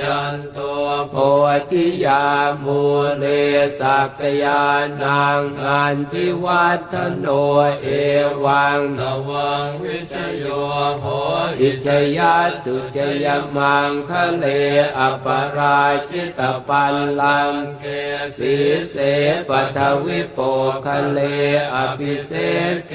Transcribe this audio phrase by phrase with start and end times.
[0.00, 1.14] ยันตัวโพ
[1.70, 2.24] ธิยา
[2.64, 2.80] มู
[3.18, 3.24] เล
[3.80, 4.64] สักยา
[5.02, 7.26] นังอันทิวัฒโน
[7.82, 7.88] เอ
[8.44, 10.46] วังตวังวิชโย
[11.00, 11.04] โห
[11.60, 11.86] อิช
[12.18, 13.26] ยัตุจย
[13.56, 14.44] มังคะเล
[14.98, 15.26] อป
[15.56, 17.84] ราชิตปัลลังเก
[18.38, 18.54] สี
[18.90, 18.96] เส
[19.48, 20.38] ปัทวิโป
[20.86, 21.18] คะเล
[21.74, 22.32] อภิเศ
[22.74, 22.94] ษเก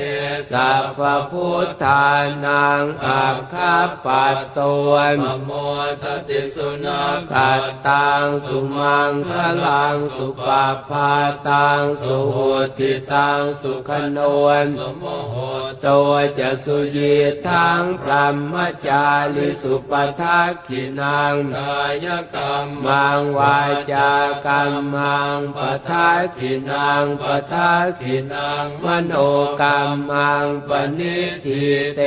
[0.52, 1.00] สัพ
[1.32, 2.06] พุทธา
[2.46, 3.76] นังอาคา
[4.06, 4.60] ปัตต
[4.90, 5.52] วนมโม
[6.02, 9.32] ทติสุนาคัตตังสุมังค
[9.66, 11.12] ลังสุปาพา
[11.50, 12.38] ตังสุโห
[12.78, 15.36] ติตังสุขนวนสมโห
[15.86, 17.16] ตัวจะสุยี
[17.48, 18.56] ทังพรหม
[18.88, 23.58] จาริสุปทักขินังกายกรรมังวา
[23.92, 24.12] จา
[24.46, 25.60] กรรมังป
[25.90, 29.14] ทักขินังปทักขินังมโน
[29.62, 29.80] กรร
[30.10, 31.64] มังปณิทิ
[31.96, 32.02] เต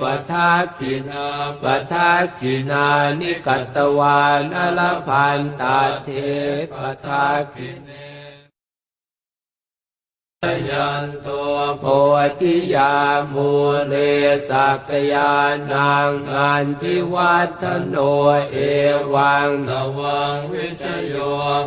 [0.00, 1.26] ปทักขินา
[1.62, 2.86] ปทักขินา
[3.20, 6.08] นิกัตวานอลพันตาเท
[6.72, 6.74] ป
[7.04, 8.03] ทาคิเน
[10.70, 11.84] ยันตัวโพ
[12.40, 12.94] ธิยา
[13.34, 13.50] มู
[13.86, 13.94] เล
[14.48, 15.32] สักยา
[15.72, 17.96] นังอันทิวัฒโน
[18.50, 18.56] เอ
[19.14, 21.16] วังตวังวิชโย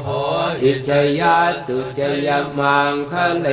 [0.01, 0.07] โห
[0.63, 0.89] อิช
[1.19, 3.47] ยัตตุจยมังคะเล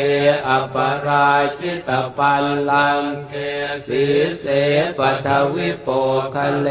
[0.48, 3.34] อปราชิตปัลลังเก
[3.86, 4.04] สี
[4.40, 4.44] เส
[4.98, 5.88] ปัทวิโป
[6.34, 6.68] คะเล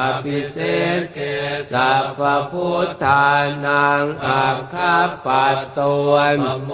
[0.00, 0.58] อภิเศ
[1.14, 1.18] เก
[1.72, 3.26] สัพพุทธา
[3.66, 6.70] นังอาคาปัตตวนมโม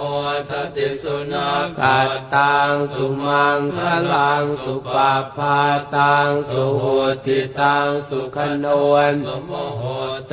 [0.49, 3.79] ทติสุนาคัตตังสุมังค
[4.13, 5.59] ลังสุปาพา
[5.95, 6.85] ตังสุโห
[7.25, 9.83] ติตังสุขนวนสมโห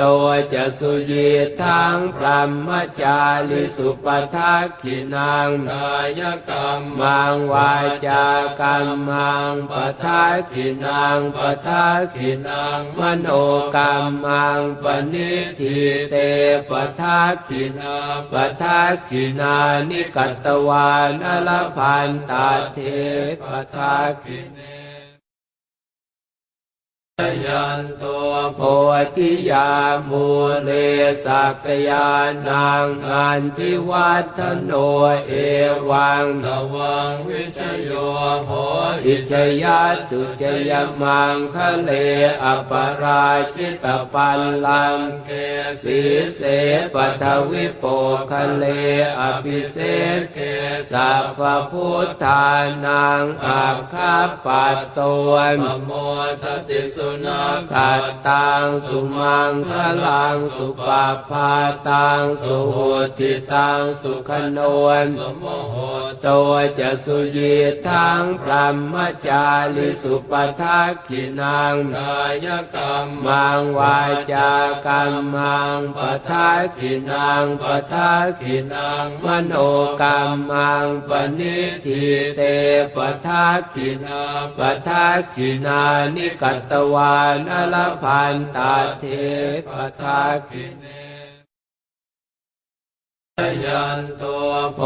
[0.01, 1.31] ตัวจะสุยี
[1.63, 2.69] ทังพรหม
[3.01, 7.73] จาริสุปทักขินังกายกรรมังวา
[8.07, 8.25] จา
[8.61, 9.73] กรรมังป
[10.05, 13.29] ทักขินังปทักขินังมโน
[13.77, 13.93] กรร
[14.25, 15.79] มังปณิทิ
[16.11, 16.15] เต
[16.69, 17.97] ปทักขินา
[18.33, 19.57] ปทักขินา
[19.89, 22.79] นิกัตวานอลพันตาเท
[23.43, 24.74] ปทาคิเน
[27.47, 28.61] ยันตัวโพ
[29.17, 29.71] ธิยา
[30.09, 30.27] มู
[30.63, 30.71] เล
[31.25, 32.09] สักยา
[32.49, 34.73] นังอันทิวัฒโน
[35.27, 35.33] เอ
[35.91, 37.91] วังตวังวิชโย
[38.47, 38.51] โห
[39.07, 39.33] อิช
[39.63, 41.91] ยัตตุจยมังคะเล
[42.45, 45.31] อปราชิตปัลลังเก
[45.83, 46.01] สี
[46.37, 46.41] เส
[46.95, 47.85] ปัทวิโป
[48.31, 48.65] คะเล
[49.21, 49.79] อภิเศ
[50.19, 50.39] ษเก
[50.93, 52.47] สัพพุทธา
[52.85, 54.99] นังอาคาปัตต
[55.29, 55.91] วนมโม
[56.43, 57.43] ทติสุนา
[57.73, 59.73] คัตตังสุมังค
[60.07, 61.53] ลังสุปาพา
[61.89, 62.79] ตังสุโห
[63.19, 65.77] ติตังสุขนวนสมโห
[66.27, 67.55] ตัวจะสุยี
[67.89, 68.95] ทังพรหม
[69.27, 69.45] จา
[69.75, 73.99] ริสุปทักขินังกายกรรมังวา
[74.33, 74.51] จา
[74.87, 75.99] กรรมังป
[76.29, 79.53] ทักขินังปทักขินังมโน
[80.03, 80.19] กรร
[80.51, 82.05] มังปณิทิ
[82.37, 82.41] เต
[82.95, 84.23] ปทักขินา
[84.59, 85.83] ปทักขินา
[86.15, 89.05] นิกัตววานอลพันตาเท
[89.69, 91.04] ปทาคิเน
[93.67, 94.81] ยันตัวโพ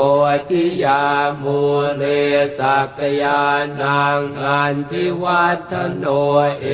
[0.50, 1.04] ธิยา
[1.42, 1.60] มู
[1.96, 2.04] เล
[2.58, 3.42] สักยา
[3.80, 6.04] นังอันทิวัฒโน
[6.60, 6.66] เอ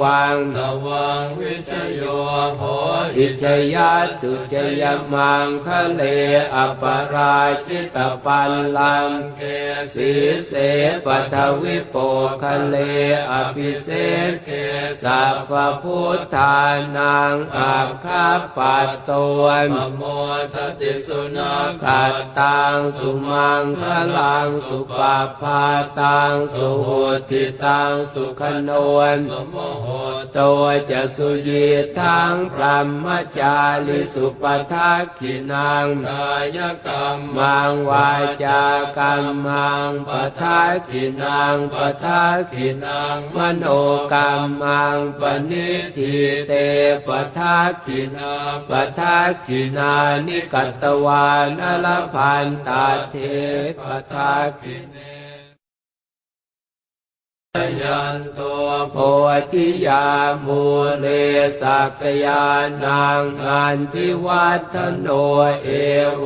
[0.00, 2.02] วังตวังวิชโย
[2.56, 2.62] โห
[3.18, 3.44] อิช
[3.74, 4.82] ยัตตุจย
[5.12, 6.02] มังคะเล
[6.54, 6.82] อป
[7.14, 9.42] ราชิตปัลลังเก
[9.94, 10.12] สี
[10.46, 10.52] เส
[11.04, 11.96] ปัทวิโป
[12.42, 12.76] คะเล
[13.32, 13.88] อภิเศ
[14.30, 14.50] ษเก
[15.02, 16.56] สัพพุทธา
[16.96, 19.10] นังอาคาปัตต
[19.40, 20.02] วนมโม
[20.54, 21.54] ทติสุนา
[21.84, 23.82] คัตตังสุมังค
[24.18, 25.64] ลังสุปาพา
[26.00, 26.88] ตังสุโห
[27.30, 29.86] ติตังสุขโนวนสมโห
[30.36, 31.66] ตัวจะสุยี
[31.98, 33.06] ทังพรหม
[33.38, 33.56] จา
[33.86, 38.10] ริสุปทักขินังกายกรรมังวา
[38.44, 38.62] จา
[38.98, 40.10] กรรมังป
[40.40, 43.64] ทักขินังปทักขินังมโน
[44.12, 44.30] กรร
[44.62, 46.14] มังปณิทิ
[46.48, 46.52] เต
[47.06, 48.34] ปทักขินา
[48.68, 49.92] ปทักขินา
[50.26, 53.16] นิกัตววานอลพันตาเท
[53.80, 55.15] ปทักขิเน
[57.82, 58.96] ยันตัวโพ
[59.52, 60.06] ธิยา
[60.46, 60.62] มู
[60.98, 61.06] เล
[61.60, 62.44] สักยา
[62.84, 65.08] นังอันทิวัฒโน
[65.62, 65.68] เอ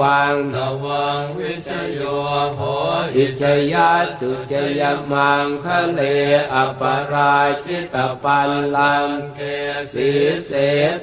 [0.01, 2.01] วังตวังวิชโย
[2.55, 2.61] โห
[3.17, 3.43] อิช
[3.73, 4.83] ยัตตุจย
[5.13, 6.01] มังคะเล
[6.55, 6.83] อป
[7.13, 9.41] ราชิตปัลลังเก
[9.93, 10.11] สี
[10.47, 10.51] เส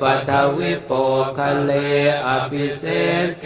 [0.02, 0.92] ปัทวิโป
[1.38, 1.72] คะเล
[2.28, 2.86] อภิเศ
[3.26, 3.46] ษเก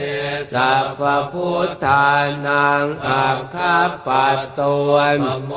[0.53, 1.01] สัพ
[1.31, 2.07] พุทธา
[2.47, 5.51] นังอาคาปัตตวนมโม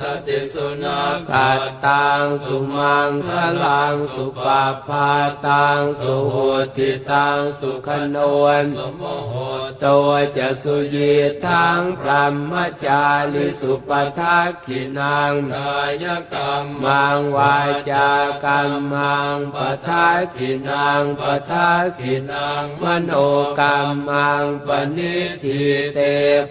[0.00, 3.30] ทติสุนักขัดตังสุมังค
[3.64, 5.10] ลังสุปาพา
[5.46, 6.36] ตังสุโห
[6.76, 9.34] ติตังสุขนวนสมโห
[9.84, 11.12] ตัวจะสุยี
[11.46, 12.52] ทังพรหม
[12.84, 17.56] จาริสุปทักขินังกายกรรมังวา
[17.90, 18.08] จา
[18.44, 19.56] กรรมังป
[19.86, 23.10] ทักขินังปทักขินังมโน
[23.60, 23.78] กรร
[24.08, 25.62] มังปณิทิ
[25.94, 25.98] เต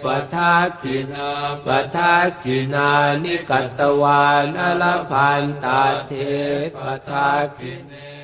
[0.02, 0.04] ป
[0.34, 1.30] ทักขินา
[1.66, 2.90] ปทักขินา
[3.22, 6.12] นิกัตตวานอลพันตาเท
[6.76, 6.78] ป
[7.08, 8.17] ทักขิเน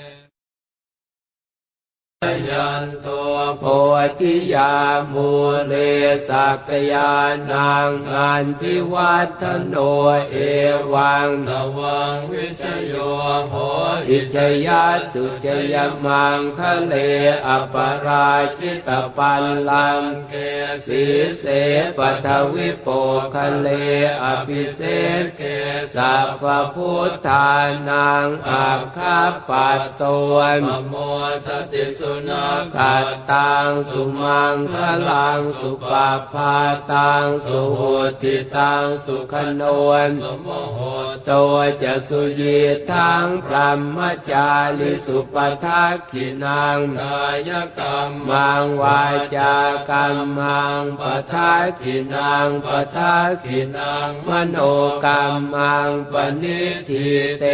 [2.50, 3.64] ยันตัวโพ
[4.20, 4.74] ธิยา
[5.12, 5.30] มู
[5.66, 5.74] เล
[6.28, 7.12] สักยา
[7.50, 9.74] นังอันทิวัฒโน
[10.30, 10.36] เอ
[10.92, 12.94] วังตวังวิชโย
[13.48, 13.54] โห
[14.08, 14.36] อิช
[14.66, 15.74] ยัสุจย
[16.04, 16.94] มังคะเล
[17.46, 17.74] อป
[18.06, 20.34] ราชิตปัลลังเก
[20.86, 21.04] สี
[21.38, 21.44] เส
[21.98, 22.88] ปัทวิโป
[23.34, 23.68] คะเล
[24.22, 24.80] อภิเศ
[25.22, 25.42] ษเก
[25.94, 26.44] สัพพ
[26.74, 27.50] พุทธา
[27.88, 30.94] นังอาคาปัตตวนมโม
[31.46, 34.74] ทติสุนัขัดตังสุมังค
[35.10, 36.56] ลังสุปาพา
[36.92, 37.80] ตังสุโห
[38.22, 40.78] ติตังสุขนวนสมโห
[41.28, 42.58] ตัวจะสุยี
[42.90, 43.98] ทังพรหม
[44.30, 49.02] จาริสุปทักขินังกายกรรมังวา
[49.36, 49.54] จา
[49.90, 51.02] กรรมังป
[51.32, 54.56] ทักขินังปทักขินังมโน
[55.04, 55.22] กรร
[55.54, 57.08] มังปณิทิ
[57.40, 57.44] เต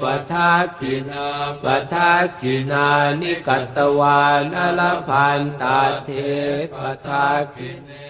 [0.00, 1.28] ปทักขินา
[1.62, 2.86] ปทักขินา
[3.20, 6.10] นิกัตตวานอลพันตาเท
[6.72, 6.74] ป
[7.06, 7.26] ทา
[7.56, 8.05] คิเน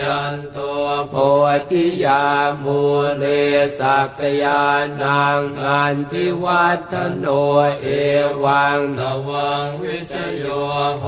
[0.00, 1.14] ยันตัวโพ
[1.70, 2.24] ธิยา
[2.64, 2.80] มู
[3.18, 3.24] เล
[3.78, 4.62] สักยา
[5.02, 7.26] นังอันทิวัฒโน
[7.82, 7.86] เอ
[8.44, 10.44] วังตวังวิชโย
[11.00, 11.04] โห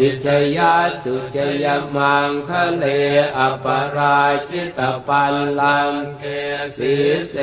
[0.00, 0.26] อิช
[0.56, 1.66] ยัตสุจย
[1.96, 2.84] มังคะเล
[3.38, 3.66] อป
[3.96, 6.24] ราชิตปัลลังเก
[6.76, 6.94] สี
[7.30, 7.36] เส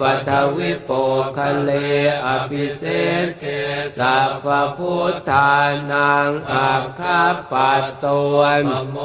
[0.00, 0.90] ปัทวิโป
[1.36, 1.70] คะเล
[2.26, 2.84] อภิเศ
[3.24, 3.44] ษเก
[3.98, 4.46] สัพ
[4.76, 5.52] พุทธา
[5.92, 7.22] นังอาคา
[7.52, 8.96] ปัตตวนมโม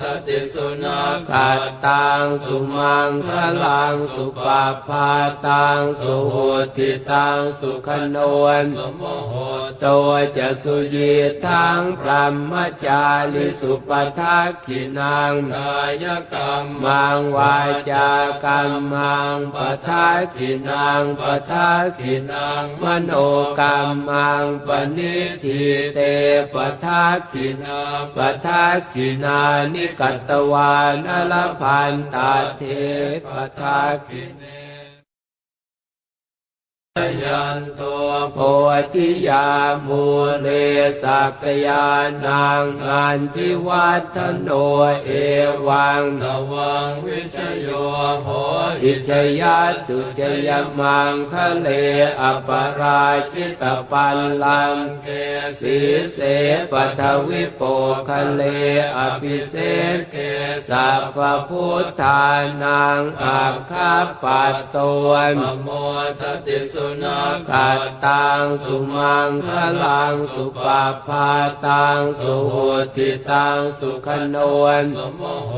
[0.00, 3.30] ทติสุนักขัดตังสุมังค
[3.64, 5.10] ลังสุปาพา
[5.46, 6.36] ตังสุโห
[6.76, 8.16] ติตังสุขโน
[8.62, 9.32] นสมโห
[9.84, 11.12] ตัวจะสุยี
[11.46, 12.52] ทังพรหม
[12.84, 17.56] จาริสุปทักขินังกายกรรมังวา
[17.90, 18.10] จา
[18.44, 19.56] กรรมังป
[19.86, 23.10] ทักขินังปทักขินังมโน
[23.60, 23.78] กรร
[24.08, 25.62] มังปณิทิ
[25.94, 25.98] เต
[26.52, 27.80] ปทักขินา
[28.16, 29.40] ปทักขินา
[29.72, 32.62] นิกัตตวานลพันตาเท
[33.26, 33.28] ป
[33.58, 34.63] ทักขิเน
[37.24, 38.38] ยันตัวโพ
[38.94, 39.48] ธิยา
[39.86, 40.04] มู
[40.40, 40.48] เล
[41.02, 41.86] สักยา
[42.26, 44.48] นังอันทิวัฒโน
[45.04, 45.10] เอ
[45.66, 47.68] วังตวังวิชโย
[48.22, 48.28] โห
[48.84, 49.10] อิช
[49.40, 51.68] ยัตสุจยมังคะเล
[52.20, 52.50] อป
[52.80, 55.08] ราชิตปัลลังเก
[55.60, 55.78] สี
[56.14, 56.18] เส
[56.72, 57.62] ปัทวิโป
[58.08, 58.42] คะเล
[58.98, 59.54] อภิเศ
[59.96, 60.16] ษเก
[60.68, 61.18] สัพพ
[61.48, 62.24] พุทธา
[62.62, 64.76] นังอาคาปัตต
[65.06, 65.68] วนมโม
[66.20, 69.48] ทติสุนักขัดตังสุมังค
[69.84, 71.30] ลังสุปาพา
[71.66, 72.56] ตังสุโห
[72.96, 75.52] ติตังสุขนวนสมโห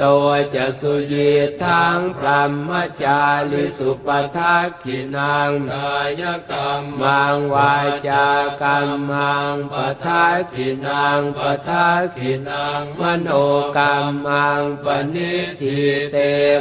[0.00, 1.30] ตัวจะสุยี
[1.64, 2.70] ทังพรหม
[3.02, 3.20] จา
[3.50, 7.74] ริสุปทักขินังกายกรรมมังวา
[8.08, 8.26] จา
[8.62, 13.28] กรรมังปทักขินังปทักขินังมโน
[13.76, 13.94] กรร
[14.26, 15.78] มังปณิทิ
[16.12, 16.16] เต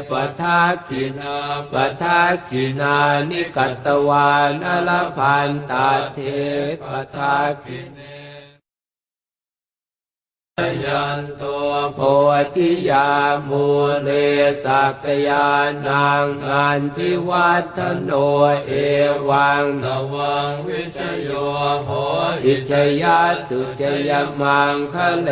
[0.10, 1.38] ปทักขินา
[1.72, 2.96] ปทักขินา
[3.30, 6.20] นิกัตตวานอลพันตาเท
[6.82, 8.21] ปทาคิเน
[10.86, 12.00] ยันตัวโพ
[12.56, 13.10] ธิยา
[13.50, 13.66] มู
[14.04, 14.10] เล
[14.64, 15.50] สักยา
[15.88, 18.12] นังอันทิวัฒโน
[18.68, 18.72] เอ
[19.30, 21.30] วังตวังวิชโย
[21.84, 21.90] โห
[22.46, 25.30] อิชยัสุจยมังคะเล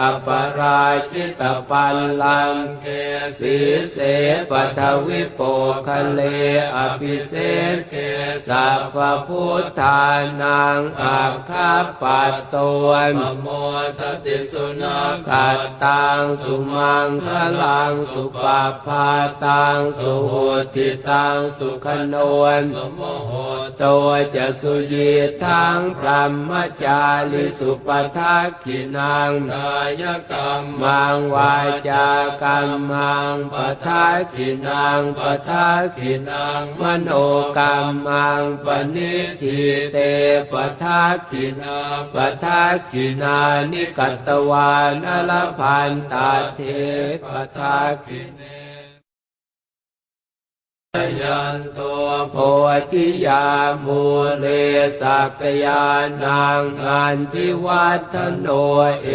[0.00, 2.86] อปราชิตปัลลังเก
[3.38, 3.56] สี
[3.92, 3.96] เส
[4.50, 5.40] ปัทวิโป
[5.86, 6.20] คะเล
[6.76, 7.34] อภิเศ
[7.74, 7.94] ษเก
[8.48, 8.96] สัพพ
[9.26, 10.02] พุทธา
[10.42, 11.72] นังอาคา
[12.02, 13.48] ปัตตวนมโม
[13.98, 17.28] ทติสุนักขัดตังสุมังค
[17.62, 19.08] ลังสุปาพา
[19.44, 20.34] ตังสุโห
[20.74, 23.32] ติตังสุขนวนสมโห
[23.82, 25.10] ตัวจะสุยี
[25.44, 26.50] ทังพรหม
[26.82, 31.54] จาริสุปทักขินังกายกรรมังวา
[31.88, 32.08] จา
[32.42, 37.10] กรรมังปทักขินังปทักขินังมโน
[37.58, 37.74] กรร
[38.06, 39.60] มังปณิทิ
[39.92, 39.96] เต
[40.52, 41.78] ปทักขินา
[42.14, 43.38] ปทักขินา
[43.70, 46.60] นิกัตตวานอลพันตาเท
[47.24, 48.57] ปทาคิเน
[51.22, 52.36] ยันตัวโพ
[52.92, 53.46] ธิยา
[53.84, 54.02] มู
[54.38, 54.46] เล
[55.00, 55.84] สักยา
[56.24, 58.46] นังอันทิวัฒโน
[59.02, 59.08] เอ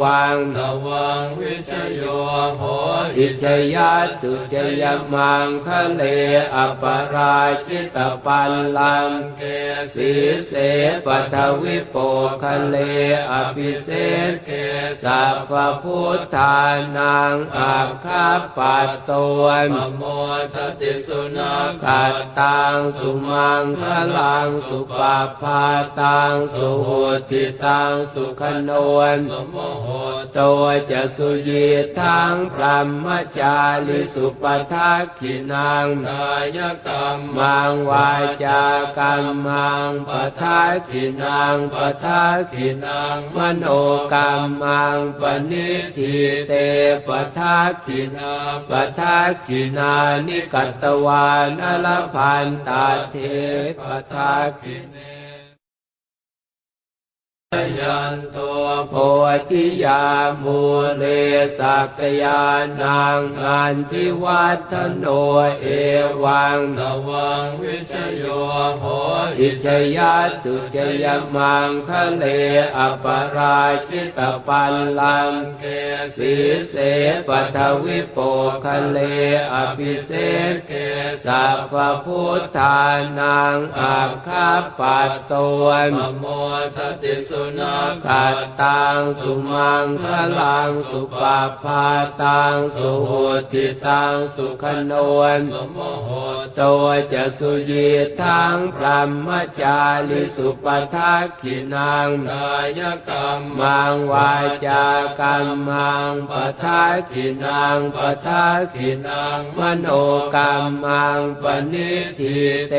[0.00, 2.02] วังตวังวิชโย
[2.56, 2.62] โห
[3.18, 6.02] อิชยาตุจยมังคะเล
[6.54, 9.42] อปราชิตปัลลังเก
[9.94, 10.12] สี
[10.46, 10.52] เส
[11.06, 11.96] ปัทวิโป
[12.42, 12.76] คะเล
[13.32, 13.90] อภิเศ
[14.30, 14.50] ษเก
[15.02, 16.58] สัพพุทธา
[16.96, 19.10] นังอาคาปัตต
[19.40, 20.02] วนมโม
[20.54, 21.54] ทติสุนา
[21.84, 23.82] คัตตังสุมังค
[24.16, 25.64] ลังสุปาพา
[26.00, 26.90] ตังสุโห
[27.30, 28.70] ติตังสุขโน
[29.16, 29.88] นสมโห
[30.38, 31.66] ตัวจะสุยี
[31.98, 33.06] ทังพรหม
[33.38, 38.10] จาริสุปทักขินังกายกรรมังวา
[38.44, 38.62] จา
[38.98, 43.64] กรรมังปทักขินังปทักขินังมโน
[44.12, 44.30] กรร
[44.62, 46.16] มังปณิทิ
[46.48, 46.52] เต
[47.06, 48.34] ปทักขินา
[48.70, 49.92] ปทักขินา
[50.26, 53.16] นิกัตตวานอลพันตาเท
[53.80, 53.82] ป
[54.12, 55.13] ทักขิเน
[57.80, 58.94] ยันตัวโพ
[59.50, 60.04] ธิยา
[60.42, 60.60] มู
[60.96, 61.04] เล
[61.58, 62.42] สักยา
[62.82, 65.04] นังอันทิวัฒโน
[65.60, 65.66] เอ
[66.22, 68.24] วังตวังวิชโย
[68.78, 68.84] โห
[69.40, 71.06] อิชยาตุจย
[71.36, 72.24] มังคะเล
[72.76, 73.06] อป
[73.36, 75.64] ราชิตปัลลังเก
[76.16, 76.34] สี
[76.68, 76.74] เส
[77.28, 78.18] ปัทวิโป
[78.64, 78.98] คะเล
[79.54, 80.10] อภิเศ
[80.52, 80.72] ษเก
[81.26, 82.80] สัพพุทธา
[83.18, 85.32] นังอาคาปัตต
[85.62, 86.24] วนมโม
[86.76, 90.04] ทติสุนาคัตตังสุมังค
[90.40, 91.86] ลังสุปาพา
[92.22, 93.12] ตังสุโห
[93.52, 96.08] ติตังสุขนวนสมโห
[96.58, 97.88] ตัวจะสุยี
[98.20, 99.28] ทังพรหม
[99.60, 104.32] จาริสุปทักขินังกายกรรมังวา
[104.66, 104.84] จา
[105.20, 106.32] กรรมังป
[106.62, 109.86] ทักขินังปทักขินังมโน
[110.34, 110.52] กรร
[110.84, 112.38] มังปณิทิ
[112.70, 112.74] เต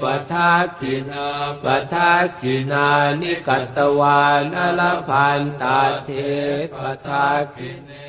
[0.00, 1.28] ปทักขินา
[1.64, 2.86] ปทักขินา
[3.20, 6.10] นิกัตตวานอลพันตาเท
[6.72, 8.05] ปทากิเน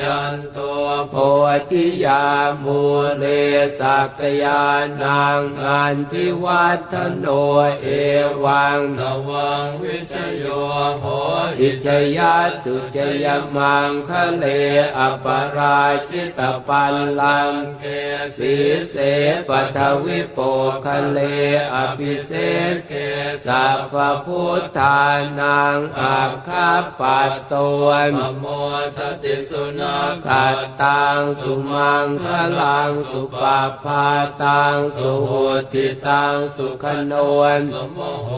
[0.00, 1.14] ยันตัวโพ
[1.70, 2.24] ธิยา
[2.64, 2.80] มู
[3.18, 3.24] เล
[3.78, 4.62] สักยา
[5.02, 7.26] นังอันทิวัฒโน
[7.82, 7.86] เอ
[8.44, 10.44] วังตวังวิชโย
[11.00, 11.04] โห
[11.60, 11.86] อิช
[12.16, 14.44] ยาตุจยมังคะเล
[14.98, 17.84] อปราชิตปัลลังเก
[18.36, 18.54] สี
[18.90, 18.96] เส
[19.48, 20.38] ปัทวิโป
[20.84, 21.18] คะเล
[21.74, 22.32] อภิเศ
[22.88, 22.92] เก
[23.46, 23.94] สัพ
[24.26, 25.00] พุทธา
[25.40, 28.46] นังอาคาปัตตวนมโม
[28.96, 32.26] ทติสุุนาคัตตังสุมังค
[32.60, 34.06] ลังสุปาพา
[34.42, 35.32] ตังสุโห
[35.72, 37.12] ติตังสุขโน
[37.58, 38.30] นสมโห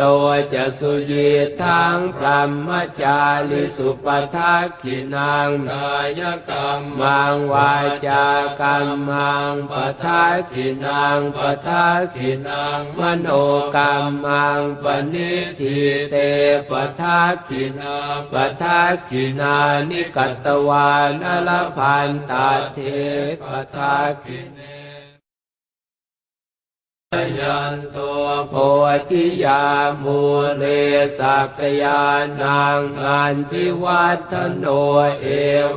[0.00, 1.30] ตัวจะสุยี
[1.62, 2.68] ทังพรหม
[3.00, 3.20] จา
[3.50, 7.72] ริสุปทักขินังกายกรรมังวา
[8.06, 8.26] จา
[8.60, 9.72] กรรมังป
[10.04, 13.28] ทักขินังปทักขินังมโน
[13.76, 13.94] กรร
[14.24, 15.78] มังปณิทิ
[16.10, 16.14] เต
[16.70, 17.96] ปทักขินา
[18.32, 19.56] ปทักขินา
[19.88, 22.78] นิกัตตวานลพันตาเท
[23.42, 24.79] ปทาคิเน
[27.40, 28.54] ยันตัวโพ
[29.10, 29.64] ธิยา
[30.02, 30.20] มู
[30.56, 30.64] เล
[31.18, 32.02] สักยา
[32.42, 34.64] นังอันทิวัฒโน
[35.20, 35.26] เอ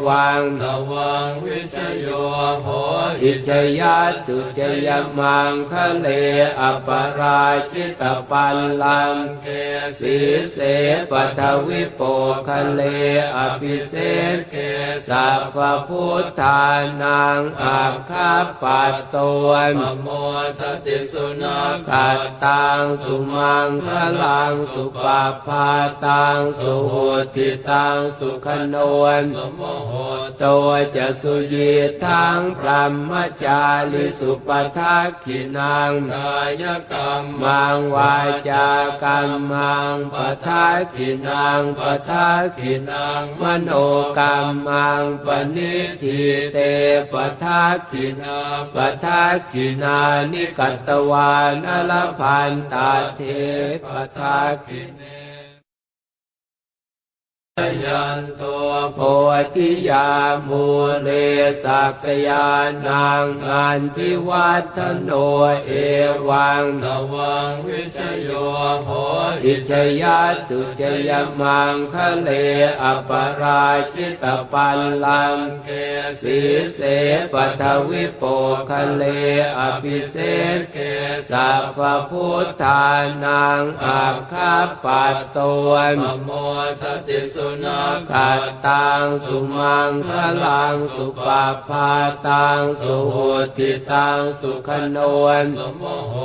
[0.08, 2.08] วังตวังวิชโย
[2.62, 2.68] โห
[3.24, 3.50] อิช
[3.80, 3.98] ยา
[4.28, 6.08] ตุจยมังคะเล
[6.60, 9.48] อปราชิตปัลลังเก
[10.00, 10.18] สี
[10.54, 10.58] เส
[11.12, 12.02] ปัทวิโป
[12.48, 12.82] คะเล
[13.38, 13.96] อภิเศ
[14.36, 14.56] ษเก
[15.10, 16.64] สัพพุทธา
[17.02, 20.08] นังอาคาปัตตวนมโม
[20.60, 23.88] ทติสุนาคัตตังสุมังค
[24.24, 25.70] ลังสุปาพา
[26.06, 26.96] ตังสุโห
[27.36, 28.76] ติตังสุขโน
[29.22, 29.92] นสมโห
[30.44, 31.72] ตัวจะสุยี
[32.06, 33.12] ทังพรหม
[33.44, 33.62] จา
[33.92, 38.16] ริสุปทักขินังกายกรรมังวา
[38.50, 38.68] จา
[39.04, 40.16] กรรมังป
[40.46, 43.70] ทักขินังปทักขินังมโน
[44.20, 44.36] กรร
[44.68, 46.22] มังปณิทิ
[46.54, 46.58] เต
[47.12, 47.14] ป
[47.44, 48.40] ทักขินา
[48.76, 50.00] ปทักขินา
[50.32, 53.22] นิกัตตวานอลพันตาเท
[53.86, 55.23] ปทักขิเน
[57.86, 59.00] ยันตัวโพ
[59.56, 60.10] ธิยา
[60.48, 60.66] มู
[61.02, 61.10] เล
[61.64, 62.48] สักยา
[62.88, 65.12] นังอันทิวัฒโน
[65.66, 65.72] เอ
[66.30, 68.30] วังตวังวิชโย
[68.84, 68.90] โห
[69.46, 72.30] อิชยาตุจยมังคะเล
[72.82, 75.70] อปราชิตปัลลังเก
[76.22, 76.40] สี
[76.76, 76.80] เส
[77.34, 78.24] ปัทวิโป
[78.70, 79.04] คะเล
[79.60, 80.18] อภิเศ
[80.58, 80.78] ษเก
[81.30, 81.80] สัพ
[82.10, 82.86] พุทธา
[83.24, 86.30] นังอาคาปัตตวนมโม
[86.82, 90.12] ทติสุสุนัขขัตตังสุมังค
[90.46, 91.92] ลังสุปาพา
[92.28, 93.18] ตังสุโห
[93.58, 94.98] ติตังสุขโน
[95.44, 96.16] นสมโมโห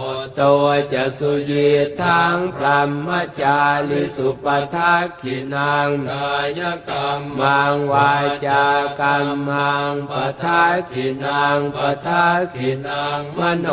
[0.41, 1.69] ตัวจะสุยี
[2.01, 3.09] ทังพรหม
[3.41, 3.59] จา
[3.89, 8.13] ริสุปทักขินังกายกรรมมังวา
[8.47, 8.65] จา
[9.01, 13.67] กรรมังปทักขินังปทักขินังมโน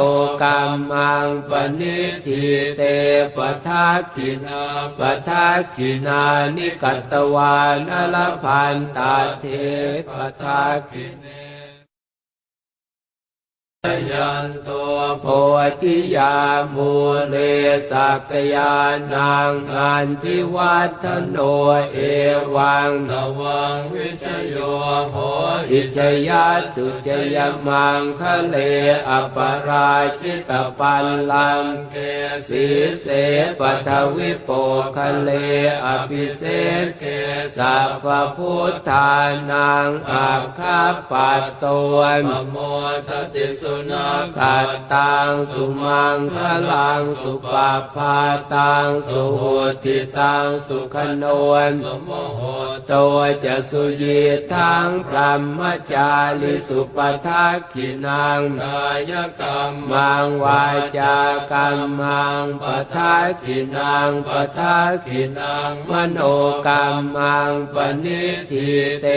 [0.43, 0.59] กรร
[0.91, 2.45] มังปณิทิ
[2.77, 2.81] เต
[3.35, 3.37] ป
[3.67, 4.63] ทักขินา
[4.99, 6.23] ปทักขินา
[6.55, 9.45] นิกัตตวานอลพันตาเท
[10.09, 11.44] ปทักขิเน
[14.11, 15.25] ยันตัวโพ
[15.81, 16.35] ธิยา
[16.75, 16.91] มู
[17.29, 17.35] เล
[17.89, 18.75] สักยา
[19.13, 21.37] นังอันทิวัฒโน
[21.93, 21.97] เอ
[22.55, 24.55] วังตวังวิชโย
[25.09, 25.15] โห
[25.71, 27.37] อิจยัตสุจย
[27.67, 28.55] มังคะเล
[29.09, 29.37] อป
[29.67, 31.95] ราชิตปัลลังเก
[32.47, 32.65] สี
[33.01, 33.07] เส
[33.59, 34.49] ปัทวิโป
[34.95, 35.29] คะเล
[35.85, 36.43] อภิเศ
[36.83, 37.05] ษเก
[37.57, 38.05] สัพพ
[38.37, 39.11] พุทธา
[39.51, 42.57] นังอาคาปัตตวนปโม
[43.07, 46.37] ทติสุนัขขัตตังสุมังค
[46.71, 48.17] ลังสุปาพา
[48.55, 49.43] ตังสุโห
[49.83, 52.41] ติตังสุขนวนสมโมโห
[52.91, 54.21] ตัวจะสุยี
[54.53, 55.59] ทังพรหม
[55.91, 60.63] จาริสุปทักขินังกายกรรมมังวา
[60.97, 61.17] จา
[61.51, 62.65] กรรมังป
[62.95, 66.19] ทักขินังปทักขินังมโน
[66.67, 68.69] กรรมังปณิทิ
[69.01, 69.07] เต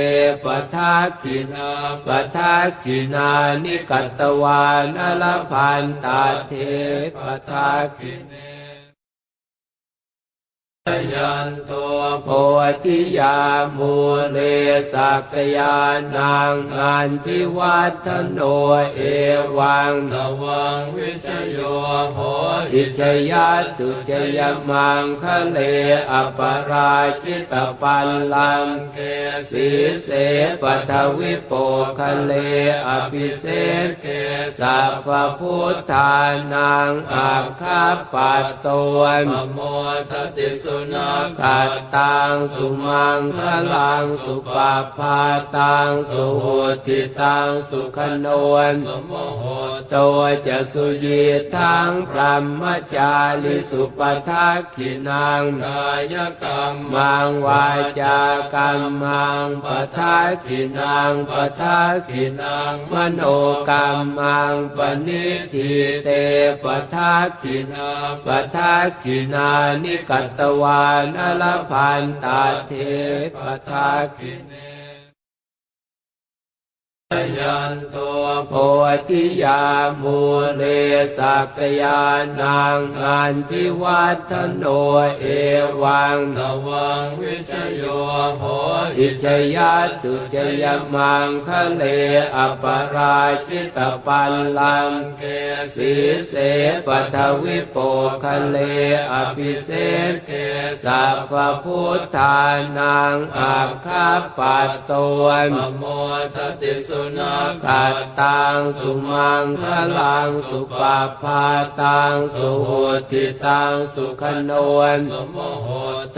[0.45, 1.71] ปทักขินา
[2.07, 3.31] ปทักขินา
[3.63, 6.53] นิกัตตวานอลพันตาเท
[7.17, 8.48] ปทักขิเน
[11.15, 12.29] ยันตัวโพ
[12.85, 13.39] ธิยา
[13.79, 13.95] มู
[14.31, 14.39] เล
[14.93, 15.77] สักยา
[16.17, 18.41] นังอันทิวัฒโน
[18.95, 19.01] เอ
[19.59, 21.59] วังตวังวิชโย
[22.13, 22.19] โห
[22.73, 24.41] อิจยัตสุจย
[24.71, 25.59] มังคะเล
[26.11, 26.41] อป
[26.71, 28.99] ราชิตปัลลังเก
[29.51, 29.69] สี
[30.03, 30.09] เส
[30.63, 31.53] ปัทวิโป
[31.99, 32.33] คะเล
[32.89, 33.47] อภิเศ
[33.87, 34.07] ษเก
[34.61, 36.15] สัพพุทธา
[36.53, 39.59] นังอาคาปัตตวนปโม
[40.11, 43.41] ทติสุนัขขัตตังสุมังค
[43.75, 45.21] ลังสุปาพา
[45.57, 46.47] ตังสุโห
[46.87, 49.45] ติตังสุขนวนสมโมโห
[49.95, 51.23] ตัวจะสุยี
[51.55, 52.63] ทังพรหม
[52.95, 53.13] จา
[53.43, 57.67] ริสุปทักขินังกายกรรมมังวา
[58.01, 58.19] จา
[58.55, 63.21] กรรมังปทักขินังปทักขินังมโน
[63.71, 63.87] กรร
[64.19, 65.73] มังปณิทิ
[66.05, 66.09] เต
[66.63, 66.65] ป
[66.95, 67.91] ทักขินา
[68.27, 69.51] ปทักขินา
[69.83, 72.73] นิกัตตวานอลพันตาเท
[73.35, 73.37] ป
[73.69, 74.68] ทาคิเน
[77.39, 78.53] ยันตัวโพ
[79.09, 79.63] ธิยา
[80.03, 80.19] มู
[80.57, 80.63] เล
[81.17, 82.03] สักยา
[82.41, 84.65] นังอันทิวัฒโน
[85.21, 85.25] เอ
[85.83, 87.83] วังตวังวิชโย
[88.39, 88.43] โห
[88.99, 91.83] อิจยัตสุจยมังคะเล
[92.37, 95.23] อปราชิตปัลลังเก
[95.75, 95.93] สี
[96.29, 96.35] เส
[96.87, 97.77] ปัทวิโป
[98.25, 98.57] คะเล
[99.13, 99.71] อภิเศ
[100.11, 100.31] ษเก
[100.85, 101.33] สัพ
[101.65, 102.39] พุทธา
[102.79, 105.85] นังอาคาปัตตวนปโม
[106.35, 109.65] ทติสุนัขขัตตังสุมังค
[109.99, 111.45] ลังสุปาพา
[111.83, 112.71] ตังสุโห
[113.11, 114.53] ติตังสุขโน
[114.97, 115.69] นสมโมโห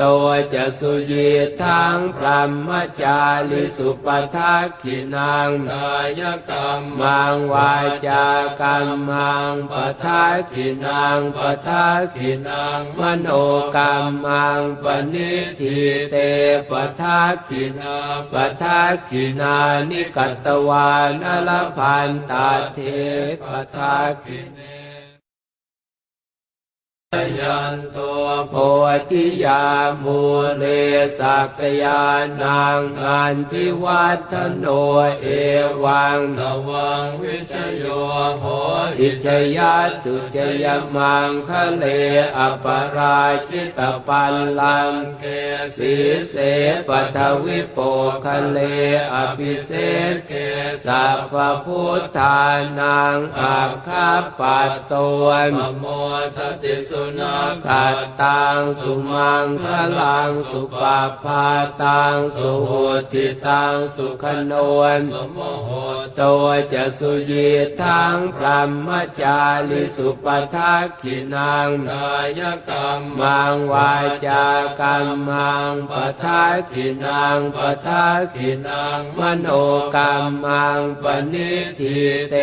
[0.00, 1.30] ตัวจะสุยี
[1.62, 2.70] ทังพรหม
[3.02, 7.72] จาริสุปทักขินังกายกรรมังวา
[8.06, 8.26] จา
[8.60, 13.28] กรรมังปทักขินังปทักขินังมโน
[13.76, 15.78] กรรมังปณิทิ
[16.10, 16.16] เต
[16.70, 17.96] ปทักขินา
[18.32, 19.56] ปทักขินา
[19.90, 22.78] นิกัตตวานอลพันตาเท
[23.42, 24.79] ปทาคิเน
[27.40, 28.54] ยันตัวโพ
[29.10, 29.64] ธิยา
[30.04, 30.20] มู
[30.58, 30.64] เล
[31.18, 32.02] สักยา
[32.42, 34.66] นังอันทิวัฒโน
[35.20, 35.26] เอ
[35.84, 37.84] วังตวังวิชโย
[38.40, 38.44] โห
[39.00, 41.84] อิจยัตสุจยมังคะเล
[42.38, 45.24] อปราชิตปัลลังเก
[45.76, 45.94] สี
[46.30, 46.36] เส
[46.88, 47.78] ปัทวิโป
[48.24, 48.58] คะเล
[49.14, 49.72] อภิเศ
[50.12, 50.32] ษเก
[50.86, 52.40] สัพพุทธา
[52.78, 55.84] นังอาคาปัตตวนปโม
[56.36, 59.64] ทติสุนัขขัตตังสุมังค
[60.00, 61.46] ลังสุปาพา
[61.82, 62.72] ตังสุโห
[63.12, 64.52] ติตังสุขโน
[64.98, 65.70] นสมโมโห
[66.20, 67.48] ตัวจะสุยี
[67.82, 68.88] ทังพรหม
[69.20, 73.92] จาริสุปทักขินังกายกรรมมังวา
[74.26, 74.46] จา
[74.80, 79.46] กรรมังปทักขินังปทักขินังมโน
[79.96, 81.98] กรรมังปณิทิ
[82.30, 82.34] เต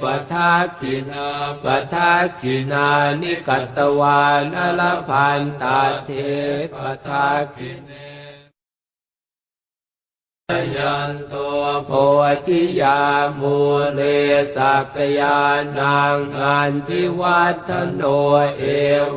[0.00, 1.28] ปทักขินา
[1.64, 2.88] ปทักขินา
[3.20, 6.10] นิกัตตวานอลพันตาเท
[6.74, 8.11] ปทักขิเน
[10.76, 11.90] ยันตัวโพ
[12.46, 13.00] ธิยา
[13.40, 13.56] มู
[13.94, 14.00] เล
[14.56, 15.40] สักยา
[15.78, 18.02] นางอันทิวัฒโน
[18.58, 18.64] เอ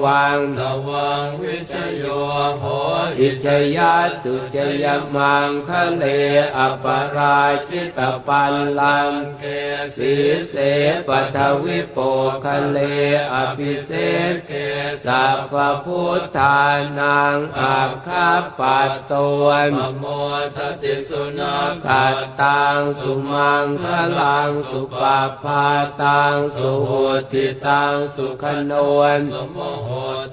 [0.03, 2.05] วังตวังวิชโย
[2.59, 2.63] โห
[3.19, 3.45] อิช
[3.77, 6.03] ยาสุจยมังคะเล
[6.57, 9.43] อปราชิตปัลลังเก
[9.97, 10.13] สี
[10.49, 10.55] เส
[11.07, 11.97] ปัทวิโป
[12.45, 12.77] คะเล
[13.33, 13.91] อภิเศ
[14.33, 14.53] ษเก
[15.05, 15.53] สัพพ
[15.85, 16.59] พุทธา
[16.99, 20.05] นังอาคาปัตตวนมโม
[20.55, 23.85] ทติสุนัขขัดตังสุมังค
[24.19, 25.65] ลังสุปาพา
[26.03, 26.91] ตังสุโห
[27.31, 29.89] ติตังสุขนวนสมโห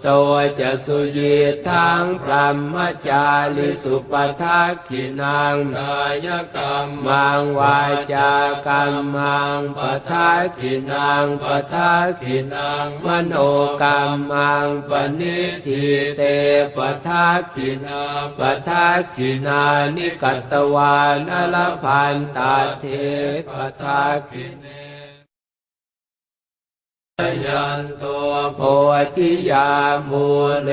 [0.07, 1.37] ตัวจะสุยี
[1.68, 2.76] ทังพรหม
[3.09, 3.26] จา
[3.57, 7.78] ริสุปทักขินังกายกรรมมังวา
[8.12, 8.33] จา
[8.66, 13.35] กรรมังปทักขินังปทักขินังมโน
[13.83, 14.00] กรร
[14.31, 15.85] มังปณิทิ
[16.16, 16.22] เต
[16.76, 18.02] ปทักขินา
[18.38, 19.62] ปทักขินา
[19.96, 22.85] นิกัตตวานอลพันตาเท
[23.48, 24.82] ปทักขิเน
[27.46, 28.61] ยันตัวโพ
[29.16, 29.70] ธิยา
[30.11, 30.26] มู
[30.62, 30.70] เล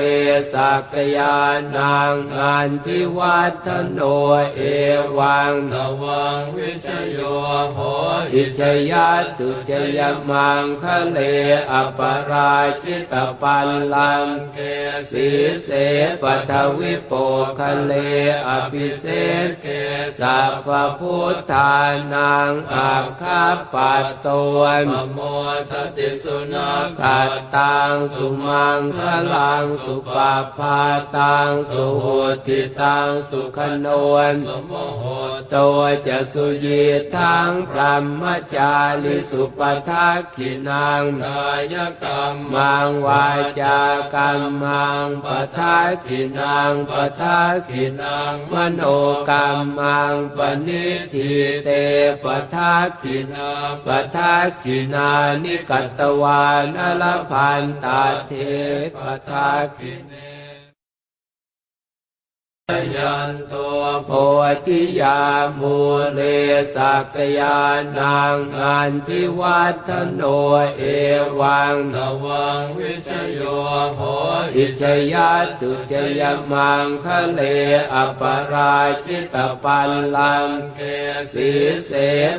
[0.52, 1.36] สักยา
[1.76, 4.00] นางอันทิวัฒโน
[4.54, 4.60] เอ
[5.18, 7.18] วังตวังวิชโย
[7.72, 7.78] โห
[8.34, 8.60] อิช
[8.90, 11.18] ยาสุจยมังคะเล
[11.72, 14.58] อปราชิตปัลลังเก
[15.10, 15.28] สี
[15.64, 15.68] เส
[16.22, 17.12] ปัทวิโป
[17.58, 17.92] คะเล
[18.48, 19.06] อภิเศ
[19.46, 19.66] ษเก
[20.20, 21.74] สัพพุทธา
[22.14, 25.18] นังอาคาปัตตวนมโม
[25.70, 29.00] ทติสุนัขขัดตังสุมังค
[29.34, 30.80] ลังสุปาพา
[31.16, 32.06] ตังสุโห
[32.46, 35.04] ติตังสุขนวนสมโห
[35.54, 36.82] ตัวจะสุยี
[37.16, 38.22] ทังพรหม
[38.54, 38.72] จา
[39.02, 43.26] ริสุปทักขินังกายกรรมมังวา
[43.60, 43.78] จา
[44.14, 45.26] กรรมังป
[45.56, 48.80] ทักขินังปทักขินังมโน
[49.30, 49.46] กรร
[49.78, 51.32] มังปณิทิ
[51.64, 51.68] เต
[52.22, 52.24] ป
[52.54, 53.50] ทักขินา
[53.86, 55.10] ปทักขินา
[55.42, 56.00] นิกัตต
[56.30, 58.32] วานอลพันตาเท
[58.96, 60.29] ปทักขิเน
[62.96, 64.10] ยันตัวโพ
[64.66, 65.20] ธิยา
[65.60, 65.76] มู
[66.12, 66.20] เล
[66.74, 67.58] สักยา
[67.98, 70.22] นางอันทิวัฒโน
[70.76, 70.82] เอ
[71.40, 73.40] วังตวังวิชโย
[73.94, 74.00] โห
[74.56, 77.40] อิชยาสุจยมังคะเล
[77.94, 80.80] อปราชิตปัลลังเก
[81.32, 81.50] สี
[81.86, 81.90] เส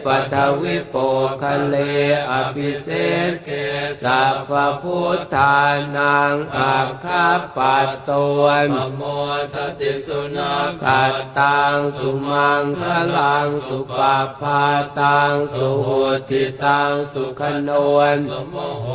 [0.06, 0.96] ปัทวิโป
[1.42, 1.76] คะเล
[2.32, 2.90] อภิเศ
[3.30, 3.50] ษเก
[4.04, 4.52] สัพพ
[4.84, 5.58] พุทธา
[5.98, 9.02] นังอาคาปัตตวนมโม
[9.54, 12.84] ทติสุนัขขัดตังสุมังค
[13.18, 14.64] ลังสุปาพา
[15.00, 15.90] ตังสุโห
[16.30, 18.88] ติตังสุขนวนสมโห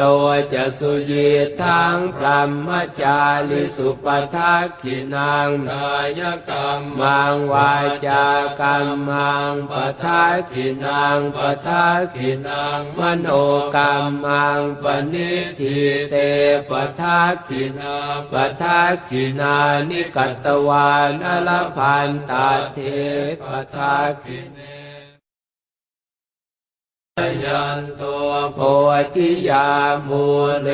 [0.00, 1.30] ตัวจะสุยี
[1.62, 2.68] ทังพรหม
[3.00, 7.72] จาริสุปทักขินังกายกรรมมังวา
[8.06, 8.24] จา
[8.60, 13.26] กรรมังปทักขินังปทักขินังมโน
[13.76, 13.94] กรร
[14.24, 15.78] มังปณิทิ
[16.10, 16.14] เต
[16.68, 17.96] ปทักขินา
[18.32, 19.56] ปทักขินา
[19.88, 22.78] นิกัตตวานอลพันตาเท
[23.40, 24.73] ปทาคิเน
[27.44, 28.58] ยันตัวโพ
[29.14, 29.68] ธิยา
[30.08, 30.24] มู
[30.62, 30.68] เล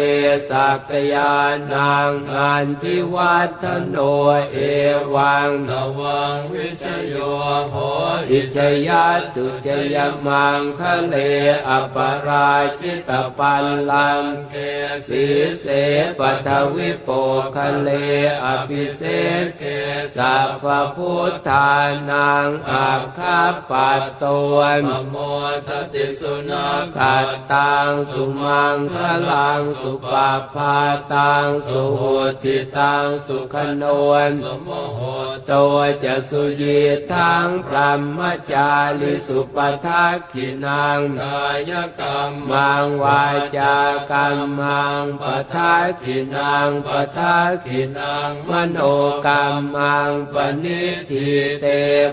[0.48, 1.35] สักยา
[1.72, 3.96] นางอันทิวัฒโน
[4.53, 4.59] เอ
[5.14, 7.14] วังตวังวิชโย
[7.70, 7.76] โห
[8.31, 11.14] อิชยาสุจยมังคะเล
[11.68, 14.55] อปราชิตปัลลังเก
[15.09, 15.24] สี
[15.61, 15.66] เส
[16.18, 17.09] ปัทวิโป
[17.57, 17.88] คะเล
[18.44, 19.03] อภิเศ
[19.42, 19.64] ษเก
[20.16, 20.64] สัพพ
[20.96, 21.70] พุทธา
[22.11, 24.24] นังอาคาปัตต
[24.55, 25.16] วนมโม
[25.66, 28.97] ทติสุนัขขัดตังสุมังค
[29.31, 30.77] ลังสุปาพา
[31.14, 32.03] ตังสุโห
[32.43, 33.85] ติตังสุขน
[34.31, 35.01] นสมโห
[35.51, 36.81] ตัวจะสุยี
[37.12, 38.21] ทังพรหม
[38.53, 43.23] จาริสุปทักขินังกายกรรมมังวา
[43.57, 43.77] จา
[44.11, 48.79] กรรมังปทักขินังปทักขินังมโน
[49.27, 51.29] กรรมังปณิทิ
[51.61, 51.66] เต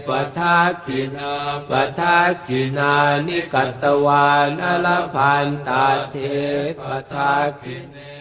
[0.08, 1.34] ปทักขินา
[1.70, 2.94] ปทักขินา
[3.28, 6.16] นิกัตตวานอลพันตาเท
[6.82, 8.17] ปทักขิเน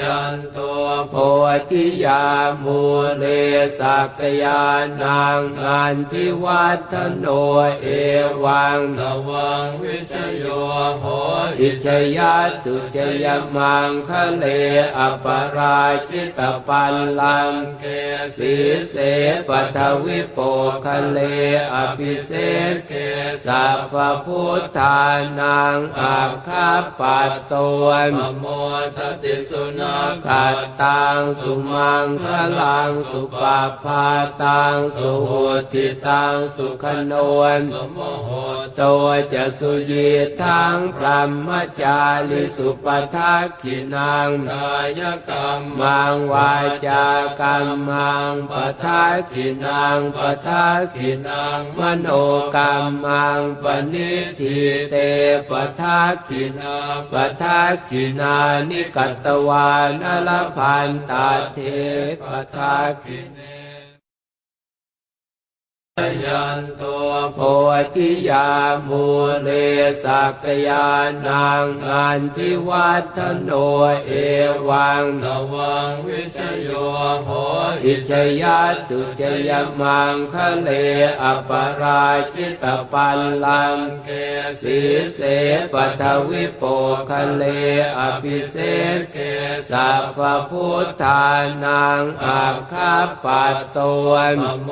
[0.00, 1.14] ยันตัวโพ
[1.70, 2.24] ธิยา
[2.64, 2.80] มู
[3.18, 3.24] เล
[3.78, 4.62] สักยา
[5.02, 7.26] นางอันทิวัฒโน
[7.82, 7.86] เอ
[8.44, 10.44] วังตวังวิชโย
[11.00, 11.04] โห
[11.60, 13.26] อิชยาสุจย
[13.56, 14.44] มังคะเล
[14.98, 15.26] อป
[15.56, 17.84] ราชิตปัลลังเก
[18.36, 18.54] สี
[18.90, 18.96] เส
[19.48, 20.38] ปัทวิโป
[20.84, 21.18] คะเล
[21.74, 22.32] อภิเศ
[22.72, 22.92] ษเก
[23.46, 25.00] สัพพพุทธา
[25.40, 28.46] นังอาคาปัตตวนมโม
[28.96, 32.26] ทติสุนนักขัดตังสุมังค
[32.60, 34.06] ลังสุปาพา
[34.42, 35.32] ตังสุโห
[35.72, 38.30] ติตังสุขโนวนสมโห
[38.80, 40.08] ตัวจะสุยี
[40.42, 41.48] ทังพรหม
[41.80, 46.52] จาริสุปทักขินังกายกรรมมังวา
[46.86, 47.06] จา
[47.40, 48.52] กรรมังป
[48.84, 52.08] ทักขินังปทักขินังมโน
[52.56, 54.58] กรรมังปณิทิ
[54.90, 54.94] เต
[55.50, 56.76] ปทักขินา
[57.12, 58.36] ปทักขินา
[58.68, 61.58] นิกัตตวาานอลพันตาเท
[62.22, 63.59] ปทาคิเน
[66.24, 67.38] ยันตัวโพ
[67.94, 68.48] ธิยา
[68.88, 69.04] มู
[69.42, 69.48] เล
[70.04, 70.88] สักยา
[71.26, 73.50] นังอันทิวัฒโน
[74.06, 74.12] เอ
[74.68, 76.70] วังตวังวิชโย
[77.24, 77.28] โห
[77.84, 78.10] อิช
[78.42, 80.68] ยาตุจยมังคะเล
[81.22, 84.08] อปราชิตปัลลังเก
[84.62, 84.80] สี
[85.14, 85.20] เส
[85.72, 86.62] ปัทวิโป
[87.10, 87.44] คะเล
[87.98, 88.56] อภิเศ
[88.98, 89.18] ษเก
[89.70, 90.18] สัพพ
[90.50, 91.24] พุทธา
[91.64, 94.70] นังอาคาปัตตวนมโม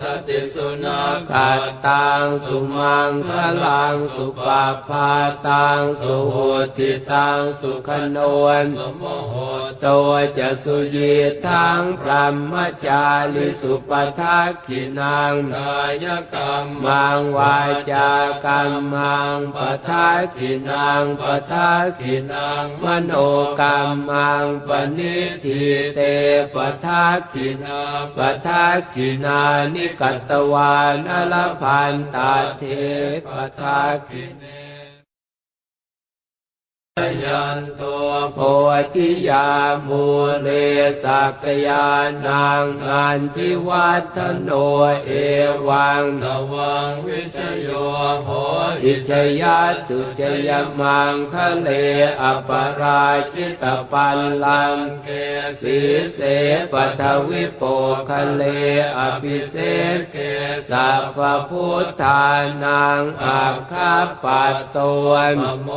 [0.00, 3.30] ทติสุนัขขัดตังสุมังค
[3.64, 5.10] ลังสุปาพา
[5.48, 6.36] ตังสุโห
[6.76, 9.34] ติตังสุขนวนสมโห
[9.84, 11.14] ตัวจะสุยี
[11.46, 12.54] ทังพรหม
[12.86, 13.04] จา
[13.34, 17.56] ริสุปทักขินังกายกรรมมังวา
[17.90, 18.10] จา
[18.46, 23.12] กรรมังปทักขินังปทักขินังมโน
[23.60, 23.78] กรร
[24.08, 25.62] มังปณิทิ
[25.94, 26.00] เต
[26.54, 27.80] ปทักขินา
[28.16, 29.40] ปทักขินา
[29.74, 32.62] นิกัตตวานอลพันตาเท
[33.26, 34.59] ปทาคิเน
[37.24, 38.38] ยันตัวโพ
[38.94, 39.48] ธิยา
[39.88, 40.04] มู
[40.42, 40.48] เล
[41.02, 41.88] สักยา
[42.26, 44.50] นังอันทิวัฒโน
[45.06, 45.10] เอ
[45.68, 47.68] วังตวังวิชโย
[48.24, 48.28] โห
[48.84, 50.50] อิชยาตุจย
[50.80, 51.68] มังคะเล
[52.22, 52.50] อป
[52.80, 55.08] ราชิตปัลลังเก
[55.60, 55.78] สี
[56.14, 56.18] เส
[56.72, 57.62] ปัทวิโป
[58.08, 58.42] คะเล
[58.98, 59.56] อภิเศ
[59.96, 60.16] ษเก
[60.70, 62.24] สัพพพุทธา
[62.64, 65.68] นังอาคาปัตตวนมโม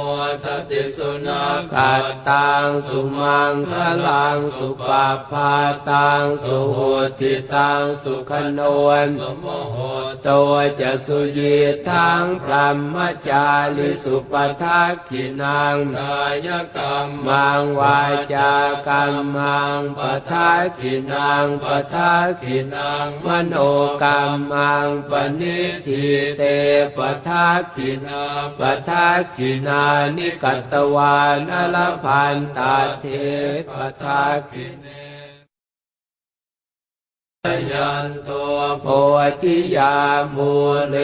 [0.43, 3.73] ทติสุนัขัดตังสุมังค
[4.07, 5.53] ลังสุปาพา
[5.89, 6.79] ตังสุโห
[7.19, 9.77] ติตังสุขนวนสมโห
[10.27, 11.55] ตัวจะสุยี
[11.89, 12.95] ทังพรหม
[13.27, 17.99] จาริสุปทักขินังกายกรรมมังวา
[18.33, 18.51] จา
[18.87, 23.53] กรรมังปทักขินังปทักขินังมโน
[24.03, 24.19] กรร
[24.51, 26.05] มังปณิทิ
[26.37, 26.43] เต
[26.97, 28.23] ปทักขินา
[28.59, 29.83] ปทักขินา
[30.15, 33.05] นิกัตตวานอลพันตาเท
[33.69, 35.02] ปทาคิเน
[37.71, 38.87] ยันตัวโพ
[39.41, 39.95] ธิยา
[40.35, 40.51] มู
[40.89, 40.95] เล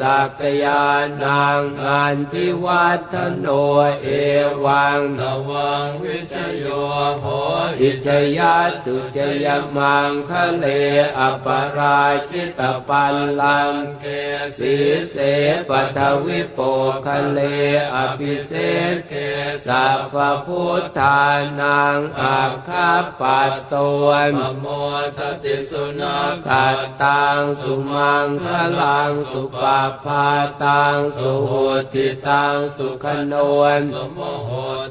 [0.00, 0.84] สักยา
[1.22, 3.46] นังอันทิวัฒโน
[4.02, 4.08] เอ
[4.64, 6.64] วังตวังวิชโย
[7.20, 7.26] โห
[7.80, 10.66] อิชยาตุจยมังคะเล
[11.18, 14.04] อปราชิตปัลลังเก
[14.58, 14.74] สี
[15.10, 15.16] เส
[15.68, 16.58] ปัทวิโป
[17.06, 17.40] คะเล
[17.94, 18.52] อภิเศ
[18.94, 19.14] ษเก
[19.66, 20.14] สัพพ
[20.46, 21.22] พุทธา
[21.60, 23.74] นังอาคาปัตต
[24.04, 24.66] วนมโม
[25.18, 28.46] ทติสุนัขขัดตังสุมังค
[28.80, 30.28] ลังสุปาพา
[30.64, 31.52] ตังสุโห
[31.94, 34.50] ติตังสุขนวนสมโห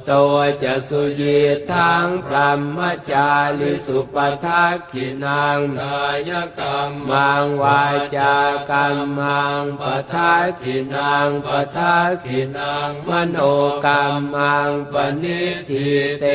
[0.10, 1.39] ตัวจะสุยี
[1.71, 2.80] ทังพรหม
[3.12, 7.84] จาริสุปทักขินังกายกรรมมังวา
[8.17, 8.36] จา
[8.69, 13.38] กรรมังปทักขินังปทักขินังมโน
[13.86, 15.88] กรรมังปณิทิ
[16.19, 16.25] เต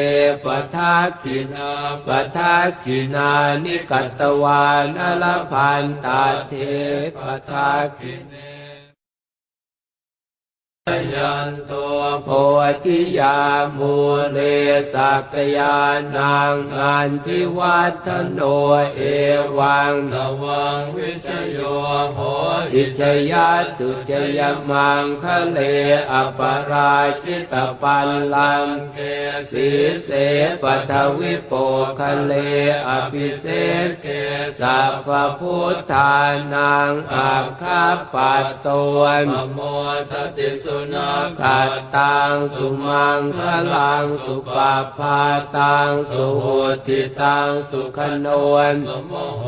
[0.45, 1.71] ปทักขินา
[2.07, 3.31] ปทักขินา
[3.65, 6.55] นิกัตตวานลพันตาเท
[7.17, 8.56] ปทักขิเน
[11.15, 12.29] ยันตัวโพ
[12.85, 13.39] ธิยา
[13.79, 13.95] มู
[14.33, 14.39] เล
[14.93, 15.79] สักยา
[16.17, 18.41] นังอันทิวัฒโน
[18.97, 19.01] เอ
[19.59, 21.59] วังตวังวิชโย
[22.15, 22.19] โห
[22.75, 25.59] อิชยาตุจยมังคะเล
[26.13, 28.99] อปราชิตปัลลังเก
[29.51, 29.69] สี
[30.05, 30.11] เส
[30.63, 31.53] ปัทวิโป
[31.99, 32.33] คะเล
[32.89, 33.47] อภิเศ
[33.87, 34.07] ษเก
[34.61, 36.15] สัพพพุทธา
[36.55, 39.59] นังอาคาปัตตวนมโม
[40.11, 43.41] ทติสุนัขขัดตังสุมังค
[43.75, 45.21] ลังสุปาพา
[45.57, 46.47] ตังสุโห
[46.87, 49.45] ติตังสุขนวนสมโห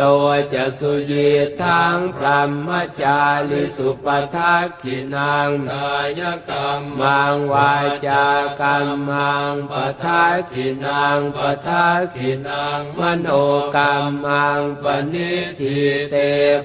[0.00, 1.30] ตัวจะสุยี
[1.62, 2.68] ทังพรหม
[3.00, 7.72] จาริสุปทักขินังกายกรรมมังวา
[8.06, 8.26] จา
[8.60, 9.72] กรรมังป
[10.04, 13.28] ทักขินังปทักขินังมโน
[13.76, 15.78] กรรมังปณิทิ
[16.10, 16.16] เต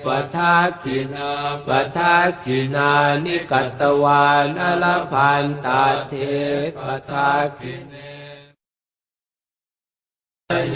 [0.05, 1.31] ปทักขินา
[1.67, 2.91] ปทักขินา
[3.23, 6.13] นิกัตตวานลพันตาเท
[6.77, 7.95] ปทาคิเน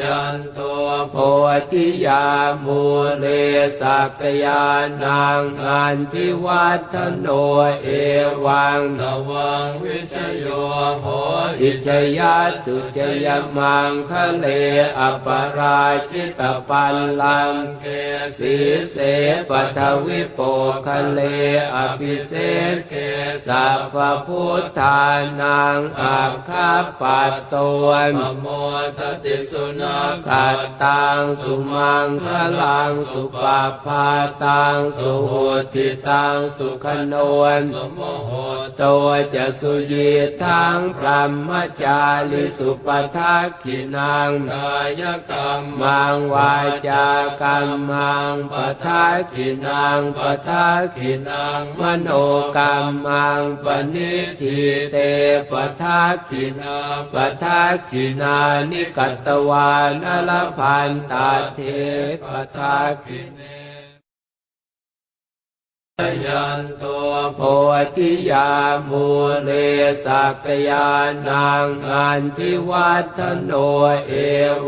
[0.01, 1.15] ยันตัวโพ
[1.71, 2.25] ธิยา
[2.65, 2.81] มู
[3.19, 3.25] เล
[3.79, 4.63] สักยา
[5.03, 7.27] นังอันทิวัฒโน
[7.83, 7.87] เอ
[8.45, 10.45] วังตวังวิชโย
[11.01, 11.05] โห
[11.61, 13.27] อิชยาสุจย
[13.57, 14.45] มังคะเล
[14.99, 15.27] อป
[15.57, 17.85] ราชิตปัลลังเก
[18.37, 18.55] สี
[18.91, 18.97] เส
[19.49, 20.39] ปทวิโป
[20.85, 21.19] คะเล
[21.75, 22.33] อภิเศ
[22.73, 22.93] ษเก
[23.47, 23.95] สัพ
[24.27, 25.01] พุทธา
[25.41, 28.47] นังอาคาปัตตวนปโม
[28.97, 29.90] ทติสุนั
[30.27, 32.27] ขัดตังสุมังค
[32.61, 34.07] ลังสุปาพา
[34.45, 35.33] ตังสุโห
[35.73, 37.15] ติตังสุขน
[37.61, 38.31] นสมโห
[38.81, 40.09] ตัวจะสุยี
[40.43, 41.49] ทังพรหม
[41.83, 42.01] จา
[42.31, 46.53] ริสุปทักขินังกายกรรมมังวา
[46.87, 47.07] จา
[47.41, 48.53] กรรมังป
[48.85, 52.09] ทักขินังปทักขินังมโน
[52.57, 52.75] กรร
[53.05, 54.59] มังปณิทิ
[54.91, 54.97] เต
[55.51, 56.77] ปทักขินา
[57.13, 58.37] ปทักขินา
[58.69, 61.59] นิกัตตวาานอลพันตาเท
[62.23, 63.60] ปทาคิเน
[66.25, 67.41] ยันตัวโพ
[67.95, 68.49] ธิยา
[68.89, 69.07] มู
[69.43, 69.49] เล
[70.05, 70.89] สักยา
[71.27, 73.51] นังอันทิวัฒโน
[74.07, 74.13] เอ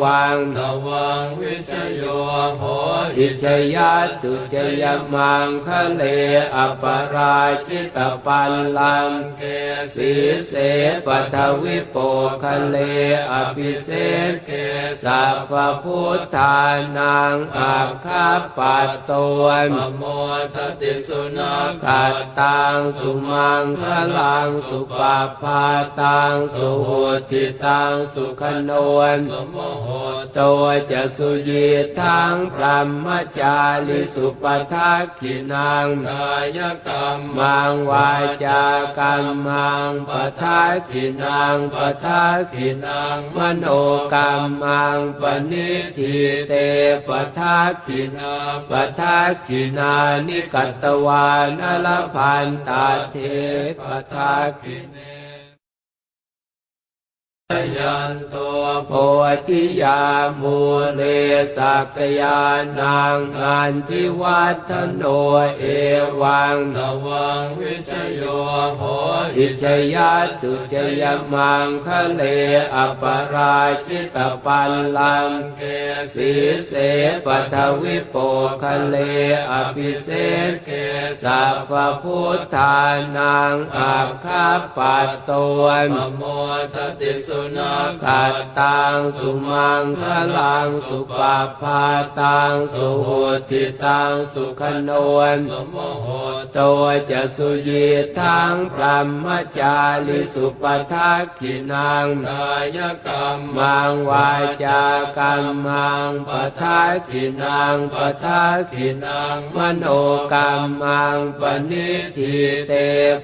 [0.02, 2.04] วังตวังวิชโย
[2.58, 2.64] โห
[3.18, 6.04] อิชยาสุจยมังคะเล
[6.56, 9.44] อปราชิตปัลลังเก
[9.96, 10.14] สี
[10.48, 10.54] เส
[11.06, 11.98] ปทวิโป
[12.44, 12.78] คะเล
[13.32, 13.90] อภิเศ
[14.32, 14.52] ษเก
[15.04, 15.52] สัพ
[15.84, 16.58] พุทธา
[16.98, 20.04] นังอาคาปัตตวนปโม
[20.56, 23.84] ทติสุนัขขัดตังสุมังค
[24.18, 25.64] ลังสุปาพา
[26.02, 26.90] ตังสุโห
[27.32, 29.88] ติตังสุขนวนสมโห
[30.38, 31.68] ตัวจะสุยี
[32.00, 33.08] ทังพรหม
[33.40, 33.58] จา
[33.88, 38.12] ริสุปทักขินังกายกรรมมังวา
[38.46, 38.64] จา
[39.00, 43.66] กรรมังปทักขินังปทักขินังมโน
[44.14, 44.32] กรร
[44.62, 46.54] มังปณิทิเต
[47.08, 48.36] ปทักขินา
[48.70, 49.94] ปทักขินา
[50.28, 53.16] นิกัตตวานอลพันตาเท
[53.80, 55.13] ปทากิเน
[57.78, 58.92] ยันตัวโพ
[59.48, 60.02] ธิยา
[60.42, 60.58] มู
[60.96, 61.02] เล
[61.56, 62.42] สักยา
[62.80, 65.04] นังอันทิวัฒโน
[65.60, 65.64] เอ
[66.22, 68.24] วังตวังวิชโย
[68.78, 68.82] โห
[69.38, 71.04] อิชยาสุจย
[71.34, 72.22] มังคะเล
[72.76, 73.04] อป
[73.34, 75.62] ราชิตปัลลังเก
[76.16, 76.32] สี
[76.68, 76.72] เส
[77.26, 78.16] ปัทวิโป
[78.62, 78.96] คะเล
[79.52, 80.10] อภิเศ
[80.50, 80.72] ษเก
[81.24, 82.78] สัพพพุทธา
[83.18, 86.24] นังอาคาปัตตวนปโม
[86.74, 90.04] ทติสนัขขัดตังสุมังค
[90.38, 91.84] ลังสุปาพา
[92.22, 93.10] ตังสุโห
[93.50, 96.08] ติตังสุขนวนสมโห
[96.58, 97.88] ตัวจะสุยี
[98.20, 99.26] ทังพรหม
[99.60, 104.30] จาริสุปทักขินังกายกรรมมังวา
[104.64, 104.84] จา
[105.18, 109.86] กรรมังปทักขินังปทักขินังมโน
[110.34, 110.50] กรร
[110.82, 112.36] มังปณิทิ
[112.68, 112.74] เต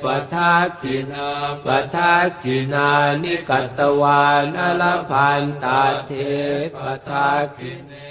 [0.04, 1.30] ปทักขินา
[1.66, 2.90] ปทักขินา
[3.24, 6.12] นิกัตตวานอลพันตาเท
[6.76, 8.09] ปทาคิเน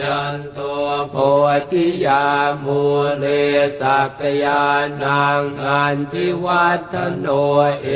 [0.00, 1.16] ยันตัวโพ
[1.70, 2.24] ธิยา
[2.64, 2.80] มู
[3.18, 3.26] เล
[3.80, 4.64] สักยา
[5.02, 7.26] นังอันทิวัฒโน
[7.82, 7.88] เอ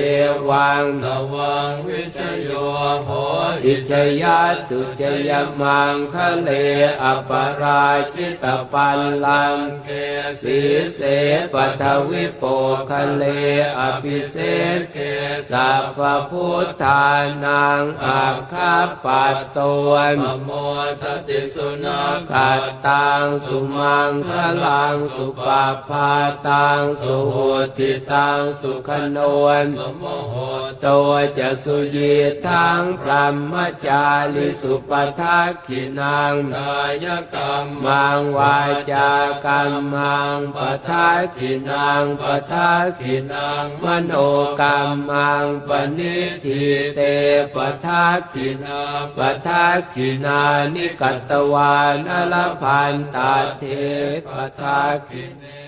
[0.48, 2.50] วังตวังวิชโย
[3.04, 3.10] โห
[3.64, 6.50] อิชยาสุจยมังคะเล
[7.02, 9.88] อปราชิตปัลลังเก
[10.42, 10.60] สี
[10.94, 11.00] เส
[11.52, 12.44] ปทวิโป
[12.90, 13.24] คะเล
[13.78, 14.36] อภิเศ
[14.78, 14.98] ษเก
[15.50, 17.06] สัพพพุทธา
[17.44, 19.58] นังอาคาปัตต
[19.88, 20.50] วนปโม
[21.02, 24.30] ทติสุนัขขัดตังสุมังค
[24.64, 26.12] ลังสุปาพา
[26.48, 27.36] ตังสุโห
[27.78, 30.34] ติตังสุขนวนสมโห
[30.84, 32.14] ตัวจะสุยี
[32.46, 33.54] ทังพรหม
[33.86, 38.58] จาริสุปทักขินังกายกรรมังวา
[38.92, 39.10] จา
[39.46, 44.12] กรรมังปทักขินังปทักขินังมโน
[44.60, 46.62] กรรมังปณิทิ
[46.94, 47.00] เต
[47.54, 48.80] ปทักขินา
[49.16, 50.40] ปทักขินา
[50.74, 53.64] นิกัตตวานอลพันตาเท
[54.26, 55.65] ปทาคิเน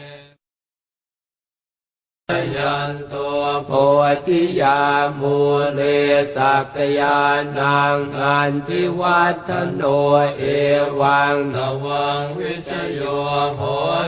[2.56, 3.70] ยันตัวโพ
[4.26, 4.80] ธิยา
[5.20, 5.36] มู
[5.74, 5.80] เล
[6.34, 7.20] สักยา
[7.58, 9.82] นังอันทิวัฒโน
[10.38, 10.44] เอ
[11.00, 13.00] วังตวังวิชโย
[13.56, 13.60] โห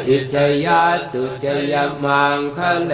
[0.08, 0.34] อิช
[0.66, 2.92] ยาสุจยมังคะเล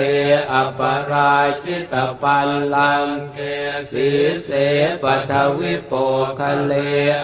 [0.53, 3.39] อปราชิตปัลลังเก
[3.91, 4.09] สี
[4.45, 4.51] เส
[5.03, 5.93] ปัทวิโป
[6.41, 6.73] คะเล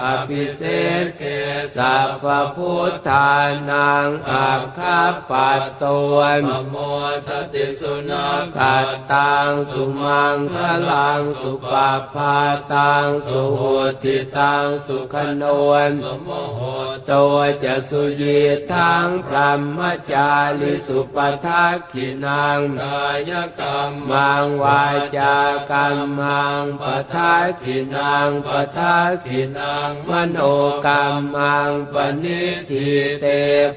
[0.05, 0.63] อภิเศ
[1.03, 1.23] ษเก
[1.77, 2.25] สัพพ
[2.57, 3.31] พุทธา
[3.71, 5.01] นังอาคา
[5.31, 6.77] ปัตตวนปโม
[7.27, 10.57] ทติสุนัขขัดตังสุมังค
[10.91, 12.37] ลังสุปาพา
[12.75, 13.63] ตังสุโห
[14.03, 16.61] ติตังสุขนวนสมโมโห
[17.11, 18.41] ตัวจะสุยี
[18.73, 19.81] ทังพรหม
[20.13, 20.31] จา
[20.61, 21.17] ริสุป
[21.47, 24.83] ทักขินังกายกรรมมังวา
[25.17, 25.37] จา
[25.71, 26.85] กรรมังป
[27.15, 30.39] ทักขินังปทักขินังมโน
[30.87, 32.89] กรรมังปณิทิ
[33.21, 33.27] เต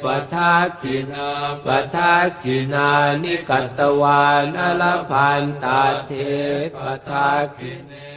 [0.04, 1.30] ปทักขินา
[1.66, 2.90] ปทักขินา
[3.22, 6.12] นิกัตตวานลพันตาเท
[6.76, 6.78] ป
[7.10, 8.15] ทักขิเน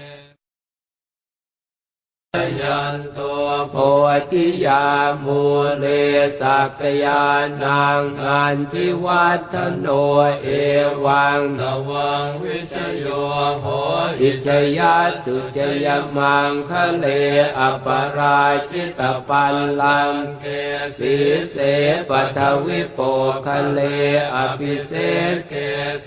[2.61, 3.77] ยันตัวโพ
[4.33, 4.87] ธิยา
[5.25, 5.41] มู
[5.79, 5.85] เล
[6.41, 7.25] สักยา
[7.63, 9.87] นังอันทิวัฒโน
[10.43, 10.49] เอ
[11.05, 13.07] วังตวังวิชโย
[13.61, 13.67] โห
[14.21, 14.49] อิช
[14.79, 17.07] ยาสุจยมังคะเล
[17.59, 17.87] อป
[18.19, 20.47] ราชิตปัลลังเก
[20.99, 21.17] สี
[21.51, 21.57] เส
[22.09, 23.01] ปัทวิโป
[23.47, 23.81] คะเล
[24.35, 24.93] อภิเศ
[25.35, 25.55] ษเก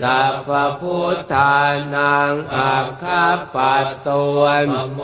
[0.00, 0.48] สัพ
[0.80, 1.54] พุทธา
[1.94, 4.08] นังอาคาปัตต
[4.38, 5.00] วนปโม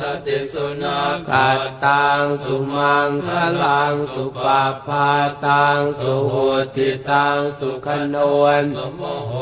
[0.00, 3.28] ทติสุนัขขัดตังสุมังค
[3.62, 5.10] ลังสุปาพา
[5.46, 6.34] ตังสุโห
[6.76, 9.32] ติตังสุขนวนสมโมโห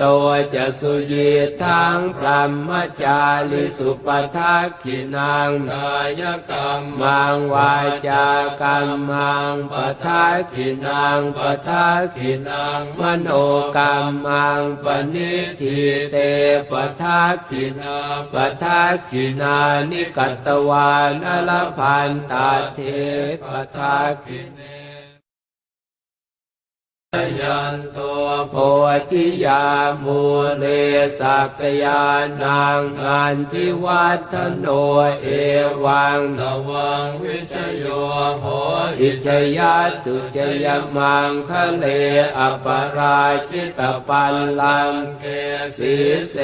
[0.00, 1.30] ตัวจะสุยี
[1.62, 2.70] ทังพรหม
[3.02, 3.20] จา
[3.50, 7.74] ริสุปทักขินังกายกรรมมังวา
[8.08, 8.26] จา
[8.62, 9.74] กรรมังป
[10.04, 13.28] ทักขินังปทักขินังมโน
[13.76, 13.94] กรร
[14.26, 15.78] มังปณิทิ
[16.12, 16.16] เต
[16.70, 17.98] ปทักขินา
[18.32, 19.56] ปทักขินา
[19.90, 22.80] นิกัตตวานอลพันตาเท
[23.44, 23.46] ป
[23.76, 24.77] ทักขิเน
[27.40, 28.54] ยันตัวโพ
[29.10, 29.64] ธิยา
[30.04, 30.20] มู
[30.58, 30.64] เล
[31.18, 32.04] สักยา
[32.42, 34.66] นังอันทิวัฒโน
[35.22, 35.26] เอ
[35.84, 37.84] วังตวังวิชโย
[38.40, 38.44] โห
[39.00, 39.26] อิช
[39.58, 41.84] ยาสุจยมังคะเล
[42.38, 45.24] อปราชิตปัลลังเก
[45.76, 45.96] สี
[46.30, 46.36] เส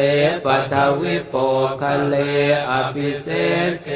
[0.45, 1.35] ปัทวิโป
[1.83, 2.15] คะเล
[2.71, 3.29] อภิเศ
[3.71, 3.91] ษเก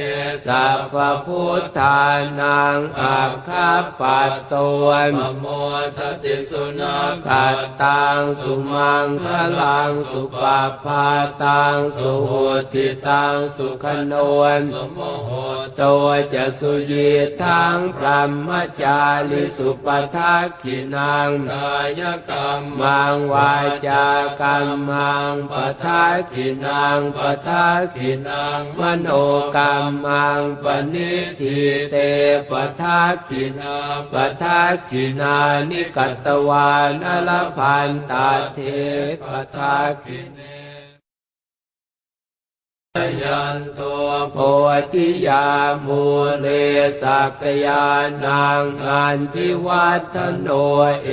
[0.46, 0.94] สัพ
[1.26, 2.00] พุทธา
[2.40, 4.54] นังอาคาปัตต
[4.84, 5.46] วนปโม
[5.96, 9.26] ทติสุนัขขัดตังสุมังค
[9.60, 11.06] ลังสุปาพา
[11.44, 12.32] ตังสุโห
[12.72, 15.30] ติตังสุขนวนสมโมโห
[15.80, 17.10] ตัวจะสุยี
[17.42, 18.48] ทังพรหม
[18.82, 19.00] จา
[19.30, 23.54] ริสุปทักขินังกายกรรมมังวา
[23.86, 24.06] จา
[24.40, 25.54] กรรมังป
[25.84, 29.08] ทักขินังปทักขินังมโน
[29.56, 31.58] กรรมังปณิทิ
[31.90, 31.96] เต
[32.50, 33.76] ปทักขินา
[34.12, 35.36] ปทักขินา
[35.70, 38.58] นิกัตตวานอลพันตาเท
[39.24, 40.57] ปทักขิเน
[43.22, 44.36] ยันตัวโพ
[44.92, 45.46] ธิยา
[45.86, 46.02] มู
[46.40, 46.46] เล
[47.02, 47.86] สักยา
[48.24, 50.48] นังอันทิวัฒโน
[51.04, 51.08] เอ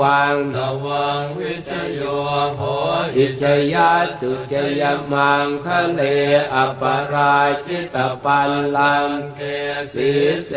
[0.00, 2.02] วังตวังวิชโย
[2.56, 2.60] โห
[3.16, 3.42] อิช
[3.74, 6.00] ยาสุจยมังคะเล
[6.54, 9.40] อปราชิตปัลลังเก
[9.94, 10.10] สี
[10.46, 10.52] เส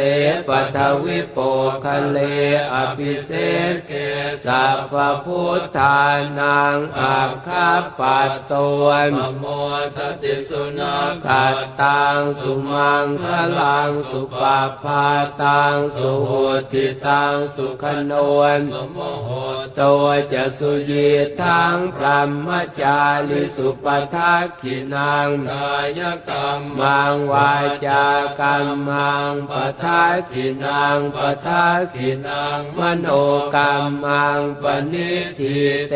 [0.47, 1.38] ปัทวิโป
[1.86, 2.18] คะเล
[2.74, 3.32] อภิเศ
[3.74, 3.93] ษเก
[4.45, 4.93] สัพ
[5.26, 5.99] พุทธา
[6.39, 9.45] นังอาคาปัตตวนปโม
[9.95, 13.25] ทติสนัขขัดตังสุมังค
[13.59, 15.05] ลังสุปาพา
[15.43, 16.31] ตังสุโห
[16.71, 19.29] ติตังสุขนวนสมโมโห
[19.79, 21.09] ตัวจะสุยี
[21.41, 22.49] ทังพรหม
[22.81, 22.99] จา
[23.29, 23.85] ริสุป
[24.15, 27.51] ทักขินังกายกรรมมังวา
[27.85, 28.05] จา
[28.39, 29.53] กรรมังป
[29.83, 33.07] ทักขินังปทักขินังมโน
[33.55, 35.57] กรรมังปณิทิ
[35.89, 35.95] เต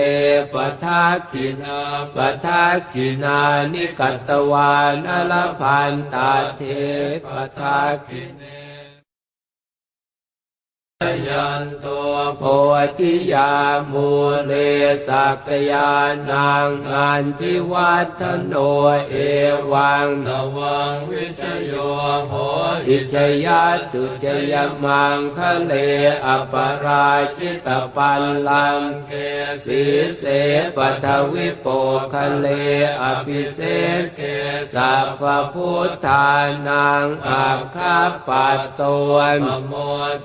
[0.53, 1.79] ปทักขินา
[2.15, 3.39] ปทักขินา
[3.73, 6.61] นิกัตตวานอลพันตาเท
[7.25, 7.27] ป
[7.57, 8.58] ทาคิเน
[11.27, 12.43] ยันตัวโพ
[12.97, 13.51] ธิยา
[13.91, 14.09] มู
[14.45, 14.53] เล
[15.07, 15.91] สักยา
[16.31, 18.53] นังอันทิวัฒโน
[19.09, 19.15] เอ
[19.71, 21.73] วังตวังวิชโย
[22.27, 22.33] โห
[22.87, 25.73] อิชยาสุจยมังคะเล
[26.25, 26.53] อป
[26.85, 29.13] ราชิตปัลลังเก
[29.65, 29.83] สี
[30.17, 30.23] เส
[30.75, 31.67] ปัทวิโป
[32.13, 32.47] คะเล
[33.01, 33.59] อภิเศ
[34.01, 34.21] ษเก
[34.73, 35.23] สัพ
[35.53, 36.29] พุทธา
[36.67, 38.81] นังอาคาปัตต
[39.11, 39.73] วนปโม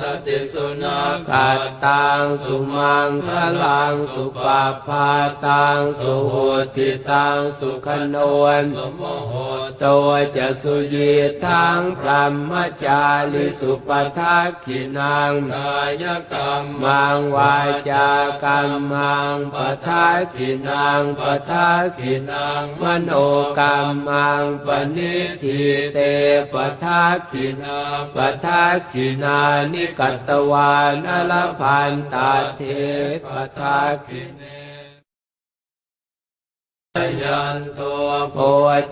[0.01, 1.01] ทติสุนั
[1.31, 3.29] ขัดตังสุมังค
[3.62, 5.11] ลังสุปาพา
[5.47, 6.35] ตังสุโห
[6.77, 9.35] ติตังสุขนวนสมโมโห
[9.83, 11.12] ตัวจะสุยี
[11.45, 12.53] ทังพรหม
[12.85, 13.03] จา
[13.33, 17.57] ริสุปทักขินังกายกรรมมังวา
[17.91, 18.09] จา
[18.45, 19.57] กรรมังป
[19.87, 23.11] ทักขินังปทักขินังมโน
[23.59, 23.77] กรร
[24.09, 25.61] มังปณิทิ
[25.95, 25.99] เต
[26.53, 27.79] ปทักขินา
[28.15, 29.39] ปทักขินา
[29.73, 32.63] นิกัตตวานอลพันตาเท
[33.27, 33.29] ป
[33.59, 34.64] ทาคิเน
[37.23, 38.37] ยันตัวโพ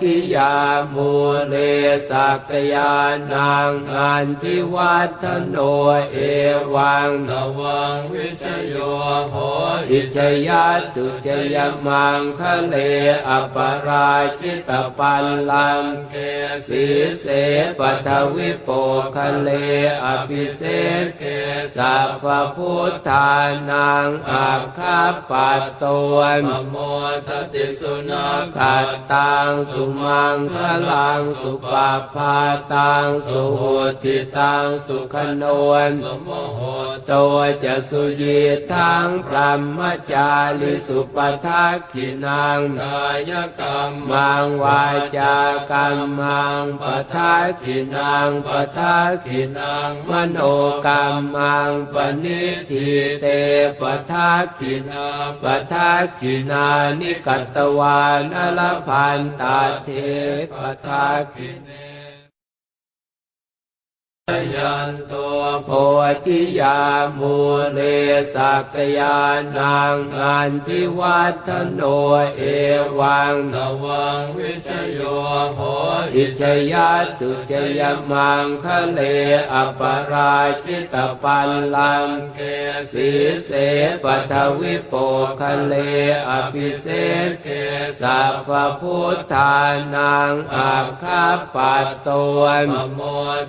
[0.01, 0.55] ธิยา
[0.95, 1.11] มู
[1.49, 1.55] เล
[2.11, 2.95] สักยา
[3.33, 5.57] นางอันทิวัฒโน
[6.13, 6.19] เอ
[6.75, 8.75] วังตวังวิชโย
[9.31, 9.35] โห
[9.91, 12.75] อิชยาตุจยมังคะเล
[13.29, 16.15] อปราชิตปัลลังเก
[16.67, 16.85] สี
[17.21, 17.27] เส
[17.79, 18.69] ปัทวิโป
[19.17, 19.49] คะเล
[20.05, 20.63] อภิเศ
[21.05, 21.25] ษเก
[21.77, 22.25] สัพพ
[22.57, 23.31] พุทธา
[23.71, 25.01] นังอาคา
[25.31, 26.77] ปัตตวนมโม
[27.29, 30.57] ทติสุนัขขัดตังสุมังค
[30.91, 32.37] ลังสุปาพา
[32.75, 33.63] ตังสุโห
[34.03, 36.61] ติตังสุขนวนสมโมโห
[37.11, 38.41] ตัวจะสุยี
[38.73, 39.81] ทังพรหม
[40.13, 40.31] จา
[40.61, 41.17] ริสุป
[41.47, 44.83] ทักขินังกายกรรมมังวา
[45.17, 45.37] จา
[45.71, 46.85] กรรมังป
[47.15, 50.39] ทักขินังปทักขินังมโน
[50.87, 52.89] กรรมังปณิทิ
[53.21, 53.27] เต
[53.81, 55.07] ปทักขินา
[55.43, 56.67] ปทักขินา
[57.01, 59.89] นิกัตตวานอลพันตาเท
[60.53, 60.55] ป
[60.85, 61.92] ทาคิเน
[64.57, 65.71] ยันตัวโพ
[66.27, 66.81] ธิยา
[67.19, 67.37] มู
[67.73, 67.81] เล
[68.35, 69.19] สักยา
[69.59, 71.81] นางอันทิวัฒโน
[72.37, 72.43] เอ
[72.99, 75.01] วังตวังวิชโย
[75.55, 75.61] โห
[76.17, 76.43] อิช
[76.73, 79.01] ยาตุจยมังคะเล
[79.53, 79.81] อป
[80.13, 82.41] ราชิตปัลลังเก
[82.93, 83.11] สี
[83.45, 83.51] เส
[84.05, 84.95] ปัทวิโป
[85.41, 85.75] คะเล
[86.29, 86.87] อภิเศ
[87.29, 87.49] ษเก
[88.01, 88.51] สัพพ
[88.81, 89.57] พุทธา
[89.95, 92.09] นังอาคาปัตต
[92.39, 93.01] วนมโม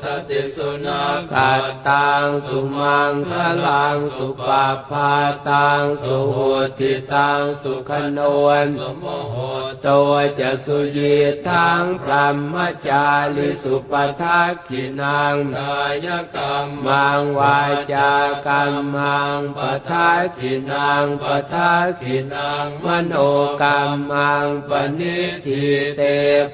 [0.03, 1.03] ทติสุนั
[1.34, 3.32] ขัดตังสุมังค
[3.68, 5.14] ลังสุปาพา
[5.49, 6.38] ตังสุโห
[6.80, 9.38] ติตังสุขนวนสมโมโห
[9.86, 11.16] ตัวจะสุยี
[11.47, 12.55] ทังพรหม
[12.88, 13.05] จา
[13.36, 17.59] ริสุปทักขินังกายกรรมมังวา
[17.93, 18.11] จา
[18.47, 19.59] กรรมังป
[19.89, 23.14] ทักขินังปทักขินังมโน
[23.61, 23.80] กรร
[24.11, 25.64] มังปณิทิ
[25.97, 26.01] เต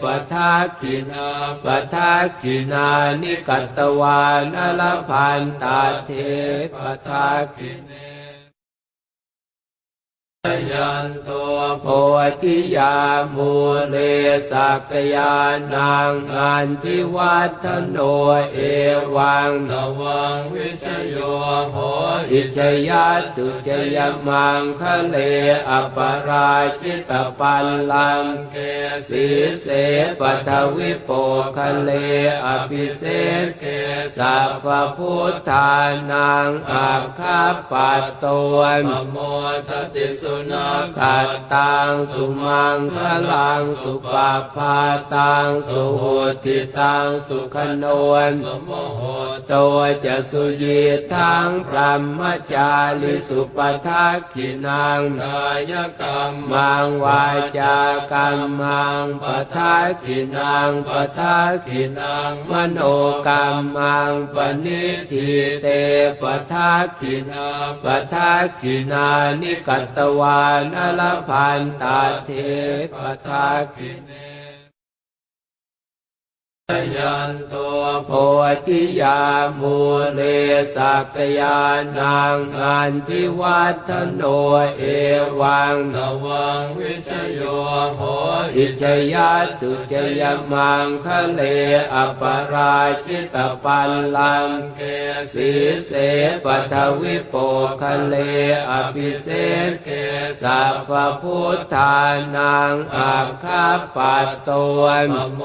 [0.01, 1.29] ปทักขินา
[1.63, 2.87] ปทักขินา
[3.21, 6.11] นิกัตตวานอลพันตาเท
[6.73, 6.75] ป
[7.07, 8.08] ทักขิเน
[10.71, 11.87] ยันตัวโพ
[12.41, 12.95] ธิยา
[13.35, 13.51] มู
[13.89, 13.95] เล
[14.51, 15.35] สักยา
[15.73, 17.97] นางอันทิวัฒโน
[18.53, 18.59] เอ
[19.15, 21.17] วังตวังวิชโย
[21.71, 21.75] โห
[22.31, 22.57] อิช
[22.89, 25.17] ยาตุจยมังคะเล
[25.69, 28.55] อปราชิตปัลลังเก
[29.09, 29.27] สี
[29.61, 29.67] เส
[30.19, 31.09] ปัทวิโป
[31.57, 31.89] คะเล
[32.45, 33.03] อภิเศ
[33.59, 33.63] เก
[34.17, 34.65] สัพพ
[34.97, 35.71] พุทธา
[36.11, 38.25] นังอาคาปัตต
[38.55, 39.17] วนมโม
[39.67, 40.69] ทติสุนั
[40.99, 42.97] ขัดตังสุมังค
[43.31, 44.77] ลังสุปาพา
[45.15, 46.03] ตังสุโห
[46.43, 49.01] ติตังสุขนวนสมโมโห
[49.51, 50.81] ตัวจะสุยี
[51.13, 52.21] ทังพรหม
[52.53, 52.71] จา
[53.01, 53.57] ริสุป
[53.87, 57.25] ทักขินังกายกรรมมังวา
[57.57, 57.77] จา
[58.11, 59.25] กรรมังป
[59.55, 62.79] ทักขินังปทักขินังมโน
[63.27, 65.29] กรรมังปณิทิ
[65.61, 65.67] เต
[66.21, 67.47] ปทักขินา
[67.83, 69.07] ปทักขินา
[69.41, 72.29] นิกัตตวานอลพันตาเท
[72.93, 74.28] ปทักขิเน
[76.95, 78.11] ยันตัวโพ
[78.65, 79.21] ธิยา
[79.59, 79.77] มู
[80.13, 80.21] เล
[80.75, 81.59] สักยา
[81.99, 84.21] นางอันทิวัฒโน
[84.77, 84.83] เอ
[85.39, 87.41] วังตวังวิชโย
[87.95, 88.01] โห
[88.55, 91.41] อิชยาตุจยมังคะเล
[91.93, 94.81] อปราชิตปัลลังเก
[95.33, 95.51] สี
[95.85, 95.91] เส
[96.43, 97.35] ปัทวิโป
[97.81, 98.15] คะเล
[98.71, 99.27] อภิเศ
[99.69, 99.89] ษเก
[100.41, 100.91] สัพพ
[101.21, 101.97] พุทธา
[102.35, 104.49] นังอาคาปัตต
[104.79, 105.41] วนมโม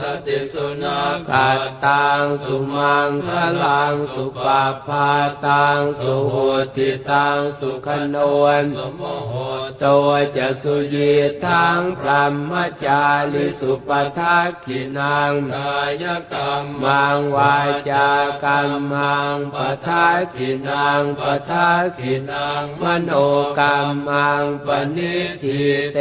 [0.00, 3.28] ทติสุนัขขัดตังสุมังค
[3.64, 5.10] ลังสุปาพา
[5.46, 6.34] ตังสุโห
[6.76, 9.34] ติตังสุขนวนสมโห
[9.82, 11.12] ตัวจะสุยี
[11.44, 12.52] ทังพรหม
[12.84, 13.02] จา
[13.32, 17.56] ริสุปทักขินังกายกรรมมังวา
[17.90, 18.08] จา
[18.44, 19.56] กรรมังป
[19.86, 23.10] ทักขินังปทักขินังมโน
[23.58, 23.76] กรร
[24.08, 25.60] มังปณิทิ
[25.94, 25.98] เต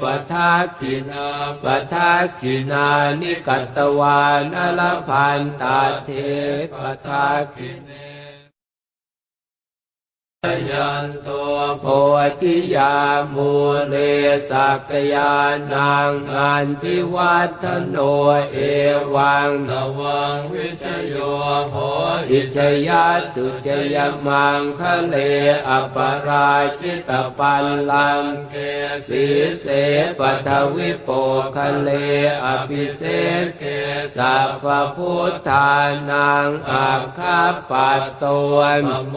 [0.00, 1.28] ปทักขินา
[1.62, 2.86] ปทักขินา
[3.20, 6.10] นิกัตตวานอลพันตาเท
[6.72, 6.74] ป
[7.06, 8.03] ทาคิเน
[10.70, 11.86] ยันตัวโพ
[12.40, 12.94] ธิยา
[13.34, 13.50] มู
[13.88, 13.94] เล
[14.50, 15.34] สักยา
[15.72, 17.96] นางอันทิวัฒโน
[18.52, 18.58] เอ
[19.14, 21.14] วังตวังวิชโย
[21.70, 21.76] โห
[22.30, 25.16] อิชยาตุจยมังคะเล
[25.68, 28.54] อปราชิตปัลลังเก
[29.08, 29.24] สี
[29.60, 29.66] เส
[30.18, 31.08] ปัทวิโป
[31.56, 31.90] คะเล
[32.44, 33.02] อภิเศ
[33.58, 33.64] เก
[34.16, 34.66] สัพพ
[34.96, 35.70] พุทธา
[36.10, 37.40] นังอาคา
[37.70, 38.24] ปัตต
[38.54, 39.16] วนมโม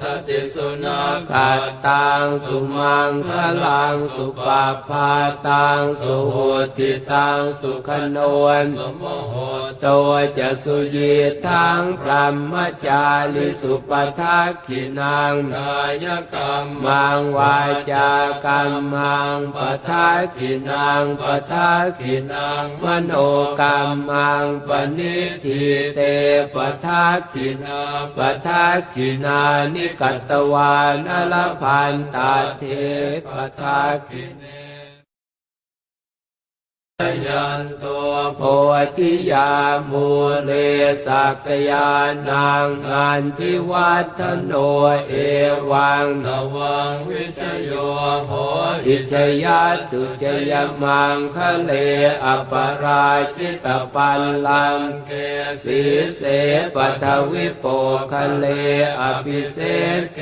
[0.00, 3.30] ทติสุนักขัดตังสุมังค
[3.64, 5.10] ลังสุปาพา
[5.48, 6.36] ตังสุโห
[6.78, 9.34] ติตังสุขนวนสมโห
[9.84, 11.14] ตัวจะสุยี
[11.46, 12.54] ทังพรหม
[12.86, 13.04] จา
[13.34, 17.58] ริสุปทักขินังกายกรรมมังวา
[17.90, 18.10] จา
[18.46, 19.58] กรรมังป
[19.88, 23.12] ทักขินังปทักขินังมโน
[23.60, 25.62] กรรมังปณิทิ
[25.94, 26.00] เต
[26.54, 27.80] ปทักขินา
[28.16, 29.40] ปทักขินา
[29.74, 32.62] นิกัตตวานอลพันตาเท
[33.26, 33.28] ป
[33.58, 34.67] ทาคิเน
[37.26, 38.42] ยันตัวโพ
[38.96, 39.50] ธิยา
[39.90, 40.06] มู
[40.44, 40.50] เล
[41.06, 41.90] สักยา
[42.28, 44.52] นังอันทิวัฒโน
[45.08, 45.14] เอ
[45.70, 47.70] วังตวังวิชโย
[48.26, 48.32] โห
[48.86, 51.72] อิชยาตุจยมังคะเล
[52.24, 55.10] อปราชิตปัลลังเก
[55.64, 55.80] สี
[56.16, 56.22] เส
[56.74, 57.64] ปัทวิโป
[58.12, 58.46] คะเล
[59.00, 59.58] อภิเศ
[60.00, 60.20] ษเก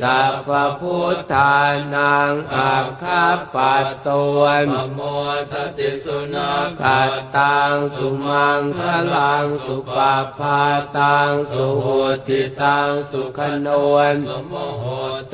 [0.00, 0.48] สัพ
[0.80, 1.56] พุทธา
[1.94, 3.24] นังอาคา
[3.54, 5.00] ปัตตวนปโม
[5.52, 8.80] ทติสุนักขัดตังสุมังค
[9.14, 10.62] ลังสุปาพา
[10.98, 11.86] ตังสุโห
[12.28, 14.84] ติตังสุขนวนสมโห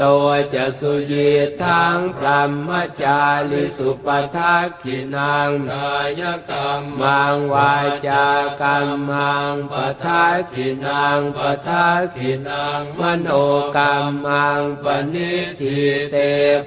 [0.00, 1.30] ตัวจะสุยี
[1.62, 2.70] ทังพรหม
[3.02, 3.20] จา
[3.50, 7.72] ริสุปทักขินังกายกรรมมังวา
[8.08, 8.26] จา
[8.60, 9.74] กรรมังป
[10.04, 13.28] ทักขินังปทักขินังมโน
[13.76, 15.78] กรรมังปณิทิ
[16.10, 16.16] เต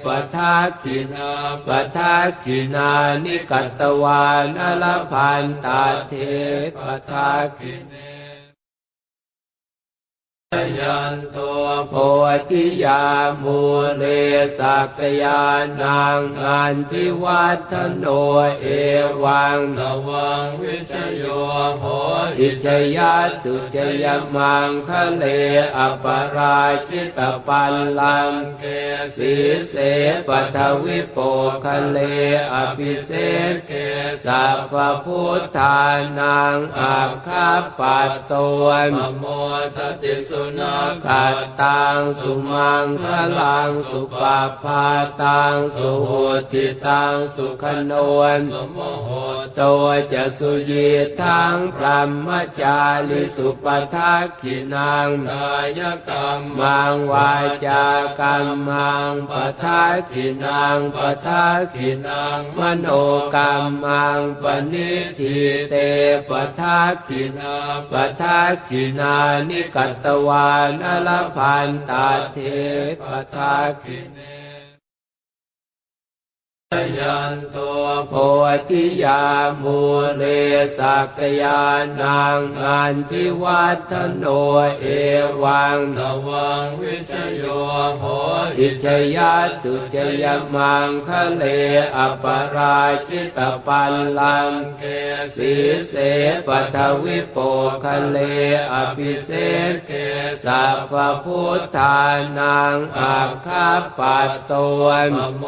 [0.04, 1.30] ปทักขินา
[1.66, 2.90] ปทักขินา
[3.24, 6.14] นิกัตตวานอลพันตาเท
[6.76, 6.80] ป
[7.10, 8.15] ทักขิเน
[10.78, 11.38] ยันโต
[11.88, 11.94] โพ
[12.50, 13.02] ธิยา
[13.42, 13.60] มู
[13.96, 14.04] เล
[14.58, 15.42] สักยา
[15.82, 18.04] นังอันทิวัฒโน
[18.60, 18.66] เอ
[19.22, 21.24] วังตวังวิชโย
[21.78, 21.84] โห
[22.40, 22.66] อิช
[22.96, 25.24] ยาตุจยมังคะเล
[25.76, 28.64] อปราชิตปัลลังเก
[29.16, 29.34] สี
[29.68, 29.74] เส
[30.28, 31.18] ปัทวิโป
[31.64, 31.98] คะเล
[32.54, 33.12] อภิเศ
[33.52, 33.72] ษเก
[34.24, 34.74] สัพพ
[35.04, 35.80] พุทธา
[36.18, 38.32] นังอาคาปัตต
[38.62, 39.24] วนปโม
[39.76, 40.76] ทติสนั
[41.06, 43.04] ขัดตังสุมังค
[43.40, 44.86] ลังสุปาพา
[45.22, 46.10] ตังสุโห
[46.52, 49.10] ติตังสุขนวนสมโห
[49.58, 50.88] ตัวจะสุยี
[51.20, 52.28] ทังพรหม
[52.60, 52.78] จา
[53.08, 57.32] ริสุปทักขินังกายกรรมมังวา
[57.66, 57.84] จา
[58.20, 59.32] กรรมังป
[59.62, 62.86] ทักขินังปทักขินังมโน
[63.34, 63.52] กรร
[63.84, 65.38] มังปณิทิ
[65.70, 65.74] เต
[66.28, 67.56] ปทักขินา
[67.92, 69.14] ปทักขินา
[69.48, 72.38] นิกัตตวานอลพันตาเท
[73.02, 73.04] ป
[73.34, 74.35] ทาคิเน
[76.98, 78.14] ยันตัวโพ
[78.68, 79.22] ธิยา
[79.62, 79.78] มู
[80.16, 80.22] เล
[80.78, 81.62] สักยา
[82.00, 84.24] นังอันทิวัฒโน
[84.80, 84.86] เอ
[85.42, 87.44] วังตวังวิชโย
[87.98, 88.04] โห
[88.58, 88.86] อิช
[89.16, 91.44] ยาตุจยมังคะเล
[91.96, 92.24] อป
[92.56, 94.82] ราชิตปัลลังเก
[95.36, 95.54] สี
[95.88, 95.94] เส
[96.46, 97.38] ปัทวิโป
[97.84, 98.18] คะเล
[98.72, 99.30] อภิเศ
[99.72, 99.92] ษเก
[100.44, 100.92] สัพพ
[101.24, 101.98] พุทธา
[102.38, 104.52] นังอาคาปัตต
[104.82, 105.44] วนปโม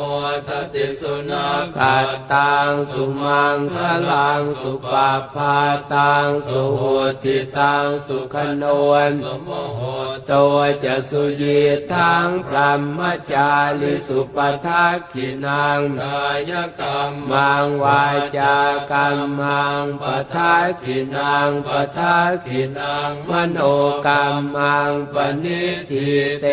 [0.46, 3.76] ทติสุนักขัดตังสุมังค
[4.10, 5.58] ลังสุปาพา
[5.94, 6.82] ตังสุโห
[7.24, 9.80] ติตังสุขนวนสมโห
[10.30, 11.60] ตัวจะสุยี
[11.92, 13.00] ทังพรหม
[13.32, 13.50] จา
[13.80, 18.04] ริสุปทักขินังกายกรรมมังวา
[18.38, 18.56] จา
[18.92, 20.04] กรรมังป
[20.34, 23.58] ทักขินังปทักขินังมโน
[24.06, 26.08] กรรมังปณิทิ
[26.40, 26.46] เต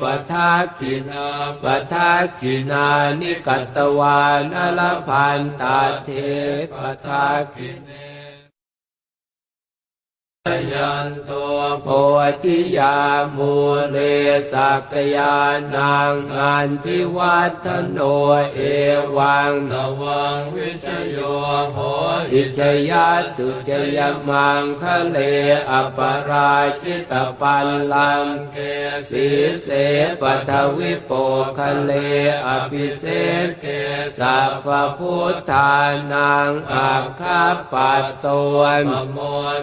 [0.00, 1.28] ปทักขินา
[1.62, 2.86] ปทักขินา
[3.20, 6.08] นิกัตตวานอลพันตาเท
[6.74, 8.07] ปทาคิเน
[10.72, 11.88] ยันตัวโพ
[12.42, 12.96] ธิยา
[13.36, 13.52] มู
[13.90, 13.96] เล
[14.52, 15.36] สักยา
[15.74, 17.98] นังอันทิวัฒโน
[18.54, 18.60] เอ
[19.16, 21.18] วังตวังวิชโย
[21.72, 21.78] โห
[22.32, 25.18] อิชยาตุจยมังคะเล
[25.70, 28.58] อปราชิตปัลลังเก
[29.10, 29.28] สี
[29.62, 29.68] เส
[30.20, 31.12] ปัทวิโป
[31.58, 31.92] คะเล
[32.46, 33.04] อภิเศ
[33.46, 33.66] ษเก
[34.18, 34.66] สัพ
[34.98, 35.72] พุทธา
[36.12, 37.42] นังอาคา
[37.72, 38.26] ปัตต
[38.56, 39.18] วนปโม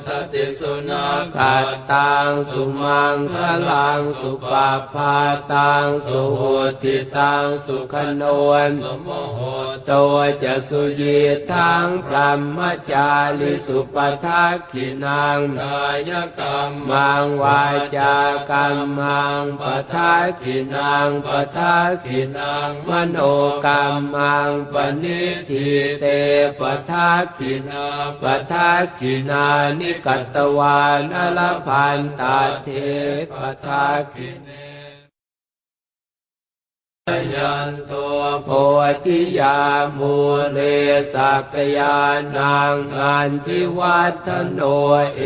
[0.07, 3.35] ทติสุนักขัดตังสุมังค
[3.69, 5.15] ลังสุปาพา
[5.53, 6.41] ตังสุโห
[6.83, 9.39] ติตังสุขนวนสมโห
[9.89, 11.19] ตัวจะสุยี
[11.51, 12.59] ทังพรหม
[12.91, 13.09] จา
[13.39, 17.63] ริสุปทักขินังกายกรรมมังวา
[17.97, 18.15] จา
[18.51, 19.63] กรรมังป
[19.93, 23.17] ทักขินังปทักขินังมโน
[23.65, 25.69] กรรมังปณิทิ
[25.99, 26.05] เต
[26.59, 27.85] ปทักขินา
[28.21, 29.45] ปทักขินา
[29.79, 32.69] นิกัตตวานอลพันตาเท
[33.31, 33.33] ป
[33.63, 33.85] ทา
[34.15, 34.64] คิเน
[37.35, 37.93] ยันโต
[38.43, 38.49] โพ
[39.05, 39.57] ธิยา
[39.97, 40.15] มู
[40.51, 40.59] เล
[41.13, 41.97] สักยา
[42.37, 44.59] นังอันทิวัฒโน
[45.15, 45.21] เอ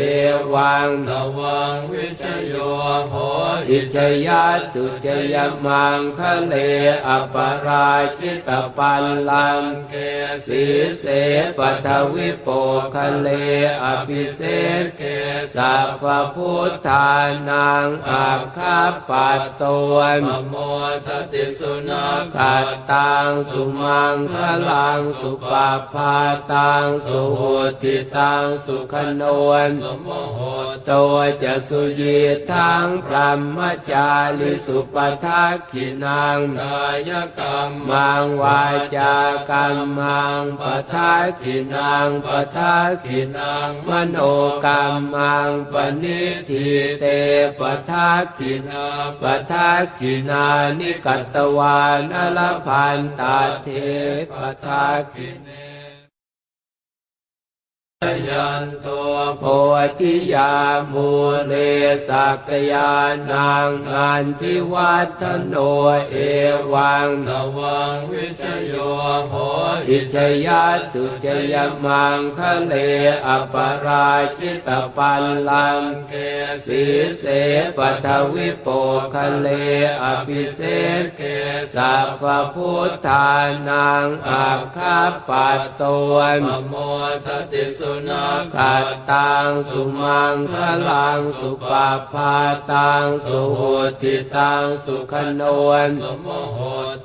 [0.54, 2.54] วังตวังวิชโย
[3.08, 3.14] โห
[3.70, 6.54] อิชยาตุจยมังคะเล
[7.06, 9.94] อปราชิตปัลลังเก
[10.46, 10.64] สี
[11.00, 11.04] เส
[11.58, 12.48] ปัทวิโป
[12.94, 13.28] คะเล
[13.84, 14.42] อภิเศ
[14.82, 15.02] ษเก
[15.56, 16.04] สัพพ
[16.34, 17.10] พุทธา
[17.48, 19.62] นังอาคาปัตต
[19.92, 20.54] วนมโม
[21.06, 24.34] ทติสุนัขขัดตังสุมังค
[24.70, 26.16] ลังสุปาพา
[26.52, 27.42] ตังสุโห
[27.82, 30.38] ติตังสุขนวนสมโห
[30.90, 32.18] ตัวจะสุยี
[32.52, 33.58] ทังพรหม
[33.90, 38.62] จาริสุปทักขินังกายกรรมมังวา
[38.96, 39.16] จา
[39.50, 40.62] กรรมังป
[40.92, 44.16] ทักขินังปทักขินังมโน
[44.64, 44.82] กรร
[45.14, 46.68] มังปณิทิ
[47.00, 47.04] เต
[47.58, 47.60] ป
[47.90, 48.86] ทักขินา
[49.22, 50.46] ปทักขินา
[50.78, 53.68] นิกัตตวานอลพันตาเท
[54.32, 54.34] ป
[54.64, 55.69] ทักขิเน
[58.28, 58.88] ยันโต
[59.38, 59.44] โพ
[59.98, 60.52] ธิยา
[60.92, 61.08] มู
[61.46, 61.52] เล
[62.08, 62.92] สักยา
[63.30, 65.54] นังอันทิวัฒโน
[66.10, 66.16] เอ
[66.72, 68.74] วังตวังวิชโย
[69.28, 69.34] โห
[69.88, 72.74] อิชยาตุจยมังคะเล
[73.26, 76.14] อปราชิตปัลลังเก
[76.66, 76.84] สี
[77.18, 77.24] เส
[77.76, 78.68] ปัทวิโป
[79.14, 79.48] คะเล
[80.02, 80.60] อภิเศ
[81.02, 81.22] ษเก
[81.74, 82.24] สัพพ
[82.54, 83.30] พุทธา
[83.68, 85.82] นังอาคาปัตต
[86.12, 86.74] วนมโม
[87.26, 90.54] ทติสุนัขขัดตังสุมังค
[90.88, 92.36] ลังสุปาพา
[92.72, 93.60] ตังสุโห
[94.02, 96.58] ติตังสุขนวนสมโห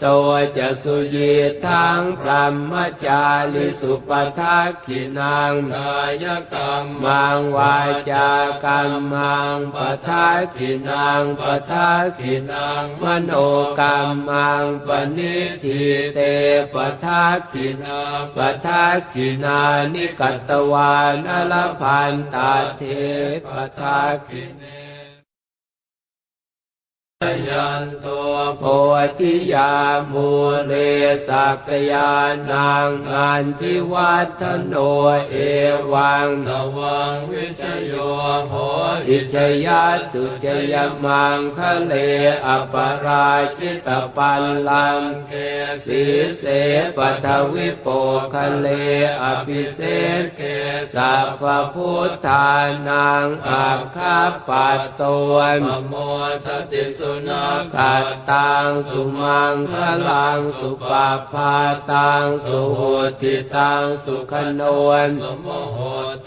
[0.04, 1.34] ตัวจะสุยี
[1.66, 2.74] ทังพรหม
[3.06, 3.24] จา
[3.54, 7.78] ริสุปทักขินังกายกรรมมังวา
[8.12, 8.30] จา
[8.66, 9.78] กรรมังป
[10.08, 13.32] ทักขินังปทักขินังมโน
[13.80, 13.98] กรร
[14.30, 15.82] มังปณิทิ
[16.16, 16.20] เต
[16.74, 18.00] ปทักขินา
[18.36, 19.60] ปทักขินา
[19.94, 22.84] นิกัตตวานอลพันตาเท
[23.46, 24.85] ปทาคิเน
[27.50, 28.08] ยันโต
[28.60, 28.64] โพ
[29.20, 29.74] ธิยา
[30.12, 30.30] มู
[30.66, 30.74] เล
[31.28, 32.12] สักยา
[32.52, 34.74] นังอันทิวัฒโน
[35.30, 35.36] เอ
[35.92, 37.94] วังตวังวิชโย
[38.48, 38.54] โห
[39.10, 39.36] อิช
[39.66, 41.94] ยาตุจยมังคะเล
[42.46, 45.34] อปราชิตปัลลังเก
[45.86, 46.04] สี
[46.38, 46.44] เส
[46.98, 47.88] ปัทวิโป
[48.34, 48.68] คะเล
[49.24, 49.82] อภิเศ
[50.22, 50.42] ษเก
[50.96, 51.44] สัพ
[51.74, 52.50] พุทธา
[52.88, 55.02] นังอาคาปัตต
[55.32, 55.94] วนมโม
[56.46, 57.78] ทติสนัข
[58.32, 59.74] ตังสุมังค
[60.10, 61.56] ลังสุปาพา
[61.92, 62.82] ตังสุโห
[63.22, 65.80] ติตังสุขนวนสมโห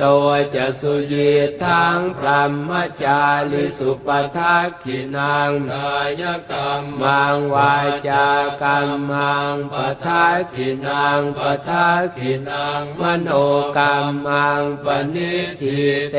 [0.03, 1.31] ตัวจะสุยี
[1.63, 2.71] ทังพรหม
[3.03, 3.21] จา
[3.51, 7.75] ริสุปทักขินังกายกรรมมังวา
[8.09, 8.27] จา
[8.63, 9.75] กรรมังป
[10.05, 13.29] ทักขินังปทักขินังมโน
[13.77, 13.95] กรร
[14.27, 15.81] มังปณิทิ
[16.13, 16.17] เต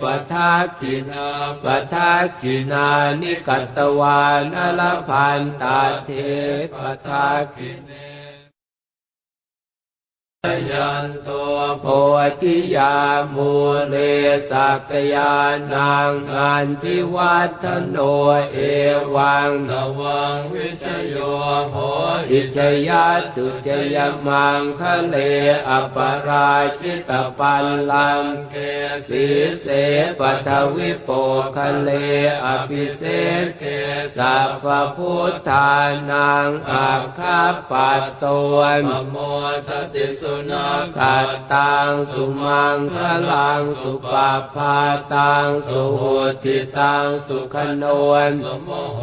[0.00, 0.02] ป
[0.32, 1.28] ทักขินา
[1.64, 2.86] ปทักขินา
[3.20, 6.10] นิกัตตวานอลพันตาเท
[6.74, 6.76] ป
[7.06, 8.07] ทาคิเน
[10.70, 11.30] ยันโต
[11.80, 11.86] โพ
[12.40, 12.94] ธิยา
[13.34, 13.52] มู
[13.88, 13.94] เล
[14.50, 15.34] สักยา
[15.72, 17.96] นังอันทิวัฒโน
[18.52, 18.58] เอ
[19.14, 21.16] วังตวังวิชโย
[21.70, 21.76] โห
[22.30, 22.58] อิช
[22.88, 25.16] ยาตุจยมังคะเล
[25.68, 25.96] อป
[26.28, 28.54] ราชิตปัลลังเก
[29.08, 29.26] สี
[29.60, 29.66] เส
[30.18, 31.10] ปัทวิโป
[31.56, 31.90] คะเล
[32.44, 33.02] อภิเศ
[33.44, 33.64] ษเก
[34.16, 34.64] สัพพ
[34.96, 35.70] พุทธา
[36.10, 38.24] นังอาคาปัตต
[38.54, 39.16] วนมโม
[39.68, 42.96] ทติสุนัขขัดตังสุมังค
[43.30, 44.78] ลังสุปาพา
[45.14, 46.02] ตังสุโห
[46.44, 49.00] ติตังสุขนวนสมโห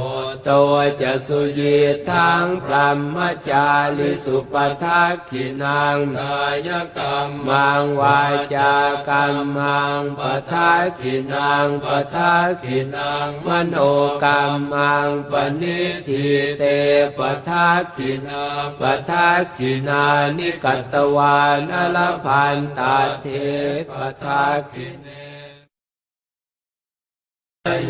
[0.48, 1.78] ตัวจะสุยี
[2.10, 3.18] ทังพรหม
[3.50, 3.68] จา
[3.98, 8.22] ริสุปทักขินังกายกรรมมังวา
[8.56, 8.74] จา
[9.10, 10.22] กรรมังป
[10.52, 13.76] ทักขินังปทักขินังมโน
[14.24, 16.26] กรรมังปณิทิ
[16.60, 16.64] เต
[17.18, 18.46] ปทักขินา
[18.80, 20.04] ปทักขินา
[20.38, 23.28] นิกัตตวานอลพันตาเท
[23.89, 23.93] ป
[24.24, 25.25] ทักขิเน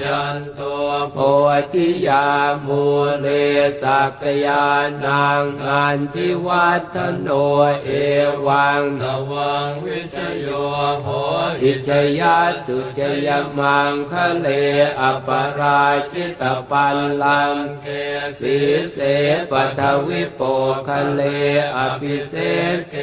[0.04, 0.62] ยันโต
[1.12, 1.18] โพ
[1.74, 2.26] ธิยา
[2.68, 2.84] มู
[3.20, 3.28] เล
[3.82, 4.66] สักยา
[5.06, 7.30] นังอันทิวัฒโน
[7.84, 7.90] เอ
[8.48, 10.48] วังตวังวิชโย
[11.02, 11.08] โห
[11.64, 14.48] อิชยาตุจยมังคะเล
[15.02, 17.88] อปราชิตปัลลังเก
[18.40, 18.58] สี
[18.94, 18.98] เส
[19.52, 20.42] ปัทวิโป
[20.88, 21.22] คะเล
[21.78, 22.34] อภิเศ
[22.90, 22.96] เก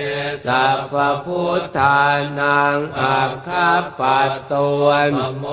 [0.46, 0.94] สัพพ
[1.24, 2.00] พุทธา
[2.38, 4.52] นังอาคาปัตต
[4.82, 5.44] วนมโม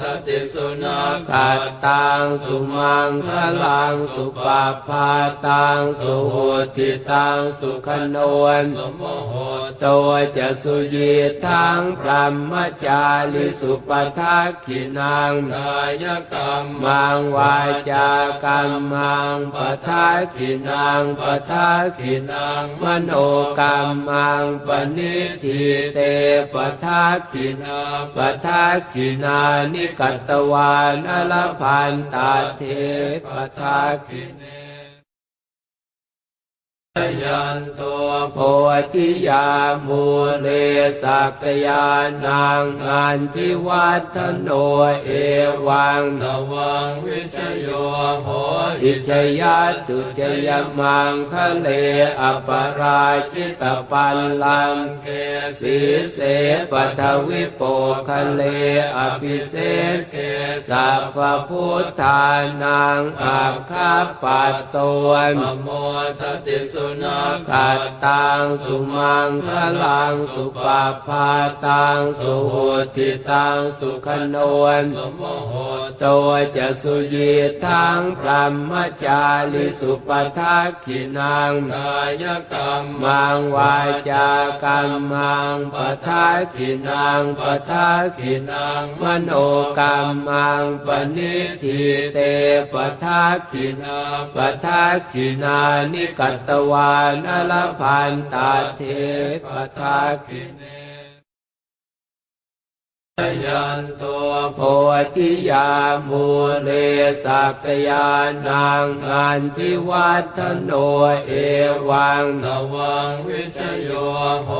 [0.00, 3.28] ทติสุสุนัขัตตังสุมังค
[3.64, 5.10] ลังสุปาพา
[5.46, 6.36] ตังสุโห
[6.76, 9.34] ติตังสุขนวนสมโห
[9.84, 11.12] ตัวจะสุยี
[11.46, 12.52] ทังพรหม
[12.84, 13.02] จา
[13.32, 17.56] ริสุปทักขินังกายกรรมมังวา
[17.90, 18.08] จา
[18.44, 19.56] กรรมังป
[19.86, 23.10] ทักขินังปทักขินังมโน
[23.60, 25.62] กรรมังปณิทิ
[25.94, 25.98] เต
[26.52, 26.54] ป
[26.84, 27.80] ทักขินา
[28.16, 29.40] ปทักขินา
[29.72, 32.62] นิกัตตวานอลพันตาเท
[33.24, 33.28] ป
[33.58, 34.65] ทักขิเน
[37.22, 38.38] ยันตัวโพ
[38.92, 39.46] ธิยา
[39.86, 40.04] มู
[40.40, 40.48] เล
[41.02, 41.86] สักยา
[42.24, 44.48] นังอันทิวัฒโน
[45.04, 45.10] เอ
[45.66, 47.68] วังตวังวิชโย
[48.22, 48.28] โห
[48.82, 51.68] อิชยาตุจยมังคะเล
[52.20, 52.48] อป
[52.80, 55.08] ราชิตปัลลังเก
[55.60, 55.78] สี
[56.12, 56.18] เส
[56.70, 57.62] ปัทวิโป
[58.08, 58.42] คะเล
[58.98, 59.54] อภิเศ
[59.96, 60.16] ษเก
[60.68, 61.18] สัพพ
[61.48, 62.24] พุทธา
[62.62, 64.76] นังอาคาปัตต
[65.06, 65.68] วนมโม
[66.20, 67.20] ทติสุนั
[67.50, 69.48] ขัตตังสุมังค
[69.82, 71.28] ลังสุปาพา
[71.66, 72.54] ตังสุโห
[72.96, 75.54] ติตังสุขนวนสมโมโห
[76.02, 77.32] ตัวจะสุยี
[77.64, 78.72] ทังพรหม
[79.04, 79.22] จา
[79.52, 83.76] ริสุปทักขินังกายกรรมมังวา
[84.10, 84.28] จา
[84.64, 85.76] กรรมังป
[86.06, 89.30] ทักขินังปทักขินังมโน
[89.78, 89.96] กรร
[90.28, 91.80] มังปณิทิ
[92.14, 92.18] เต
[92.72, 94.00] ปทักขินา
[94.34, 95.58] ปทักขินา
[95.92, 98.82] นิกัตตวานอลพันตาเท
[99.44, 99.46] ป
[99.78, 100.75] ทาคิเน
[103.44, 104.60] ยันตัวโพ
[105.14, 105.68] ธิยา
[106.08, 106.24] มู
[106.62, 106.70] เล
[107.24, 108.08] สักยา
[108.46, 110.70] นังอันทิวัฒโน
[111.26, 111.32] เอ
[111.88, 113.90] วังตวังวิชโย
[114.44, 114.50] โห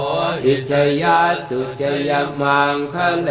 [0.44, 3.30] อิชยาตุจยมังคะเล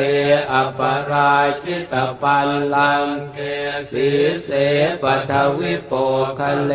[0.52, 0.80] อป
[1.12, 3.40] ราชิตปัลลังเก
[3.92, 4.10] สี
[4.46, 4.50] เส
[5.02, 5.94] ปัทวิโป
[6.40, 6.74] คะเล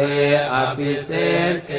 [0.54, 1.10] อภิเศ
[1.52, 1.72] ษเก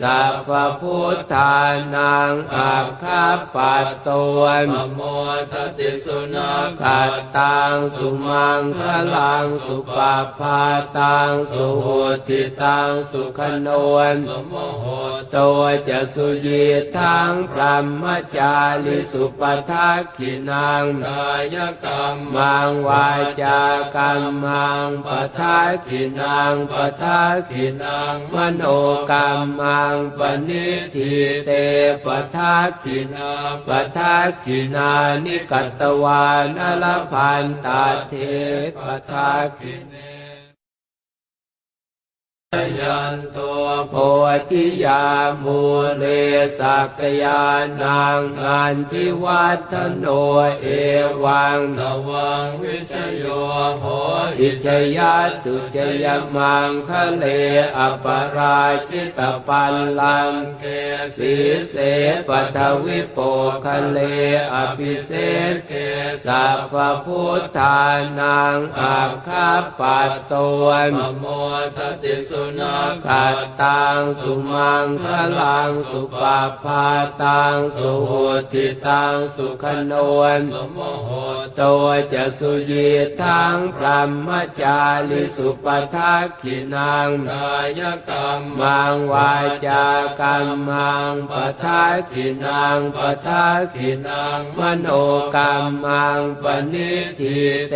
[0.00, 0.50] สัพพ
[0.80, 1.56] พุทธา
[1.94, 4.08] นังอาคาปัตต
[4.38, 5.00] วนมโม
[5.52, 8.80] ทติสุนัขตตังสุมังค
[9.14, 10.62] ลังสุปาพา
[10.98, 11.86] ตังสุโห
[12.28, 14.84] ติตังสุขนวนสมโมโห
[15.34, 16.64] ตัวจะสุยี
[16.96, 18.04] ทังพรหม
[18.36, 18.54] จา
[18.84, 23.08] ริสุปทักขินังกายกรรมมังวา
[23.42, 23.60] จา
[23.96, 25.08] กรรมังป
[25.38, 28.62] ทักขินังปทักขินังมโน
[29.10, 29.28] กรร
[29.60, 31.12] มังปณิทิ
[31.46, 31.50] เต
[32.04, 33.32] ปทักขินา
[33.66, 34.90] ปทักขินา
[35.24, 38.14] นิกัตตวานลพันตาเท
[38.78, 38.80] ป
[39.10, 40.15] ทาคิเน
[42.80, 43.94] ยันตัวโพ
[44.50, 45.04] ธิยา
[45.42, 45.60] มู
[45.96, 46.04] เล
[46.58, 47.42] สักยา
[47.82, 50.06] นังอันทิวัฒโน
[50.60, 50.66] เอ
[51.24, 53.24] วังตวังวิชโย
[53.78, 53.84] โห
[54.40, 54.66] อิช
[54.96, 57.24] ยาตุจยมังคะเล
[57.78, 60.64] อปราชิตปัลลังเก
[61.16, 61.34] สี
[61.68, 61.74] เส
[62.28, 63.18] ปัทวิโป
[63.64, 63.98] คะเล
[64.54, 65.12] อภิเศ
[65.52, 65.72] ษเก
[66.26, 66.74] สัพพ
[67.04, 67.80] พุทธา
[68.18, 71.24] นังอาคาปัตตวนมโม
[71.76, 75.06] ทติสุนัขัตตังสุมังค
[75.40, 76.86] ลังสุปาพา
[77.22, 78.12] ตังสุโห
[78.52, 81.10] ติตังสุขนวนสมโมโห
[81.60, 82.88] ตัวจะสุยี
[83.22, 84.28] ทังพรหม
[84.60, 84.78] จา
[85.08, 89.32] ริสุปทักขินังกายกรรมมังวา
[89.66, 89.84] จา
[90.20, 91.32] กรรมังป
[91.62, 94.86] ทักขินังปทักขินังมโน
[95.36, 97.38] กรรมังปณิทิ
[97.70, 97.74] เต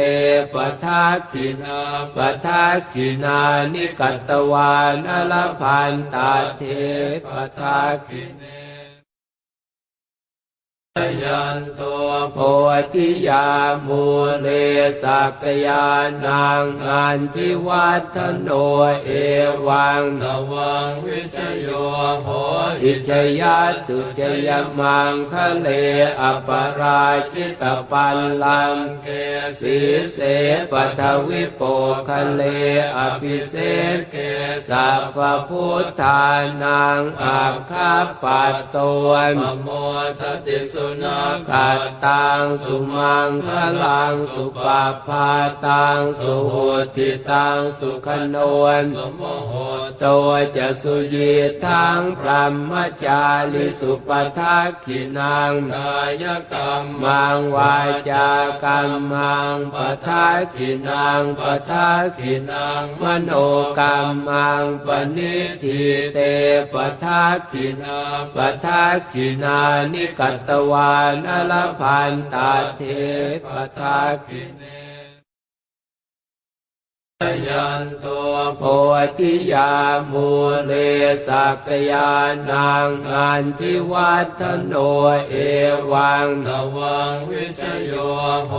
[0.53, 1.81] ปทักขินา
[2.17, 3.41] ปทักขินา
[3.73, 6.63] นิกัตตวานอลพันตาเท
[7.27, 7.29] ป
[7.59, 8.60] ทากิเน
[11.23, 12.39] ยันตัวโพ
[12.95, 13.49] ธิยา
[13.87, 14.05] มู
[14.41, 14.49] เล
[15.03, 15.87] สักยา
[16.25, 18.49] นังอันทิวัฒโน
[19.05, 19.11] เอ
[19.67, 21.69] วังตวังวิชโย
[22.23, 22.29] โห
[22.85, 24.49] อิชยาตุจย
[24.79, 25.69] มังคะเล
[26.21, 29.09] อปราชิตปัลลังเก
[29.61, 29.79] สี
[30.13, 30.19] เส
[30.73, 31.63] ปัทวิโป
[32.09, 32.43] คะเล
[32.99, 33.55] อภิเศ
[33.97, 34.17] ษเก
[34.69, 36.25] สัพพุทธา
[36.63, 38.77] นังอาคาปัตต
[39.07, 39.69] วนมโม
[40.21, 41.21] ทติสุนั
[41.51, 43.49] ขัตตังสุมังค
[43.83, 45.31] ลังสุปาพา
[45.67, 46.55] ตังสุโห
[46.97, 49.53] ติตังสุขนวนสมโมโห
[50.03, 51.33] ตัวจะสุยี
[51.65, 52.73] ทังพรหม
[53.05, 53.23] จา
[53.53, 57.77] ริสุปทักขินังกายกรรมมังวา
[58.11, 58.29] จา
[58.65, 59.77] กรรมังป
[60.07, 63.31] ทักขินังปทักขินังมโน
[63.79, 63.97] กรร
[64.29, 65.83] มังปณิทิ
[66.15, 66.19] เต
[66.73, 68.01] ปทักขินา
[68.37, 69.59] ปทักขินา
[69.93, 72.83] นิกัตตวานอลพันตาเท
[73.47, 73.49] ป
[73.79, 74.80] ทักขิเน
[77.49, 78.63] ยันตัวโพ
[79.19, 79.73] ธิยา
[80.13, 80.29] มู
[80.67, 80.73] เล
[81.27, 82.11] สักยา
[82.51, 84.75] นังอันทิวัฒโน
[85.29, 85.35] เอ
[85.93, 87.93] วังตวังวิชโย
[88.49, 88.53] โห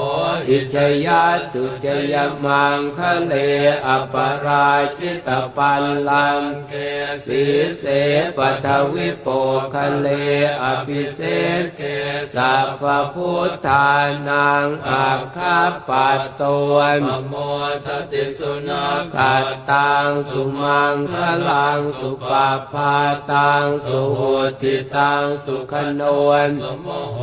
[0.50, 3.34] อิชยาตุจยมังคะเล
[3.88, 6.74] อปราชิตปัลลังเก
[7.26, 7.44] สี
[7.80, 7.86] เส
[8.38, 9.28] ปัทวิโป
[9.74, 10.08] คะเล
[10.64, 11.22] อภิเศ
[11.62, 11.82] ษเก
[12.36, 12.84] สัพพ
[13.14, 13.90] พุทธา
[14.30, 15.60] นังอาคา
[15.90, 17.34] ปัตตวนมโม
[17.86, 21.16] ทติสุนัขัดตังสุมังค
[21.50, 22.96] ลังสุปาพา
[23.32, 24.22] ตังสุโห
[24.62, 27.20] ติตังสุขนวนสมโห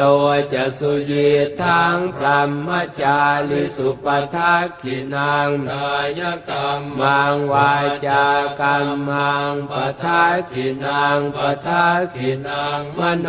[0.00, 1.28] ตัวจะสุยี
[1.62, 2.68] ทังพรหม
[3.00, 3.18] จา
[3.48, 7.72] ริสุปทักขินังกายกรรมมังวา
[8.06, 8.26] จา
[8.60, 9.72] กรรมังป
[10.04, 13.26] ทักขินังปทักขินังมโน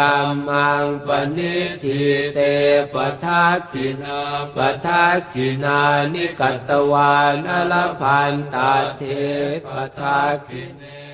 [0.00, 2.00] กรรมังปณิทิ
[2.34, 2.38] เต
[2.92, 4.20] ปทักขินา
[4.56, 5.80] ปทักขินา
[6.12, 9.02] นิกัตตวานอลพันตาเท
[9.64, 9.68] ป
[9.98, 11.05] ทักขิเน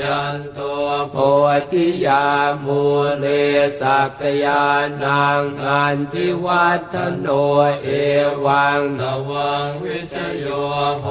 [0.00, 1.16] ยันตัวโพ
[1.72, 2.26] ธิยา
[2.64, 2.82] มู
[3.18, 3.26] เล
[3.80, 4.64] สักยา
[5.04, 7.26] นังอันทิวัฒโน
[7.82, 7.88] เอ
[8.44, 10.46] วังตวังวิชโย
[11.00, 11.06] โห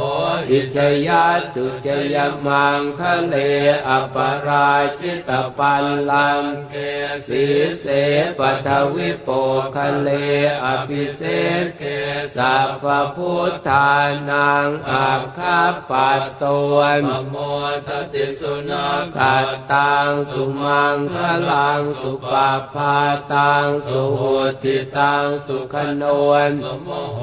[0.49, 3.35] อิชยาตุจยมังคะเล
[3.87, 6.75] อปราชิตปัลลังเก
[7.27, 7.45] สี
[7.79, 7.85] เส
[8.39, 9.29] ปัทวิโป
[9.75, 10.09] คะเล
[10.65, 11.21] อภิเศ
[11.63, 11.83] ษเก
[12.35, 12.85] สัพพ
[13.15, 13.91] พุทธา
[14.29, 16.43] นังอาคาปัตต
[16.73, 17.35] วนมโม
[17.87, 21.15] ทติสุนัขัดตังสุมังค
[21.51, 22.97] ลังสุปาพา
[23.33, 24.21] ตังสุโห
[24.63, 27.19] ติตังสุขนวนสมโห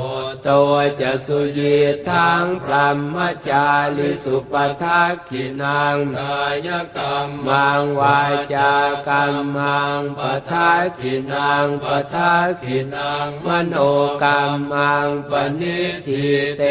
[0.46, 1.76] ตัวจะสุยี
[2.08, 3.16] ทังพรหม
[3.48, 3.66] จา
[3.96, 8.20] ริสุปทักขินังกายกรรมมังวา
[8.54, 8.72] จา
[9.08, 10.20] กรรมังป
[10.50, 13.74] ทักขินังปทักขินังมโน
[14.22, 14.40] กรร
[14.72, 16.26] มังปณิทิ
[16.58, 16.62] เต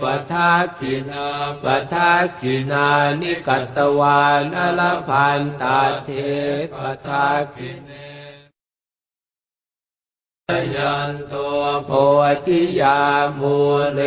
[0.00, 1.28] ปทักขินา
[1.64, 2.86] ปทักขินา
[3.20, 6.10] นิกัตตวานอลพันตาเท
[6.72, 6.74] ป
[7.06, 7.26] ทา
[7.56, 8.03] คิเน
[10.76, 11.90] ยันตัวโพ
[12.46, 13.00] ธิยา
[13.40, 13.56] มู
[13.94, 14.00] เล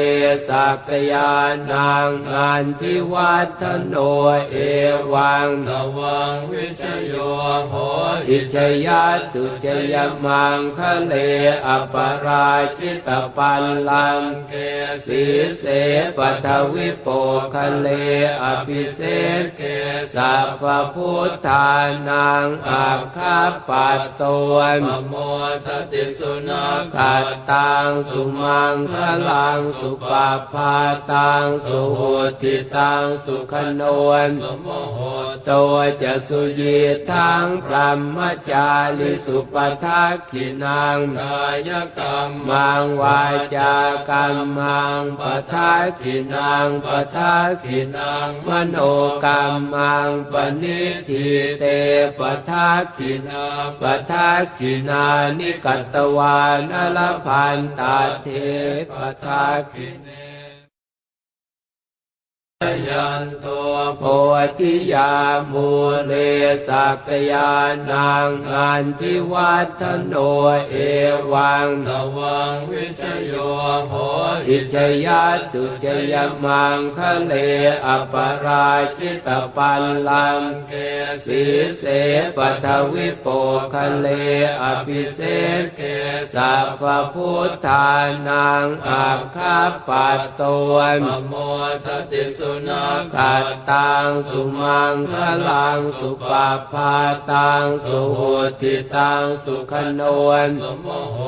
[0.47, 1.33] สักยา
[1.71, 3.95] นังอันทิวัฒโน
[4.51, 4.55] เอ
[5.13, 7.13] วังตวังวิชโย
[7.69, 7.73] โห
[8.29, 11.13] อิชยาตุจยมังคะเล
[11.67, 14.53] อปราชิตปัลลังเก
[15.05, 15.23] สี
[15.59, 15.63] เส
[16.17, 17.07] ปัทวิโป
[17.53, 17.87] คะเล
[18.43, 19.01] อภิเศ
[19.41, 19.61] ษเก
[20.15, 20.63] สัพพ
[20.93, 21.69] พุทธา
[22.09, 25.13] นังอาคาปัตตวนมโม
[25.65, 26.65] ทติสุุนั
[26.95, 28.95] ขัดตังสุมังค
[29.29, 30.75] ลังสุปาพา
[31.11, 32.01] ตังสุโห
[32.41, 33.81] ติตังสุขโน
[34.27, 34.99] นสมโมโห
[35.49, 36.77] ตัวจะสุยี
[37.11, 38.17] ทังพรหม
[38.49, 43.21] จาริสุปทักขินังกายกรรมมังวา
[43.55, 43.73] จา
[44.09, 45.21] กรรมังป
[45.51, 48.77] ทักขินังปทักขินังมโน
[49.25, 51.27] กรรมังปณิทิ
[51.59, 51.63] เต
[52.19, 53.45] ปทักขินา
[53.81, 55.05] ปทักขินา
[55.37, 58.27] นิกัตตวานอลพันตาเท
[58.91, 58.93] ป
[59.23, 60.26] ทาคิเน
[62.89, 64.03] ยันตัวโพ
[64.59, 65.13] ธิยา
[65.51, 65.69] มู
[66.05, 66.13] เล
[66.67, 67.51] สักยา
[67.91, 70.13] นังอันทิวัฒโน
[70.69, 70.75] เอ
[71.31, 73.33] วังตวังวิชโย
[73.87, 73.93] โห
[74.49, 77.33] อิชยาตุจยมังคะเล
[77.85, 80.73] อปราชิตปัลลังเก
[81.25, 81.43] สี
[81.79, 81.83] เส
[82.37, 83.27] ปัทวิโป
[83.73, 84.07] คะเล
[84.63, 85.21] อภิเศ
[85.61, 85.81] ษเก
[86.33, 86.83] สัพพ
[87.13, 87.89] พุทธา
[88.27, 90.41] นังอาคาปัตต
[90.71, 91.33] วนมโม
[91.85, 92.85] ทติสุุนั
[93.15, 95.13] ขัดตังสุมังค
[95.49, 96.95] ลังสุปาพา
[97.31, 98.19] ตังสุโห
[98.61, 100.01] ติตังสุขโน
[100.47, 101.19] นสมโมโห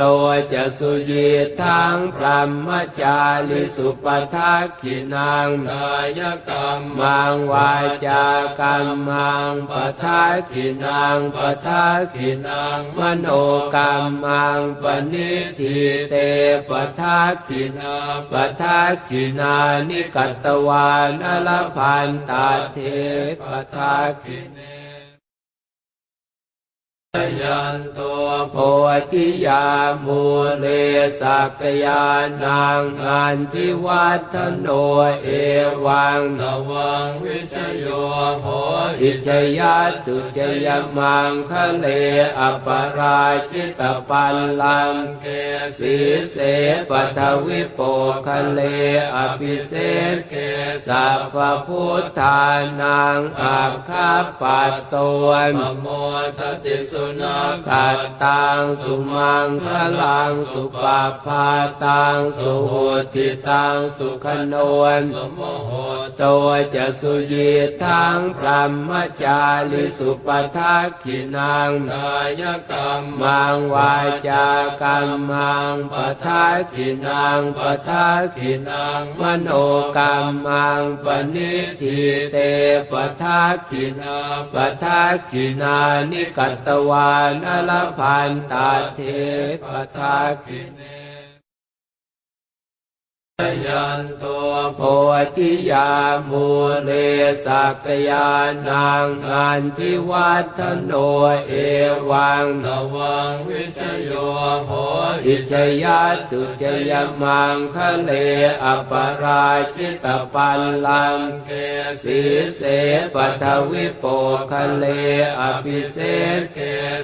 [0.00, 1.28] ตัวจะสุยี
[1.60, 2.68] ทังพรหม
[3.00, 3.18] จา
[3.48, 7.72] ริสุปทักขินังกายกรรมมังวา
[8.06, 8.24] จา
[8.60, 9.72] กรรมังป
[10.02, 13.26] ทักขินังปทักขินังมโน
[13.74, 13.92] กรร
[14.24, 15.78] มังปณิทิ
[16.10, 16.14] เต
[16.68, 16.70] ป
[17.00, 17.96] ทักขินา
[18.32, 19.54] ปทักขินา
[19.88, 22.78] นิกัตตวานอลพันตาเท
[23.42, 23.44] ป
[23.74, 23.94] ทา
[24.24, 24.77] คิเน
[27.42, 28.56] ยันตัวโพ
[29.12, 29.66] ธิยา
[30.04, 30.22] มู
[30.58, 30.66] เล
[31.20, 32.04] สักยา
[32.44, 34.66] นังอันทิวัฒโน
[35.22, 35.28] เอ
[35.84, 37.86] วังตวังวิชโย
[38.40, 38.46] โห
[39.02, 41.86] อิชยัสสุจยมังคะเล
[42.38, 45.26] อปราชิตปัลลังเก
[45.78, 45.96] สี
[46.30, 46.36] เส
[46.90, 47.80] ปัทวิโป
[48.26, 48.60] คะเล
[49.16, 49.72] อภิเศ
[50.14, 50.34] ษเก
[50.86, 52.42] สัพพุทธา
[52.80, 54.94] นังอาคาปัตต
[55.24, 55.86] วนปโม
[56.38, 59.66] ทติสุนัขขัตตังสุมังค
[60.02, 61.48] ลังสุปาพา
[61.84, 62.74] ตังสุโห
[63.14, 64.54] ติตังสุขน
[65.00, 65.72] นสมโห
[66.22, 67.50] ตัวจะสุยี
[67.82, 68.90] ทังพรหม
[69.22, 69.40] จา
[69.70, 73.94] ริสุปทักขินังกายกรรมมังวา
[74.28, 74.46] จา
[74.82, 75.94] กรรมังป
[76.24, 79.48] ทักขินังปทักขินังมโน
[79.96, 80.14] กรร
[80.46, 82.00] มังปณิทิ
[82.32, 82.36] เต
[82.90, 84.18] ปทักขินา
[84.54, 85.76] ปทักขินา
[86.10, 89.00] นิกัตตวานอลพันตาเท
[89.62, 89.66] ป
[89.96, 90.97] ทักขิเน
[93.66, 94.80] ยันตัวโพ
[95.36, 95.90] ธิยา
[96.30, 96.46] มู
[96.84, 96.90] เล
[97.44, 98.30] สักยา
[98.68, 100.92] นังอันทิวัฒโน
[101.48, 101.52] เอ
[102.10, 104.10] วังตวังวิชโย
[104.66, 104.70] โห
[105.26, 108.10] อิชยัสสุจยมังคะเล
[108.64, 111.50] อปราชิตปัลลังเก
[112.02, 112.20] สี
[112.56, 112.62] เส
[113.14, 114.04] ปัทวิโป
[114.50, 114.84] คะเล
[115.40, 115.98] อภิเศ
[116.54, 116.58] เก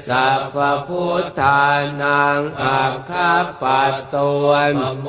[0.09, 0.57] สัพพ
[0.87, 1.62] พุทธา
[2.03, 2.80] นังอา
[3.11, 3.32] คา
[3.62, 5.07] ปัตตวนปโม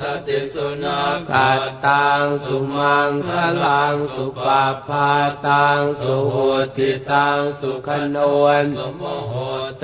[0.00, 3.30] ทติสุนัขขัตตังสุมังค
[3.64, 5.10] ลังสุปาพา
[5.46, 6.36] ตังสุโห
[6.76, 9.34] ติตังสุขนวนสมโห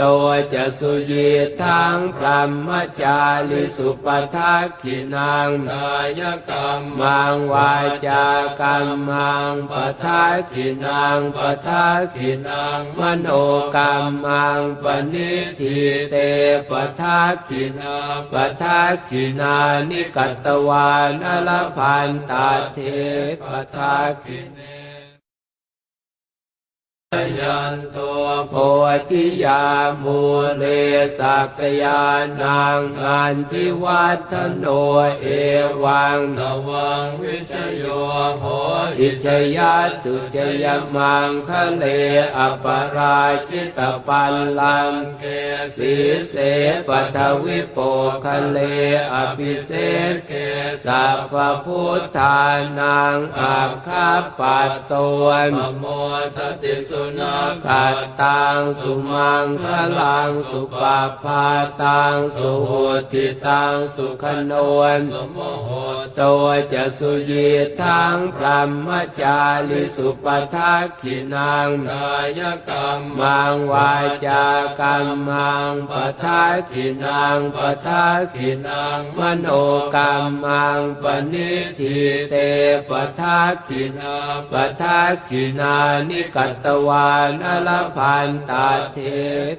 [0.00, 1.30] ตัวจะสุยี
[1.62, 2.68] ทังพรหม
[3.00, 3.18] จา
[3.50, 7.72] ริสุปทักขินังกายกรรมมังวา
[8.06, 8.26] จา
[8.60, 9.72] กรรมังป
[10.04, 13.28] ทักขินังปทักขินังมโน
[13.76, 15.78] กรรมังปณิทิ
[16.10, 16.14] เต
[16.70, 17.96] ปทักขินา
[18.32, 19.56] ปทักขินา
[19.88, 22.78] นิกัตตวานอลพันตาเท
[23.42, 23.44] ป
[23.74, 24.81] ทักขิเน
[27.40, 28.54] ยันตัวโพ
[29.10, 29.64] ธิยา
[30.02, 30.20] มู
[30.56, 30.64] เล
[31.18, 32.02] สักยา
[32.42, 34.66] นังอันทิวัฒโน
[35.20, 35.26] เอ
[35.84, 37.84] วังตวังวิชโย
[38.38, 38.44] โห
[38.98, 41.84] อิชยัสสุจยมังคะเล
[42.36, 45.24] อปราชิตปัลลังเก
[45.76, 45.94] สี
[46.28, 46.34] เส
[46.88, 47.78] ปัทวิโป
[48.24, 48.58] คะเล
[49.14, 49.72] อภิเศ
[50.12, 50.32] ษเก
[50.86, 51.34] สัพ
[51.64, 52.40] พุทธา
[52.78, 54.92] นังอาคาปัตต
[55.22, 55.84] วนปโม
[56.36, 59.64] ทติสุนัขขัตตังสุมังค
[60.00, 61.46] ลังสุปาพา
[61.82, 62.72] ตังสุโห
[63.12, 65.70] ติตังสุขนวนสมโห
[66.20, 67.48] ตัวจะสุยี
[67.80, 68.88] ทังพรหม
[69.20, 69.38] จา
[69.68, 73.92] ริสุปทักขินังกายกรรมมังวา
[74.26, 74.44] จา
[74.80, 75.92] กรรมังป
[76.22, 79.46] ทักขินังปทักขินังมโน
[79.94, 80.12] กรร
[80.44, 81.98] มังปณิทิ
[82.30, 82.34] เต
[82.88, 84.16] ปทักขินา
[84.52, 85.76] ปทักขินา
[86.08, 88.98] นิกัตตวานอลพันตาเท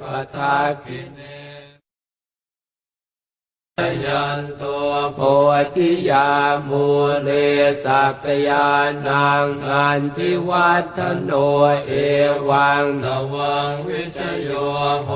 [0.01, 0.05] ป
[0.35, 1.32] ทักขิเน
[4.05, 5.19] ยันตัวโพ
[5.75, 6.29] ธิยา
[6.69, 6.85] มู
[7.23, 7.29] เล
[7.83, 8.69] สักยา
[9.07, 11.31] นังอันทิวัฒโน
[11.87, 11.91] เอ
[12.49, 14.49] วังตวังวิชโย
[15.05, 15.09] โห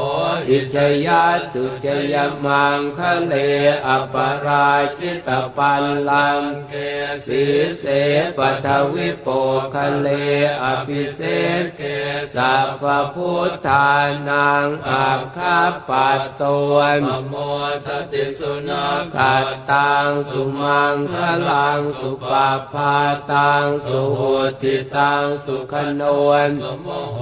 [0.50, 3.34] อิชยัสสุจยมังคะเล
[3.88, 6.74] อปราชิตปัลลังเก
[7.26, 7.44] สี
[7.80, 7.86] เส
[8.38, 9.28] ปัทวิโป
[9.74, 10.08] คะเล
[10.64, 11.22] อภิเศ
[11.62, 11.82] ษเก
[12.36, 12.84] สัพพ
[13.14, 13.90] พุทธา
[14.30, 17.36] นังอาคาปัตตวนปโม
[17.86, 21.16] ทติสุนัขขัตตังสุมังค
[21.50, 22.96] ลังสุปาพา
[23.32, 24.22] ตังสุโห
[24.62, 27.20] ติตังสุขนวนสมโห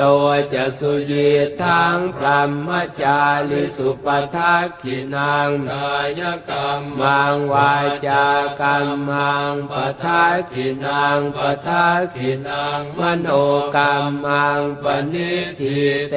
[0.00, 1.30] ตัวจะสุยี
[1.62, 2.68] ทังพรหม
[3.02, 3.20] จา
[3.50, 7.72] ริสุปทักขินังกายกรรมมังวา
[8.06, 8.26] จา
[8.60, 9.74] กรรมังป
[10.04, 13.28] ทักขินังปทักขินังมโน
[13.76, 15.78] กรรมังปณิทิ
[16.10, 16.16] เต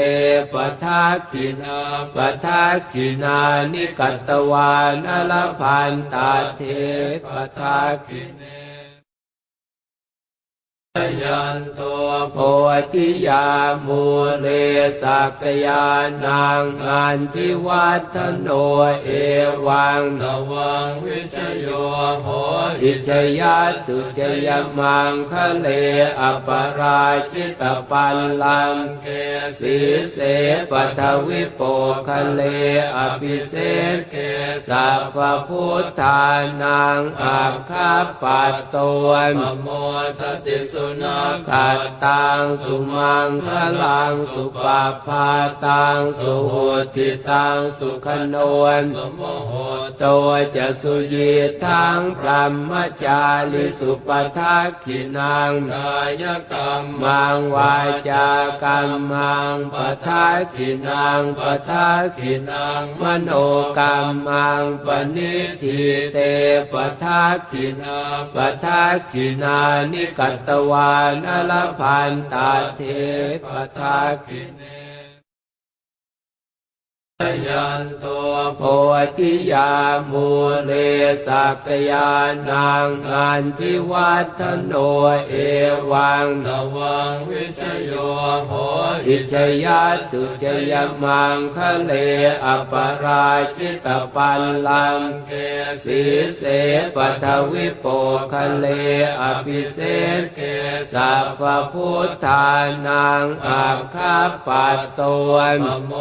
[0.54, 1.80] ปทักขินา
[2.16, 3.40] ปทักขินา
[3.74, 6.62] นิกัตตวานอลพันตาเท
[7.26, 8.61] ปทาคิเน
[11.24, 12.38] ยันตัวโพ
[12.94, 13.48] ธิยา
[13.86, 14.04] มู
[14.40, 14.48] เล
[15.02, 15.86] สักยา
[16.26, 18.50] นังอันทิวัฒโน
[19.04, 19.10] เอ
[19.68, 21.68] วังตวังวิชโย
[22.22, 22.28] โห
[22.84, 23.10] อิช
[23.40, 24.50] ยัสสุจย
[24.80, 25.68] มังคะเล
[26.20, 26.50] อป
[26.80, 29.08] ราชิตปัลลังเก
[29.60, 29.78] สี
[30.14, 30.18] เส
[30.72, 31.62] ปัทวิโป
[32.08, 32.42] คะเล
[32.98, 33.56] อภิเศ
[33.96, 34.16] ษเก
[34.70, 36.24] สัพพุทธา
[36.62, 39.68] นังอาคาปัตตวนปโม
[40.20, 43.50] ทติสุสุนัขัดตังสุมังค
[43.84, 45.30] ลังสุปาพา
[45.66, 46.56] ตังสุโห
[46.96, 48.36] ติตังสุขน
[48.82, 49.54] นสมโห
[50.04, 51.32] ตัวจะสุยี
[51.64, 52.72] ทังพรหม
[53.04, 53.22] จา
[53.52, 57.76] ริสุปทักขินังกายกรรมมังวา
[58.10, 58.28] จา
[58.64, 59.76] กรรมังป
[60.06, 63.30] ทักขินังปทักขินังมโน
[63.80, 63.96] กรร
[64.28, 65.82] มังปณิทิ
[66.14, 66.18] เต
[66.72, 68.00] ปทักขินา
[68.36, 69.60] ปทักขินา
[69.92, 72.82] นิกัตตวานอลพันตาเท
[73.46, 74.81] ปทักขิเน
[77.48, 78.62] ยันตัวโพ
[79.18, 79.72] ธิยา
[80.12, 80.28] มู
[80.66, 80.72] เล
[81.26, 82.12] สักยา
[82.50, 84.74] นังอันทิวัฒโน
[85.30, 85.34] เอ
[85.92, 87.94] วังตวังวิชโย
[88.46, 88.52] โห
[89.08, 89.34] อิช
[89.66, 90.74] ยาตุจย
[91.04, 91.92] มังคะเล
[92.46, 92.74] อป
[93.04, 95.32] ราชิตปัลลังเก
[95.84, 96.02] สี
[96.38, 96.44] เส
[96.96, 97.86] ปัทวิโป
[98.32, 98.66] คะเล
[99.22, 99.80] อภิเศ
[100.20, 100.40] ษเก
[100.94, 101.42] สัพ
[101.72, 102.48] พุทธา
[102.88, 104.18] นังอาคา
[104.48, 105.94] ปัตตวนปโม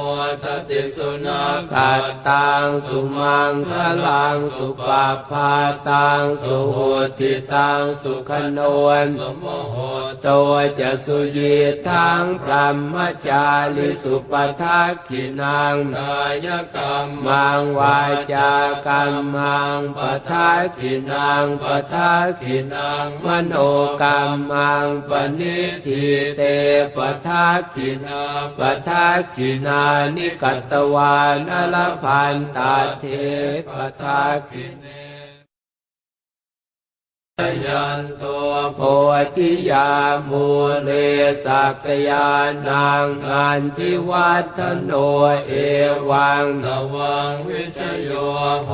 [0.42, 3.72] ทติสุนัขขัดตังสุมังค
[4.06, 5.52] ลังสุปาพา
[5.90, 6.78] ตังสุโห
[7.18, 9.76] ติตังสุขนวนสมโห
[10.26, 11.56] ตัวจะสุยี
[11.88, 12.96] ทังพรหม
[13.26, 13.46] จา
[13.76, 14.32] ริสุป
[14.62, 17.98] ทักขินังกายกรรมมังวา
[18.32, 18.52] จา
[18.86, 20.00] กรรมังป
[20.30, 23.54] ทักขินังปทักขินังมโน
[24.02, 24.20] กรร
[24.50, 26.04] มังปณิทิ
[26.36, 26.42] เต
[26.96, 28.22] ปทักขินา
[28.58, 29.82] ปทักขินา
[30.16, 33.04] นิกัตตวานอลพันตาเท
[33.68, 33.70] ป
[34.00, 34.99] ทาคิเน
[37.66, 38.80] ยันตัวโพ
[39.36, 39.90] ธิยา
[40.30, 40.46] มู
[40.82, 40.90] เล
[41.44, 42.28] สักยา
[42.68, 44.92] นังอันทิวัฒโน
[45.46, 45.52] เอ
[46.10, 48.10] วังตวังวิชโย
[48.64, 48.70] โห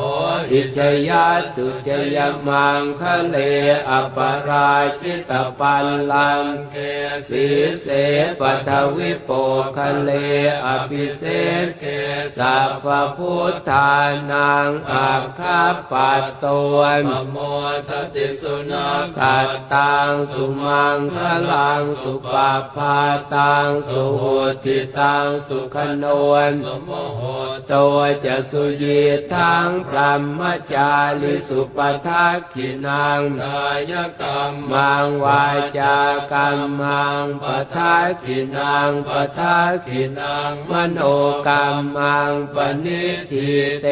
[0.53, 0.79] อิช
[1.09, 2.19] ยาตุจย
[2.49, 3.37] มังคะเล
[3.89, 4.19] อป
[4.49, 6.77] ราชิตปัลลังเก
[7.29, 7.47] สี
[7.81, 7.87] เส
[8.41, 9.31] ปัทวิโป
[9.77, 10.11] คะเล
[10.67, 11.25] อภิเศ
[11.65, 11.85] ษเก
[12.39, 12.87] สัพพ
[13.17, 13.93] พุทธา
[14.31, 17.37] นังอาคาปัตตวนปโม
[17.89, 21.19] ทติสุนัขขัดตังสุมังค
[21.53, 22.99] ลังสุปาพา
[23.35, 24.25] ตังสุโห
[24.65, 27.23] ติตังสุขนวนสมโห
[27.73, 29.01] ตัวจะสุยี
[29.33, 30.41] ทังพรหม
[30.73, 35.45] จาริสุปทักขินังกายกรรมมังวา
[35.79, 35.97] จา
[36.33, 40.99] กรรมังปทักขินังปทักขินังมโน
[41.49, 41.67] กรร
[41.97, 43.51] มังปณิทิ
[43.83, 43.87] เต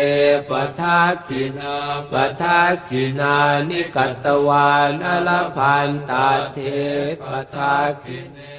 [0.49, 0.51] ป
[0.81, 1.77] ทักขินา
[2.13, 3.37] ปทักขินา
[3.69, 6.59] นิกัตตวานอลพันตาเท
[7.21, 7.25] ป
[7.55, 7.75] ทา
[8.05, 8.54] คิเน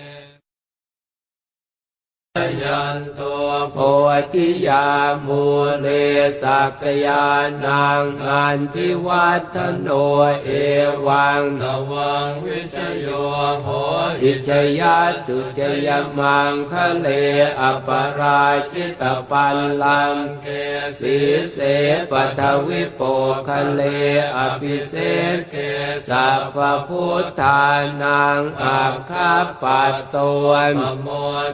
[2.63, 3.77] ยันตัวโพ
[4.33, 4.87] ธิยา
[5.27, 5.43] มู
[5.79, 5.87] เล
[6.41, 7.25] สักยา
[7.65, 9.89] นังอันทิวัฒโน
[10.43, 10.49] เอ
[11.07, 13.07] วังตวังวิชโย
[13.61, 13.67] โห
[14.23, 14.49] อิช
[14.79, 15.89] ยาตุจย
[16.19, 17.07] มังคะเล
[17.61, 17.89] อป
[18.19, 20.47] ราชิตปัลลังเก
[20.99, 21.17] สี
[21.53, 21.57] เส
[22.11, 23.01] ปัทวิโป
[23.47, 23.81] คะเล
[24.37, 24.95] อภิเศ
[25.49, 25.55] เก
[26.09, 26.57] สัพพ
[26.87, 27.63] พุทธา
[28.01, 31.07] นังอาคาปัตตวนปโม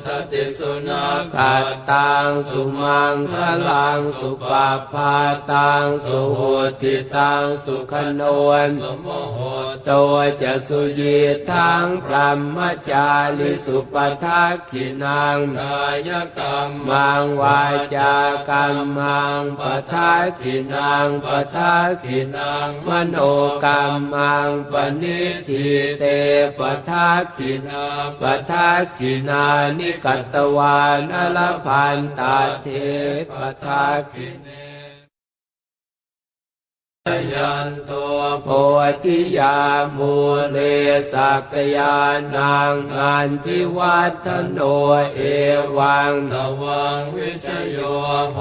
[0.06, 3.34] ทติสุนัขขัดตังสุมังค
[3.70, 5.16] ลังสุปาพา
[5.52, 6.42] ตังสุโห
[6.82, 9.40] ติตังสุขนวนสมโห
[9.90, 11.18] ตัวจะสุยี
[11.52, 12.58] ทังพรหม
[12.90, 13.08] จา
[13.38, 17.62] ริสุปทักขินังกายกรรมมังวา
[17.96, 18.16] จา
[18.50, 19.62] กรรมังป
[19.94, 23.16] ทักขินังปทักขินังมโน
[23.66, 23.82] กรร
[24.14, 25.66] มังปณิทิ
[26.00, 26.04] เต
[26.58, 27.86] ปทักขินา
[28.22, 29.46] ปทักขินา
[29.78, 32.68] นิกัตตวานอลพันตาเท
[33.30, 33.34] ป
[33.64, 33.84] ทา
[34.14, 34.71] คิเน
[37.34, 38.48] ยันตัวโพ
[39.04, 39.58] ธิยา
[39.98, 40.14] มู
[40.52, 40.58] เล
[41.12, 41.98] สักยา
[42.36, 44.60] นังอันทิวัฒโน
[45.16, 45.20] เอ
[45.78, 47.78] วังตวังวิชโย
[48.34, 48.38] โห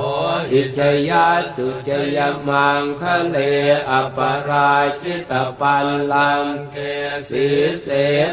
[0.52, 0.78] อิช
[1.08, 2.18] ยาตุจย
[2.48, 3.36] มังคะเล
[3.90, 4.18] อป
[4.48, 6.76] ราชิตปัลลังเก
[7.28, 7.48] สี
[7.82, 7.88] เส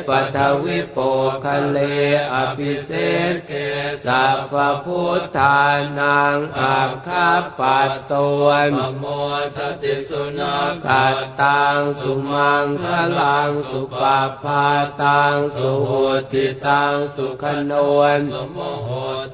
[0.07, 0.97] ปัทวิโป
[1.45, 1.77] คะเล
[2.33, 2.91] อภิเศ
[3.33, 3.53] ษเก
[4.05, 4.53] สัพ
[4.85, 5.59] พุทธา
[5.99, 7.29] นังอาคา
[7.59, 9.05] ปัตตวนปโม
[9.57, 12.85] ทติสุนัขขัดตังสุมังค
[13.19, 14.65] ลังสุปาพา
[15.03, 15.91] ตังสุโห
[16.31, 17.73] ติตังสุขโน
[18.17, 18.89] นสมโห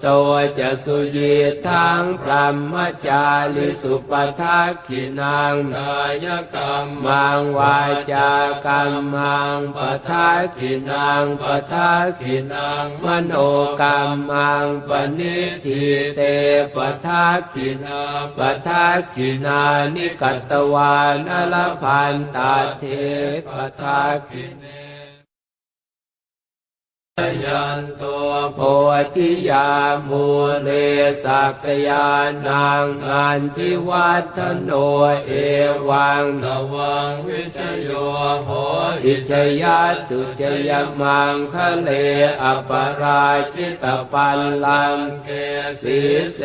[0.05, 1.35] ตัวจะสุยี
[1.67, 2.73] ทังพรหม
[3.07, 3.25] จา
[3.55, 7.77] ริสุปทักขินังกายกรรมมังวา
[8.11, 8.31] จา
[8.65, 9.79] กรรมังป
[10.09, 13.33] ทักขินังปทักขินังมโน
[13.81, 13.99] กรร
[14.29, 15.83] มังปณิทิ
[16.15, 16.21] เต
[16.75, 18.01] ปทักขินา
[18.37, 19.61] ปทักขินา
[19.95, 22.83] นิกัตตวานอลพันตาเท
[23.47, 24.82] ปทาคิเน
[27.45, 28.59] ยันตัวโพ
[29.15, 29.69] ธิยา
[30.09, 30.25] มู
[30.63, 30.69] เล
[31.23, 32.07] สักยา
[32.47, 34.71] นังอันทิวัฒโน
[35.25, 35.31] เอ
[35.89, 37.89] วังตวังวิชโย
[38.43, 38.49] โห
[39.05, 39.31] อิช
[39.61, 40.71] ยาตุจย
[41.01, 41.89] มังคะเล
[42.43, 42.71] อป
[43.01, 45.29] ราชิตปัลลังเก
[45.81, 45.99] สี
[46.35, 46.39] เส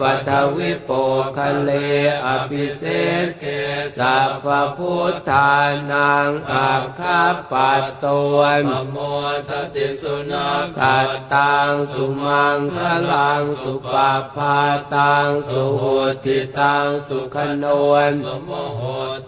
[0.00, 0.90] ปัทวิโป
[1.36, 1.70] คะเล
[2.26, 2.84] อภิเศ
[3.24, 3.44] ษเก
[3.98, 5.52] สัพพพุทธา
[5.90, 8.96] นังอาคาปัตตวนปโม
[9.48, 12.78] ทติสุนัขขัตตังสุมังค
[13.12, 14.58] ลังสุปาพา
[14.94, 15.84] ตังสุโห
[16.24, 18.82] ติตังสุขนวนสมโห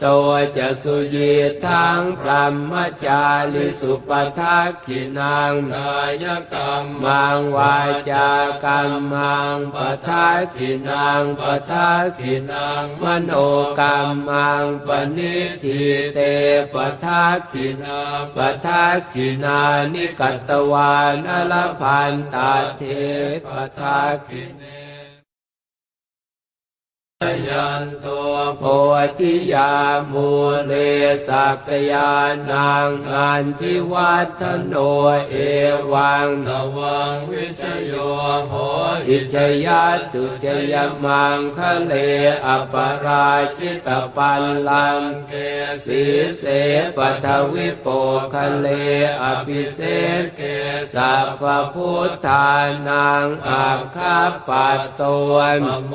[0.05, 1.33] ตัวจะสุยี
[1.67, 2.73] ทังพรหม
[3.05, 3.23] จา
[3.53, 7.77] ริสุปทักขินังกายกรรมมังวา
[8.11, 8.31] จา
[8.65, 9.77] กรรมังป
[10.07, 13.31] ทักขินังปทักขินังมโน
[13.81, 13.99] กรร
[14.29, 15.83] มังปณิทิ
[16.15, 16.19] เต
[16.73, 18.01] ปทักขินา
[18.37, 19.61] ปทักขินา
[19.93, 22.83] นิกัตตวานอลพันตาเท
[23.47, 24.82] ปทาคิเน
[27.49, 28.63] ยันตัวโพ
[29.19, 29.73] ธิยา
[30.13, 30.29] มู
[30.67, 30.73] เล
[31.29, 32.13] สักยา
[32.51, 34.75] นังอันทิวัฒโน
[35.31, 35.35] เอ
[35.93, 37.95] วังตวังวิชโย
[38.49, 38.53] โห
[39.09, 39.35] อิช
[39.67, 40.75] ยาตุจย
[41.05, 41.93] มังคะเล
[42.47, 42.75] อป
[43.05, 45.33] ราชิตปัลลังเก
[45.87, 46.03] สี
[46.39, 46.45] เส
[46.97, 47.87] ปัทวิโป
[48.35, 48.67] คะเล
[49.23, 49.81] อภิเศ
[50.23, 50.43] ษเก
[50.95, 51.43] สัพพ
[51.75, 52.49] พุทธา
[52.89, 54.19] นังอาคา
[54.49, 55.95] ปัตตวนปโม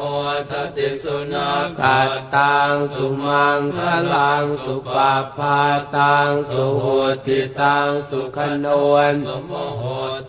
[0.50, 3.80] ทติสุนัขขัตตังสุมังค
[4.14, 5.60] ลังสุปาพา
[5.98, 6.86] ตังสุโห
[7.26, 9.84] ติตังสุขนวนสมโห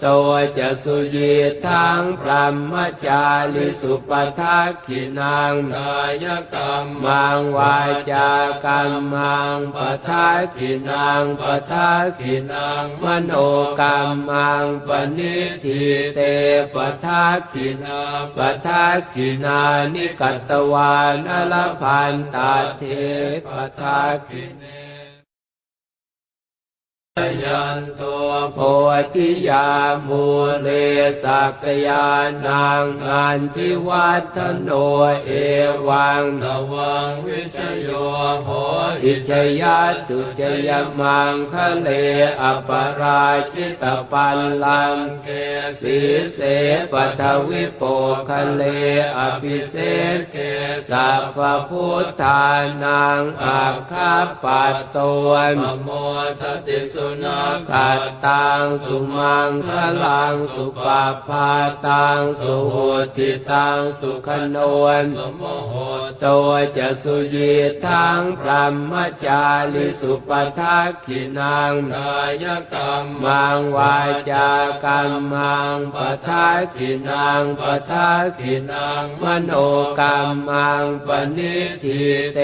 [0.05, 1.35] ตัวจะสุยี
[1.67, 2.75] ทังพรหม
[3.07, 3.25] จา
[3.55, 4.11] ริสุป
[4.41, 7.77] ทักขินังกายกรรมังวา
[8.11, 8.31] จา
[8.65, 9.79] กรรมังป
[10.09, 13.33] ทักขินังปทักขินังมโน
[13.81, 13.99] กรร
[14.29, 15.83] มังปณิทิ
[16.15, 16.21] เต
[16.75, 18.01] ปทักขินา
[18.37, 19.61] ปทักขินา
[19.95, 22.83] นิกัตตวานอลพันตาเท
[23.47, 23.49] ป
[23.79, 24.98] ทาคิเน
[27.45, 28.59] ยันตัวโพ
[29.15, 29.69] ธิยา
[30.09, 30.25] มู
[30.61, 30.69] เล
[31.23, 32.07] สักยา
[32.47, 34.71] นังอันทิวัฒโน
[35.25, 35.31] เอ
[35.89, 37.91] วังตวังวิชโย
[38.43, 38.49] โห
[39.05, 39.31] อิช
[39.61, 40.71] ยาตุจย
[41.01, 41.89] มังคะเล
[42.43, 42.71] อป
[43.01, 45.29] ราชิตปัลลังเก
[45.81, 45.99] สี
[46.35, 46.39] เส
[46.93, 47.83] ปัทวิโป
[48.29, 48.63] คะเล
[49.19, 49.77] อภิเศ
[50.17, 50.37] ษเก
[50.91, 51.39] สัพ
[51.69, 52.45] พุทธา
[52.85, 54.15] นังอาคา
[54.45, 55.89] ปัตตวนปโม
[56.41, 59.71] ทติสุนัขขัตตังสุมังค
[60.05, 61.51] ลังสุปาพา
[61.87, 62.77] ตังสุโห
[63.17, 65.75] ติตังสุขนวนสมโห
[66.25, 67.53] ตัวจะสุยี
[67.87, 68.93] ทังพรหม
[69.25, 69.45] จา
[69.75, 73.97] ริสุปทักขินังกายกรรมมังวา
[74.31, 74.51] จา
[74.85, 75.99] กรรมังป
[76.29, 79.53] ทักขินังปทักขินังมโน
[80.01, 80.19] กรร
[80.49, 82.03] มังปณิทิ
[82.35, 82.39] เต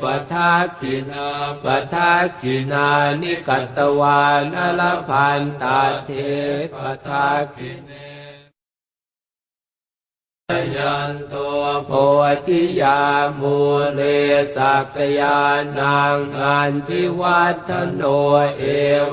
[0.00, 1.28] ปทักขินา
[1.64, 2.88] ปทักขินา
[3.20, 6.10] นิกัตตวานอลพันตาเท
[6.72, 6.76] ป
[7.06, 8.05] ทักขิเน
[10.76, 11.92] ยันตัวโพ
[12.46, 13.00] ธิยา
[13.40, 13.56] มู
[13.94, 14.00] เล
[14.56, 15.40] สักยา
[15.78, 18.02] นังอันทิวัฒโน
[18.58, 18.62] เอ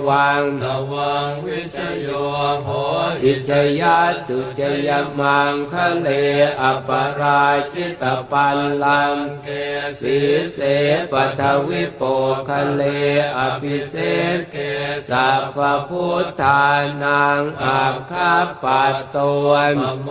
[0.07, 2.07] วังตวังวิชโย
[2.63, 2.69] โห
[3.23, 3.51] อิช
[3.81, 4.89] ยาตุจย
[5.19, 6.07] มังคะเล
[6.61, 6.89] อป
[7.19, 9.47] ราชิตปัลลังเก
[9.99, 10.17] สี
[10.53, 10.59] เส
[11.11, 12.01] ปทวิโป
[12.49, 12.81] คะเล
[13.37, 13.95] อภิเศ
[14.37, 14.57] ษเก
[15.09, 15.57] สัพ
[15.89, 16.63] พุทธา
[17.03, 18.33] นังอาคา
[18.63, 20.09] ปัตตวนปโม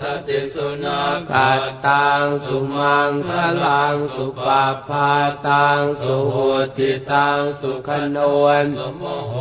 [0.00, 3.30] ทติสุนัขขัตตังสุมังค
[3.64, 5.10] ลังสุปาพา
[5.48, 6.36] ตังสุโห
[6.76, 9.34] ติตังสุขนวนสมโห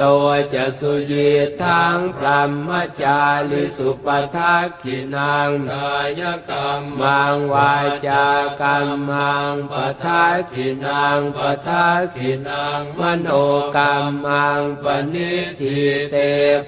[0.00, 1.30] ตัวจะสุยี
[1.62, 2.70] ทังพรหม
[3.02, 3.20] จา
[3.50, 7.72] ริสุปทักขินังกายกรรมังวา
[8.06, 8.26] จา
[8.60, 9.74] กรรมังป
[10.04, 13.28] ทักขินังปทักขินังมโน
[13.76, 13.94] กรร
[14.24, 15.78] มังปณิทิ
[16.10, 16.16] เต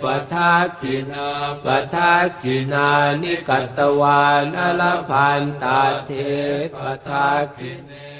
[0.02, 1.28] ปทักขินา
[1.64, 2.88] ปทักขินา
[3.22, 6.10] นิกัตตวานอลพันตาเท
[6.74, 6.76] ป
[7.06, 8.11] ทาคิเน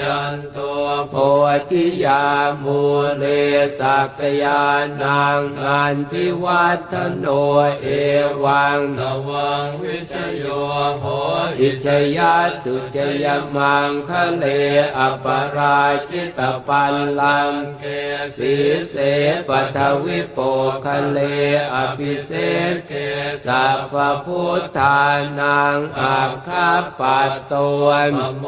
[0.00, 1.14] ยันตัวโพ
[1.70, 2.24] ธิยา
[2.64, 2.80] มู
[3.18, 3.24] เล
[3.78, 4.62] สักยา
[5.02, 7.26] นังอันทิวัฒโน
[7.82, 7.86] เอ
[8.44, 10.44] วังตวังวิชโย
[11.00, 11.04] โห
[11.60, 11.86] อิช
[12.16, 13.26] ยาตุจย
[13.56, 14.44] มังคะเล
[14.98, 15.26] อป
[15.56, 17.84] ราชิตปัลลังเก
[18.36, 18.54] สี
[18.90, 18.96] เส
[19.48, 20.38] ปัทวิโป
[20.84, 21.18] คะเล
[21.74, 22.32] อภิเศ
[22.72, 22.92] ษเก
[23.46, 23.94] สัพพ
[24.24, 25.00] พุทธา
[25.40, 26.70] นังอาคา
[27.00, 28.44] ปัตตวนปโม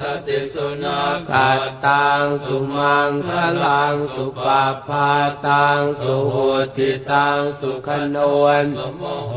[0.00, 3.30] ทติสุนันาขัดตังสุมังค
[3.64, 5.10] ลังสุปาพา
[5.46, 6.36] ตังสุโห
[6.76, 8.16] ติตังสุขโน
[8.62, 9.34] นสมโห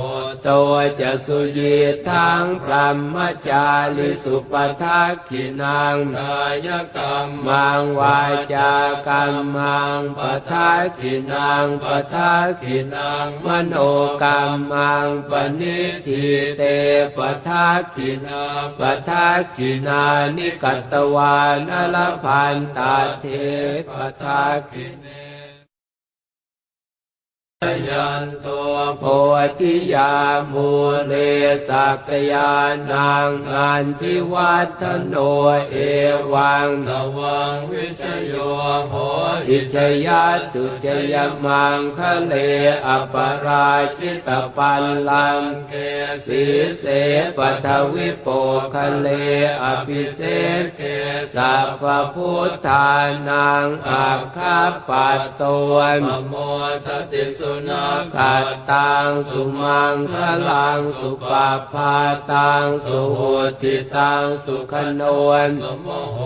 [0.48, 1.76] ตัวจะสุยี
[2.10, 3.16] ทังพรหม
[3.48, 6.68] จาริสุปทักขินังกาย
[6.98, 8.20] กรรมังวา
[8.54, 8.74] จา
[9.08, 13.76] กรรมังปทักขินังปทักขินังมโน
[14.24, 14.40] กรร
[14.72, 16.26] มังปณิทิ
[16.58, 16.62] เต
[17.18, 18.44] ปทักขินา
[18.80, 20.04] ปทักขินา
[20.36, 23.26] นิกัตตวานลพันตาเท
[23.90, 23.92] ป
[24.22, 25.27] ทาคิเน
[27.90, 29.04] ยันตัวโพ
[29.60, 30.14] ธิยา
[30.52, 30.70] มู
[31.08, 31.14] เล
[31.68, 32.54] สักยา
[32.92, 35.16] นังอันทิวัฒโน
[35.72, 35.76] เอ
[36.34, 38.34] วังตวังวิชโย
[38.90, 38.94] โห
[39.50, 39.76] อิช
[40.06, 41.16] ยาสุจย
[41.46, 42.34] มังคะเล
[42.88, 43.16] อป
[43.46, 45.74] ราชิตปัลลังเก
[46.26, 46.44] สี
[46.80, 46.84] เส
[47.38, 48.28] ปทวิโป
[48.74, 49.08] คะเล
[49.64, 50.22] อภิเศ
[50.62, 50.82] ษเก
[51.36, 52.90] สัพพุทธา
[53.30, 54.60] นังอาคา
[54.90, 56.34] ปัตตวนปโม
[56.86, 60.16] ทติสุุนาขัดตังสุมังค
[60.50, 61.96] ลังสุปาพา
[62.32, 63.22] ตังสุโห
[63.62, 66.20] ติตังสุขนวนสมโห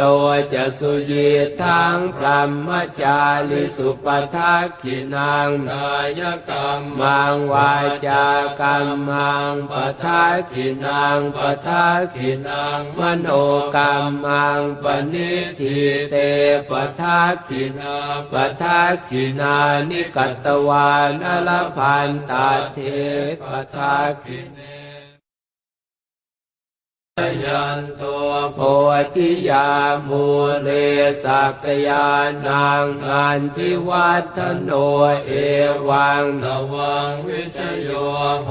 [0.00, 1.28] ตัวจะสุยี
[1.62, 2.68] ทังพรหม
[3.00, 7.72] จาริสุปทักขินังกายกรรมมังวา
[8.06, 8.26] จา
[8.60, 13.28] กรรมังปทักขินังปทักขินังมโน
[13.76, 13.94] กรร
[14.24, 15.78] มังปณิทิ
[16.10, 16.14] เต
[16.70, 17.96] ปทักขินา
[18.32, 19.56] ปทักขินา
[19.88, 22.78] นิกัตตวานอลพันตาเท
[23.42, 24.77] ปทาคิเน
[27.44, 28.58] ยันตัวโพ
[29.14, 29.68] ธิยา
[30.08, 30.24] มู
[30.62, 30.68] เล
[31.24, 32.08] สักยา
[32.46, 34.70] นังอันทิวัฒโน
[35.26, 35.32] เอ
[35.88, 37.90] วังตวังวิชโย
[38.44, 38.50] โห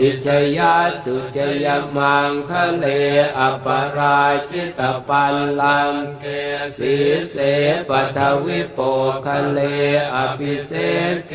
[0.00, 0.28] อิช
[0.58, 1.66] ยาสุจย
[1.96, 2.86] มังคะเล
[3.38, 3.66] อป
[3.96, 4.20] รา
[4.50, 6.24] ชิตปัลลังเก
[6.78, 6.94] สี
[7.30, 7.36] เส
[7.88, 8.78] ปทวิโป
[9.26, 9.60] คะเล
[10.14, 10.72] อภิเศ
[11.14, 11.34] ษเก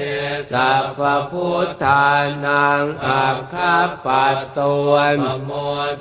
[0.52, 1.00] สัพ
[1.32, 2.06] พุทธา
[2.46, 3.76] นังอาคา
[4.06, 5.52] ปัตตวนปโม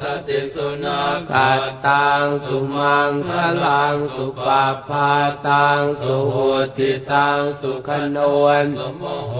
[0.01, 3.31] ทติสุนาขัดตังสุมังค
[3.65, 5.11] ลังสุปาพา
[5.49, 6.37] ตังสุโห
[6.79, 9.35] ติตังสุขนวนสมโห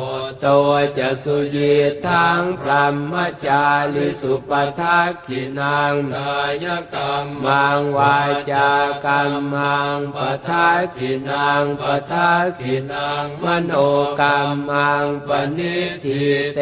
[0.45, 1.75] ตัวจะสุยี
[2.07, 3.15] ทังพรหม
[3.47, 3.65] จา
[3.95, 4.51] ริสุป
[4.81, 8.19] ทักขินังกายกรรมมังวา
[8.53, 8.71] จา
[9.07, 10.19] กรรมังป
[10.49, 13.73] ทักขินังปทักขินังมโน
[14.21, 14.39] กรร
[14.69, 16.23] มังปณิทิ
[16.55, 16.61] เต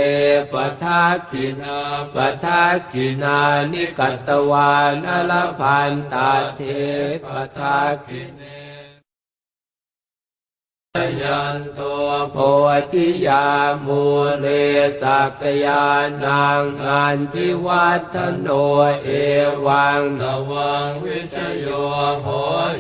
[0.53, 1.79] ปทักขินา
[2.15, 3.39] ปทักขินา
[3.73, 6.61] นิกัตตวานอลพันตาเท
[7.25, 7.27] ป
[7.57, 8.56] ทาคิเน
[11.23, 12.37] ยันตัวโพ
[12.93, 13.47] ธิยา
[13.87, 14.03] มู
[14.39, 14.47] เล
[15.01, 15.87] สักยา
[16.25, 18.49] นังอันทิวัฒโน
[19.05, 19.09] เอ
[19.67, 21.67] วังตวังวิชโย
[22.21, 22.27] โห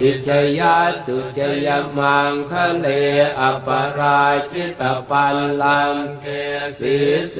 [0.02, 0.28] อิช
[0.58, 1.68] ยาสุจย
[1.98, 2.86] มังคะเล
[3.40, 3.68] อป
[3.98, 6.26] ราชิตปัลลังเก
[6.78, 6.96] สี
[7.32, 7.38] เส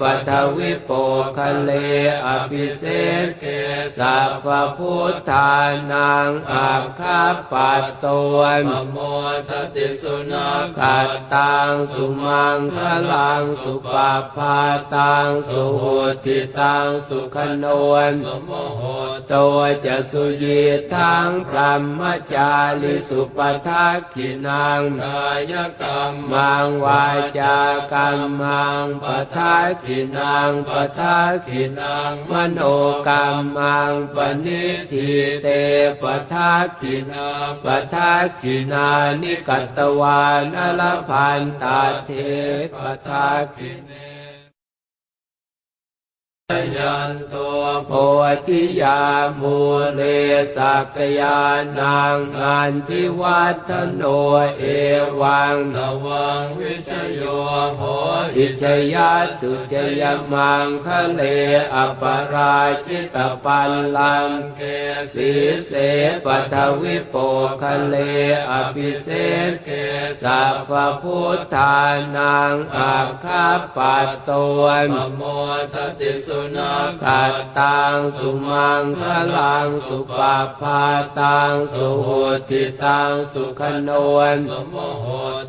[0.00, 0.90] ปทวิโป
[1.36, 1.70] คะเล
[2.26, 2.84] อภิเศ
[3.24, 3.44] ษเก
[3.98, 4.46] สัพพ
[4.78, 5.52] พุทธา
[5.92, 7.22] นังอาคา
[7.52, 8.96] ปัตตวนปโม
[9.48, 10.48] ทติสุนา
[10.78, 12.78] ขัดตังสุมังค
[13.12, 14.58] ลังสุปาพา
[14.94, 15.84] ตังสุโห
[16.24, 18.82] ติตังสุขนวนสมโห
[19.32, 20.62] ตัวจะสุยี
[20.94, 22.00] ทังพรหม
[22.32, 22.52] จา
[22.82, 23.38] ริสุป
[23.68, 27.04] ทักขินังกายกรรมมังวา
[27.38, 27.58] จา
[27.92, 29.06] กรรมังป
[29.36, 32.60] ทักขินังปทักขินังมโน
[33.08, 33.26] กรร
[33.56, 35.10] มังปณิทิ
[35.42, 35.46] เต
[36.02, 37.28] ปทักขินา
[37.64, 38.88] ปทักขินา
[39.20, 42.10] นิกัตตวานอลพันตาเท
[42.74, 42.76] ป
[43.06, 43.26] ทา
[43.56, 44.05] คิเน
[46.76, 47.92] ยันตัวโพ
[48.46, 49.00] ธิยา
[49.40, 49.58] มู
[49.94, 50.00] เล
[50.56, 51.40] สักยา
[51.78, 54.02] นังอันทิวัฒโน
[54.58, 54.64] เอ
[55.20, 57.22] วังตวังวิชโย
[57.76, 57.82] โห
[58.36, 58.64] อิช
[58.94, 60.02] ยาสุจย
[60.32, 61.22] มังคะเล
[61.74, 62.02] อป
[62.32, 64.60] ราชิตปัลลังเก
[65.14, 65.30] สี
[65.66, 65.72] เส
[66.24, 67.16] ปทวิโป
[67.62, 67.96] คะเล
[68.50, 69.08] อภิเศ
[69.50, 69.70] ษเก
[70.22, 70.70] สัพ
[71.02, 71.76] พุทธา
[72.16, 75.22] นังอาคาปัตตวนปโม
[75.74, 76.72] ทติสุนา
[77.04, 79.02] ขัดตังสุมังค
[79.36, 80.82] ลังสุปาพา
[81.20, 82.08] ตังสุโห
[82.48, 83.90] ติตังสุขโน
[84.34, 85.06] นสมโห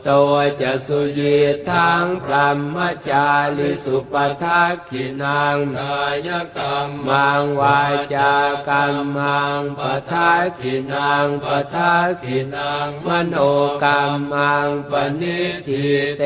[0.08, 1.38] ตัวจะสุยี
[1.70, 2.78] ทังพรหม
[3.10, 3.28] จา
[3.58, 7.80] ริสุปทักขินังกายกรรมังวา
[8.16, 8.34] จา
[8.70, 9.82] กรรมังป
[10.12, 13.36] ทักขินังปทักขินังมโน
[13.84, 14.02] กรร
[14.32, 15.86] มังปณิทิ
[16.18, 16.24] เต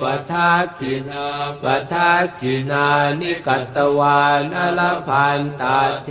[0.00, 1.26] ปทักขินา
[1.62, 2.86] ปทักขินา
[3.20, 6.10] นิกัตตวานอลพันตาเท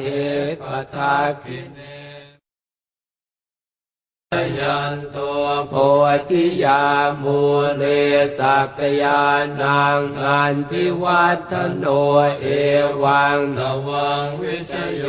[0.62, 1.99] ปทักขิเน
[4.60, 5.74] ยันตัวโพ
[6.30, 6.84] ธิยา
[7.24, 7.40] มู
[7.78, 7.84] เล
[8.38, 9.22] สักยา
[9.62, 11.86] นังอันทิวัฒโน
[12.42, 12.46] เอ
[13.04, 15.04] วังตวังวิชโย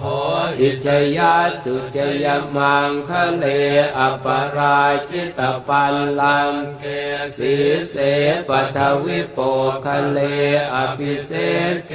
[0.00, 0.04] โห
[0.60, 0.86] อิช
[1.16, 2.26] ยาตุจย
[2.56, 3.44] มังคะเล
[3.98, 4.26] อป
[4.56, 6.84] ราชิตปัลลังเก
[7.36, 7.54] สี
[7.90, 7.96] เส
[8.48, 9.38] ปัทวิโป
[9.84, 10.18] คะเล
[10.74, 11.32] อภิเศ
[11.72, 11.92] ษเก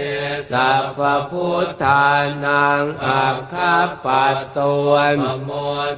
[0.52, 1.00] สัพพ
[1.32, 2.06] พุทธา
[2.46, 3.76] นังอาคา
[4.06, 5.52] ปัตตวนมโม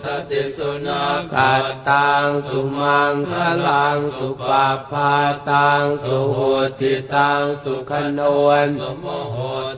[0.03, 3.33] ทติสุนัขขัดตังสุมังค
[3.67, 5.13] ลังสุปาพา
[5.51, 6.39] ตังสุโห
[6.79, 8.21] ติตังสุขโน
[8.65, 9.37] นสมโห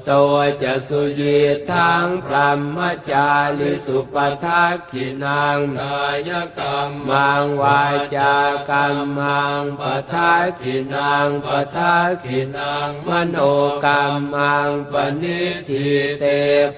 [0.09, 1.39] ตัวจะสุยี
[1.71, 2.77] ทังพรหม
[3.09, 3.29] จา
[3.59, 7.81] ริสุปทักขินังกายกรรมังวา
[8.15, 8.35] จา
[8.69, 9.81] กรรมังป
[10.13, 13.37] ทักขินังปทักขินังมโน
[13.85, 14.03] กรร
[14.33, 15.87] มังปณิทิ
[16.19, 16.25] เต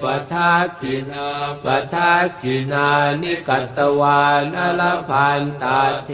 [0.02, 1.28] ปทักขินา
[1.64, 2.88] ปทักขินา
[3.22, 6.10] นิกัตตวานอลพันตาเท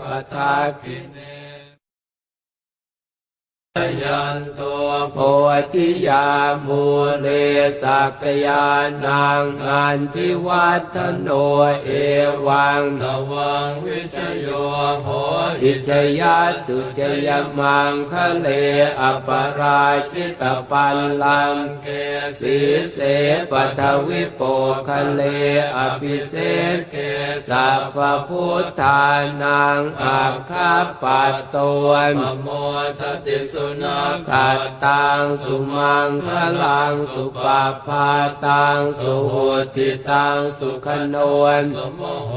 [0.00, 0.02] ป
[0.32, 1.37] ทักขิเน
[4.02, 5.18] ยันตัวโพ
[5.72, 6.26] ธิยา
[6.66, 6.84] มู
[7.20, 7.26] เล
[7.82, 8.66] สักยา
[9.04, 11.28] นังอันทิวัฒโน
[11.84, 11.90] เอ
[12.46, 14.48] วังตวังวิชโย
[15.02, 15.06] โห
[15.62, 15.90] อิช
[16.20, 17.28] ยาตุจย
[17.58, 18.48] มังคะเล
[19.00, 19.28] อป
[19.58, 21.88] ราชิตปัลลังเก
[22.40, 22.58] สี
[22.92, 22.98] เส
[23.50, 24.42] ปัทวิโป
[24.88, 25.22] คะเล
[25.76, 26.34] อภิเศ
[26.76, 26.96] ษเก
[27.48, 27.98] สัพพ
[28.28, 29.02] พุทธา
[29.42, 30.72] นังอาคา
[31.02, 31.56] ปัตต
[31.86, 32.48] วนมโม
[33.00, 36.28] ทติสุนัขขัดตังสุมังค
[36.62, 38.08] ลังสุปาพา
[38.46, 39.34] ตังสุโห
[39.76, 42.32] ติตังสุขนวนสมโห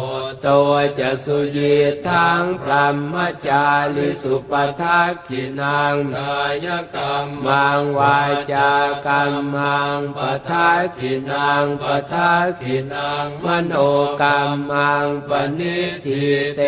[0.45, 1.76] ตัวจะสุยี
[2.08, 3.16] ทังพรหม
[3.48, 8.20] จาริสุปทักขินังกายกรรมมังวา
[8.53, 8.72] จา
[9.08, 11.84] กรรมังปทักขินังป
[12.14, 13.74] ทักขินังมโน
[14.22, 14.40] กรร
[14.70, 16.24] มังปณิทิ
[16.56, 16.62] เต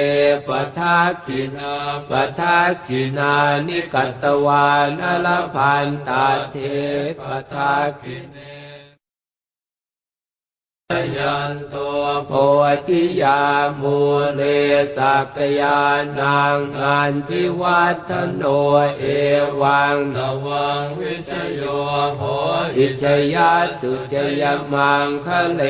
[0.47, 1.73] ปทักขินา
[2.09, 3.33] ปทักขินา
[3.67, 6.57] นิกัตตวานอลพันตาเท
[7.19, 7.21] ป
[7.51, 7.73] ทา
[8.03, 8.52] กิเน
[11.17, 12.31] ยันตัวโพ
[12.87, 13.41] ธิยา
[13.81, 13.97] มู
[14.35, 14.41] เล
[14.97, 15.81] สักยา
[16.19, 18.43] นังอันทิวัฒโน
[18.99, 19.03] เอ
[19.61, 21.61] วังตวังวิชโย
[22.15, 22.21] โห
[22.77, 23.03] อิช
[23.33, 24.43] ยาตุจย
[24.73, 25.61] มังคะเล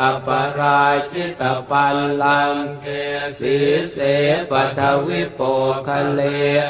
[0.00, 0.28] อป
[0.58, 2.86] ราชิตปัลลังเก
[3.38, 3.56] สี
[3.92, 3.96] เส
[4.50, 5.40] ปัทวิโป
[5.86, 6.20] คะเล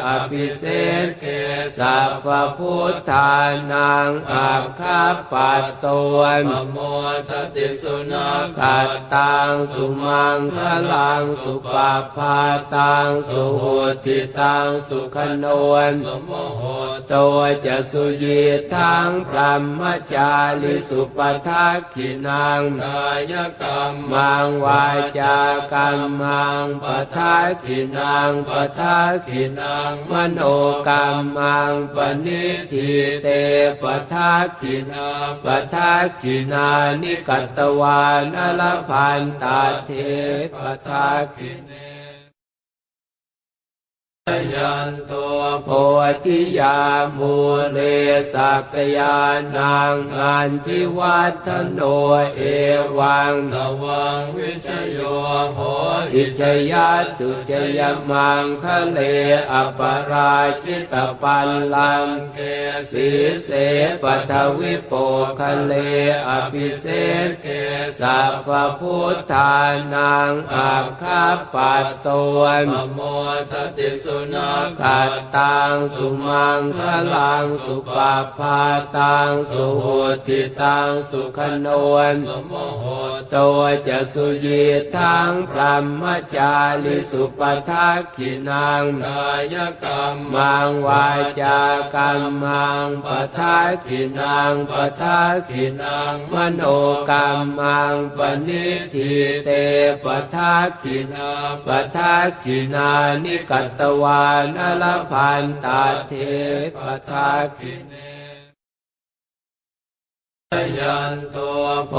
[0.07, 0.65] อภิเศ
[1.05, 1.25] ษเก
[1.79, 2.27] สัพพ
[2.57, 3.33] พุทธา
[3.73, 5.03] นังอาคา
[5.33, 6.79] ปัตตวนมโม
[7.29, 10.59] ทติสนัขัดตังสุมังค
[10.93, 12.39] ลังสุปาพา
[12.77, 13.65] ตังสุโห
[14.05, 16.62] ติตังสุขนวนสมโห
[17.12, 18.43] ตัวจะสุยี
[18.74, 19.81] ทังพรหม
[20.15, 20.32] จา
[20.62, 24.85] ริสุปทักขินังกายกรรมมังวา
[25.19, 25.39] จา
[25.73, 30.40] กรรมังปทักขินังปทักขินังมโน
[30.89, 31.06] กรร
[31.36, 32.90] มังปณิทิ
[33.23, 33.28] เต
[33.82, 35.09] ปทักขินา
[35.44, 36.69] ปทักขินา
[37.02, 39.91] นิกัตตวานอลพันตาเท
[40.55, 40.57] ป
[40.87, 41.88] ทาคิเน
[44.55, 45.69] ยันตัวโพ
[46.25, 46.79] ธิยา
[47.19, 47.35] มู
[47.73, 47.79] เล
[48.33, 49.19] สักยา
[49.57, 51.81] นังอันทิวัฒโน
[52.37, 52.43] เอ
[52.99, 55.01] วังตวังวิชโย
[55.55, 55.59] โห
[56.15, 56.41] อิช
[56.73, 57.81] ยาตุจย
[58.11, 58.99] มังคะเล
[59.53, 59.81] อป
[60.11, 62.39] ราชิตปัลลังเก
[62.93, 63.09] สี
[63.45, 63.51] เส
[64.03, 64.93] ปัทวิโป
[65.41, 65.73] คะเล
[66.29, 66.87] อภิเศ
[67.27, 67.47] ษเก
[68.01, 68.49] สัพพ
[68.81, 69.55] พุทธา
[69.95, 71.25] นังอาคา
[71.55, 73.01] ปัตตวนมโม
[73.51, 76.81] ทติสุนัขขัดตังสุมังค
[77.15, 78.61] ลังสุปาพา
[78.99, 79.86] ตังสุโห
[80.27, 82.85] ติตังสุขนวนสมโห
[83.35, 84.65] ตัวจะสุยี
[84.97, 86.03] ทังพรหม
[86.35, 86.55] จา
[86.85, 87.40] ริสุป
[87.70, 91.07] ทักขินังกายกรรมมังวา
[91.40, 91.61] จา
[91.95, 93.09] กรรมังป
[93.39, 96.62] ทักขินังปทักขินังมโน
[97.11, 97.28] กรร
[97.59, 99.12] มังปณิทิ
[99.45, 99.51] เต
[100.05, 101.31] ปทักขินา
[101.66, 102.90] ปทักขินา
[103.23, 106.13] นิกัตตวานอลพันตาเท
[106.77, 106.79] ป
[107.09, 108.08] ทักขิเน
[110.79, 111.95] ยันตัวโพ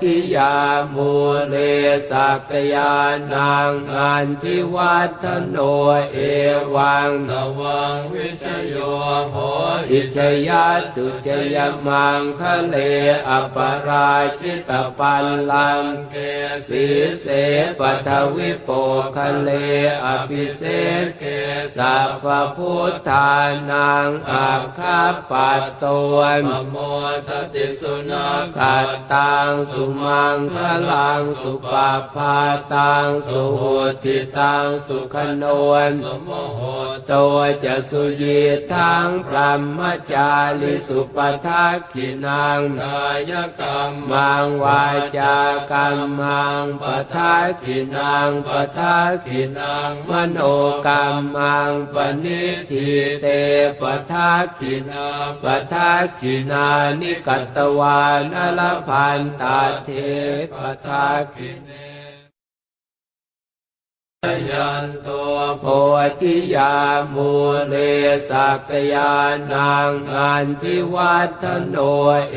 [0.00, 0.54] ธิยา
[0.94, 1.12] มู
[1.48, 1.56] เล
[2.10, 2.94] สักยา
[3.32, 5.56] นังอันทิวัฒโน
[6.12, 6.18] เอ
[6.74, 8.76] วังตวังวิชโย
[9.30, 9.36] โห
[9.92, 10.18] อิช
[10.48, 11.56] ยาตุจย
[11.86, 12.76] มังคะเล
[13.28, 13.56] อป
[13.88, 16.16] ราชิตปัลลังเก
[16.68, 16.86] สี
[17.20, 17.26] เส
[17.78, 18.70] ปัทวิโป
[19.16, 19.50] คะเล
[20.04, 20.62] อภิเศ
[21.04, 21.24] ษเก
[21.76, 22.24] สัพพ
[22.56, 23.30] พุทธา
[23.70, 26.76] นังอาคาปัตตวนมโม
[27.28, 30.56] ทติสุสุนัขัดตังสุมังค
[30.90, 32.36] ลังสุปาพา
[32.74, 33.62] ตังสุโห
[34.04, 35.44] ติตังสุขโน
[35.90, 36.60] นสมโห
[37.10, 38.40] ตัวจะสุยี
[38.72, 39.80] ทังพรหม
[40.12, 40.30] จา
[40.60, 44.84] ริสุปทักขินังกายกรรมังวา
[45.18, 45.36] จา
[45.72, 46.84] กรรมังป
[47.14, 50.38] ทักขินังปทักขินังมโน
[50.86, 51.04] กรร
[51.34, 52.90] มังปณิทิ
[53.20, 53.26] เต
[53.80, 55.08] ปทักขินา
[55.42, 56.66] ปทักขินา
[57.00, 59.90] นิกัตตวานอลพันตาเท
[60.54, 61.89] ปทาคิเน
[64.50, 65.64] ยันตัวโพ
[66.20, 66.74] ธิยา
[67.14, 67.30] มู
[67.68, 67.74] เล
[68.28, 69.14] สักยา
[69.52, 71.76] นังอันทิวัฒโน
[72.32, 72.36] เอ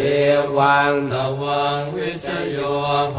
[0.58, 2.58] วังตวังวิชโย
[3.14, 3.18] โห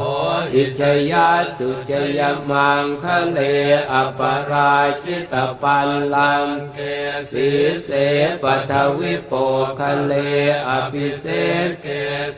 [0.54, 0.80] อิช
[1.12, 2.20] ยาสุจย
[2.50, 3.38] มังคะเล
[3.92, 4.20] อป
[4.50, 6.78] ราชิตปัลลังเก
[7.32, 7.48] สี
[7.84, 7.90] เส
[8.42, 9.32] ปทวิโป
[9.80, 10.12] คะเล
[10.68, 11.26] อภิเศ
[11.66, 11.88] ษเก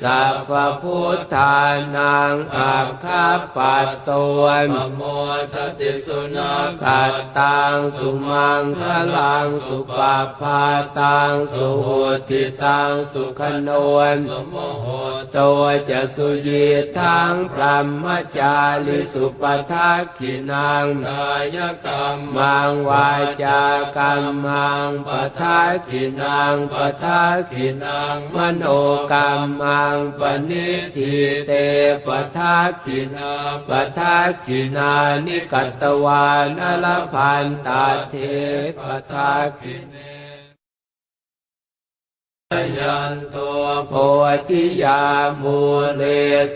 [0.02, 0.50] สัพ
[0.82, 1.56] พุทธา
[1.96, 3.26] นังอาคา
[3.56, 5.02] ปัตตวนปโม
[5.52, 8.82] ทติสุนัขขัดตังสุมังค
[9.16, 10.62] ลังสุปาพา
[11.00, 11.88] ตังสุโห
[12.28, 13.70] ติตังสุขโน
[14.14, 14.86] นสมโห
[15.36, 16.66] ตัวจะสุยี
[16.98, 18.04] ทังพรหม
[18.38, 18.56] จา
[18.86, 23.08] ริสุปทักขินังกายกรรมังวา
[23.42, 23.62] จา
[23.96, 25.10] กรรมังป
[25.40, 28.64] ทักขินังปทักขินังมโน
[29.12, 29.30] กรร
[29.60, 31.14] มังปณิทิ
[31.46, 31.52] เต
[32.06, 33.32] ปทักขินา
[33.68, 34.92] ปทักขินา
[35.26, 38.14] นิกัตตวานอลพันตาเท
[38.78, 38.80] ป
[39.10, 40.15] ทาคิเน
[42.78, 43.92] ยันตัวโพ
[44.48, 45.02] ธิยา
[45.42, 45.58] มู
[45.96, 46.02] เล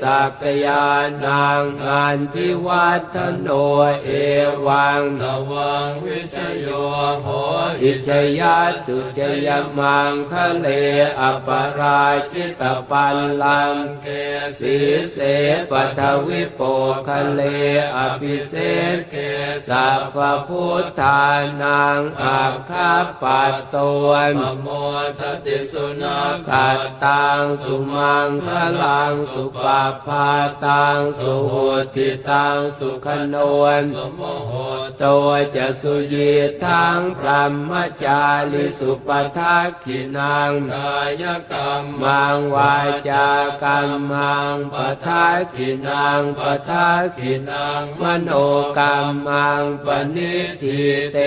[0.01, 0.87] สักยา
[1.25, 3.49] นังอันทิวัฒโน
[4.05, 4.09] เอ
[4.67, 6.67] วังตวังวิชโย
[7.23, 7.27] โห
[7.83, 8.09] อิช
[8.41, 9.49] ยาสุจย
[9.79, 10.67] มังคะเล
[11.21, 11.49] อป
[11.79, 14.07] ราชิตปัลลังเก
[14.59, 14.77] สี
[15.13, 15.19] เส
[15.71, 16.61] ปทวิโป
[17.09, 17.41] คะเล
[17.97, 18.55] อภิเศ
[18.97, 19.17] ษเก
[19.69, 20.17] สัพ
[20.49, 21.23] พุทธา
[21.63, 22.93] นังอาคา
[23.23, 23.77] ปัตต
[24.07, 24.69] วนปโม
[25.19, 26.51] ทติสุนัข
[27.05, 28.49] ตังสุมังค
[28.83, 30.29] ลังสุปาพา
[30.67, 31.55] ตังสุโห
[31.95, 34.53] ติตังสุขนวนสมโห
[35.03, 36.33] ตัวจะสุยี
[36.65, 37.73] ทังพรหม
[38.05, 42.75] จาริสุปทักขินังกายกรรมมังวา
[43.09, 43.29] จา
[43.63, 44.77] กรรมังป
[45.07, 48.31] ทักขินังปทักขินังมโน
[48.79, 48.97] กรร
[49.27, 50.81] มังปณิทิ
[51.13, 51.19] เต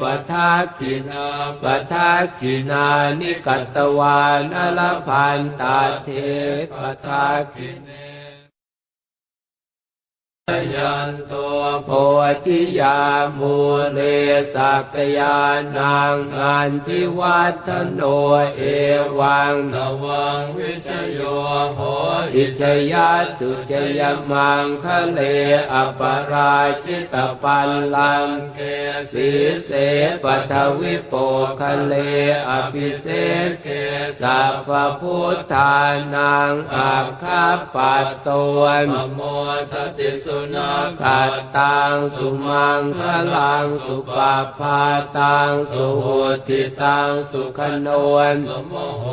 [0.00, 1.26] ปทักขินา
[1.62, 2.86] ปทักขินา
[3.20, 6.08] นิกัตตวานอลพันตาเท
[6.74, 8.07] ปทักขิเน
[10.74, 11.90] ยันตัวโพ
[12.44, 12.98] ธิยา
[13.38, 13.56] มู
[13.92, 14.00] เล
[14.54, 15.38] สักยา
[15.76, 18.00] นังอันทิวัฒโน
[18.56, 18.62] เอ
[19.18, 21.20] วังตวังวิชโย
[21.74, 21.80] โห
[22.34, 22.62] อิช
[22.92, 24.00] ยาสุจย
[24.30, 25.20] มังคะเล
[25.72, 26.00] อป
[26.32, 28.60] ราชิตปัลลังเก
[29.12, 29.30] สี
[29.64, 29.70] เส
[30.22, 31.14] ปทวิโป
[31.60, 31.94] คะเล
[32.50, 33.06] อภิเศ
[33.62, 33.68] เก
[34.20, 34.70] สัพพ
[35.00, 35.76] พุทธา
[36.14, 39.20] นังอาคาปัตตวนปโม
[39.72, 43.00] ทติสุนัขขัดตังสุมังค
[43.34, 44.82] ลังสุปาพา
[45.18, 46.06] ตังสุโห
[46.48, 49.04] ติตังสุขนวนสมโห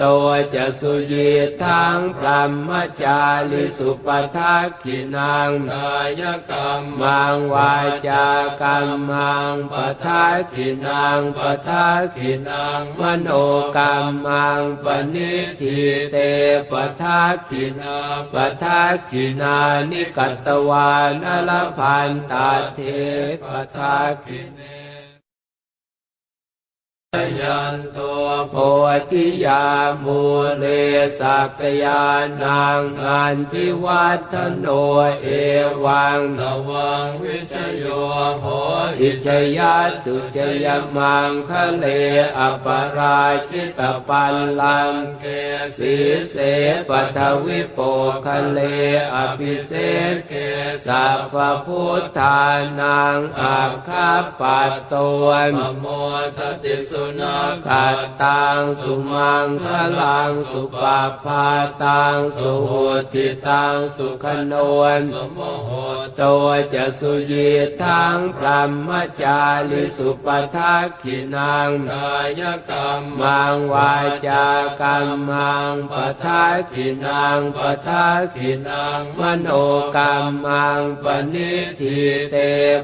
[0.00, 1.30] ตัวจะสุยี
[1.62, 2.70] ทังพรหม
[3.02, 3.20] จา
[3.50, 7.74] ริสุปทักขินังกายกรรมมังวา
[8.08, 8.26] จา
[8.62, 9.74] กรรมังป
[10.04, 13.28] ทักขินังปทักขินังมโน
[13.76, 13.94] กรร
[14.26, 15.78] มังปณิทิ
[16.12, 16.16] เต
[16.70, 17.98] ปทักขินา
[18.32, 19.56] ปทักขินา
[19.90, 22.80] นิกัตตวานอลพันตาเท
[23.42, 23.44] ป
[23.74, 24.73] ทาคิเน
[27.40, 28.54] ยันตัวโพ
[29.10, 29.64] ธิยา
[30.04, 30.20] มู
[30.58, 30.64] เล
[31.20, 32.04] สักยา
[32.42, 34.66] นังอันทิวัฒโน
[35.22, 35.28] เอ
[35.84, 37.84] วังตวังวิชโย
[38.40, 38.44] โห
[39.00, 39.26] อิช
[39.58, 40.66] ยาสุจย
[40.96, 41.84] มังคะเล
[42.38, 42.66] อป
[42.96, 45.24] ราชิตปัลลังเก
[45.78, 45.94] สี
[46.30, 46.36] เส
[46.88, 47.78] ปทวิโป
[48.26, 48.58] คะเล
[49.14, 49.72] อภิเศ
[50.14, 50.34] ษเก
[50.86, 51.34] สัพพ
[51.66, 52.40] พุทธา
[52.80, 54.10] นังอาคา
[54.40, 55.86] ปัตตวนปโม
[56.36, 59.66] ทติสุนัขขัดตังสุมังค
[60.00, 61.46] ลังสุปาพา
[61.84, 62.72] ตังสุโห
[63.12, 65.70] ติตังสุขนวนสมโห
[66.20, 67.50] ตัวจะสุยี
[67.82, 68.90] ทังพรหม
[69.22, 69.40] จา
[69.70, 70.26] ริสุป
[70.56, 73.94] ทักขินังกายกรรมังวา
[74.26, 74.46] จา
[74.80, 75.94] กรรมังป
[76.24, 79.48] ทักขินังปทักขินังมโน
[79.96, 80.14] กรร
[80.44, 81.98] มังปณิทิ
[82.30, 82.36] เต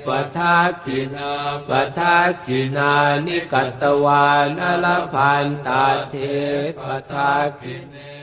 [0.07, 1.33] ปทักขินา
[1.69, 2.93] ปทักขินา
[3.27, 6.15] นิกัตตวานอลพันตาเท
[6.79, 6.81] ป
[7.11, 8.20] ทาคิเน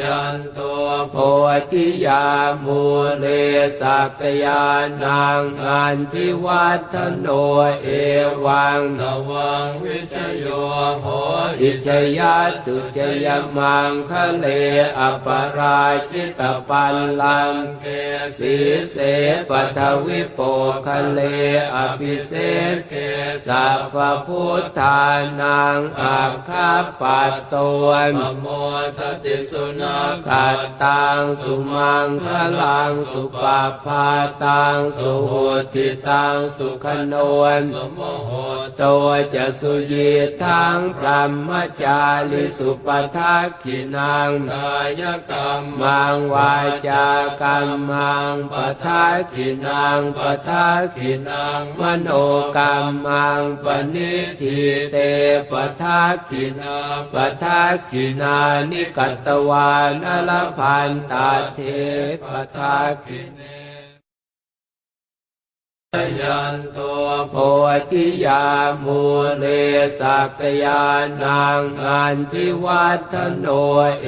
[0.00, 1.16] ยันตัวโพ
[1.72, 2.24] ธิยา
[2.64, 2.82] มู
[3.18, 3.26] เล
[3.80, 4.64] สักยา
[5.02, 7.26] นังอันทิวัฒโน
[7.82, 7.88] เอ
[8.44, 10.46] วังตวังวิชโย
[11.00, 11.06] โห
[11.62, 11.88] อิช
[12.18, 13.26] ยาสุจย
[13.56, 14.46] มังคะเล
[14.98, 15.26] อป
[15.58, 17.86] ราชิตปัลลังเก
[18.38, 18.56] สี
[18.90, 18.96] เส
[19.48, 20.40] ปทวิโป
[20.86, 21.20] คะเล
[21.74, 22.32] อภิเศ
[22.74, 22.94] ษเก
[23.46, 25.00] สัพพพุทธา
[25.40, 28.46] นังอาคาปัตตวนมโม
[28.98, 32.26] ทติสุนัขขัดตังสุมังค
[32.60, 34.08] ลังสุปาพา
[34.44, 35.32] ตังสุโห
[35.74, 37.14] ติตังสุขโน
[37.60, 38.30] นสมโห
[38.80, 40.10] ตัวจะสุยี
[40.42, 41.50] ทังพรหม
[41.82, 42.00] จา
[42.30, 46.54] ริสุปทักขินังกายกรรมมังวา
[46.88, 47.06] จา
[47.42, 48.54] กรรมังป
[48.84, 52.08] ทักขินังปทักขินังมโน
[52.56, 52.74] กรร
[53.06, 54.60] มังปณิทิ
[54.92, 54.96] เต
[55.50, 56.76] ปทักขินา
[57.12, 58.36] ปทักขินา
[58.70, 61.60] นิกัตตวานอลพันตาเท
[62.24, 63.59] ปทาคิเน
[66.20, 67.36] ยันตัวโพ
[67.90, 68.44] ธิยา
[68.84, 69.02] มู
[69.38, 69.44] เล
[70.00, 70.84] สักยา
[71.22, 73.46] นังอันทิวัฒโน
[74.02, 74.06] เอ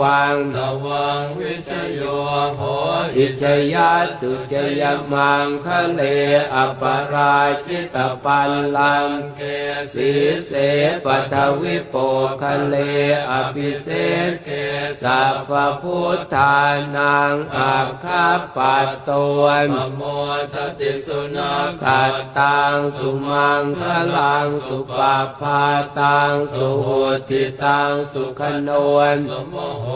[0.00, 2.00] วังตวังวิชโย
[2.56, 2.60] โห
[3.16, 3.42] อิช
[3.74, 4.82] ยาสุจย
[5.12, 6.00] มังคะเล
[6.54, 6.82] อป
[7.12, 9.40] ราชิตปัลลังเก
[9.94, 10.10] สี
[10.46, 10.52] เส
[11.04, 11.94] ปทวิโป
[12.42, 12.76] คะเล
[13.30, 13.88] อภิเศ
[14.30, 14.50] ษเก
[15.02, 15.50] สัพพ
[15.82, 16.56] พุทธา
[16.96, 18.26] นังอาคา
[18.56, 20.02] ปัตตวนมโม
[20.52, 23.82] ทติสุนัขขัดตังสุมังค
[24.16, 25.62] ลังสุปาพา
[26.00, 26.88] ตังสุโห
[27.28, 28.70] ติตังสุขโน
[29.14, 29.86] นสมโห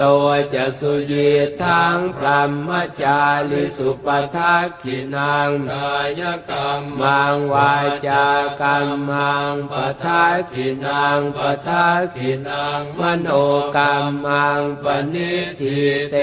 [0.00, 1.30] ตัวจะสุยี
[1.62, 2.70] ทังพรหม
[3.02, 3.20] จา
[3.50, 7.72] ริสุปทักขินังกายกรรมมังวา
[8.06, 8.26] จา
[8.60, 9.74] กรรมังป
[10.04, 13.28] ทักขินังปทักขินังมโน
[13.76, 13.94] กรร
[14.24, 15.78] มังปณิทิ
[16.10, 16.16] เต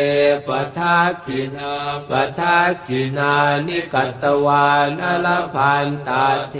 [0.47, 1.73] ปทักขินา
[2.09, 3.33] ปทักขินา
[3.67, 6.55] นิกัตตวานอลพันตาเท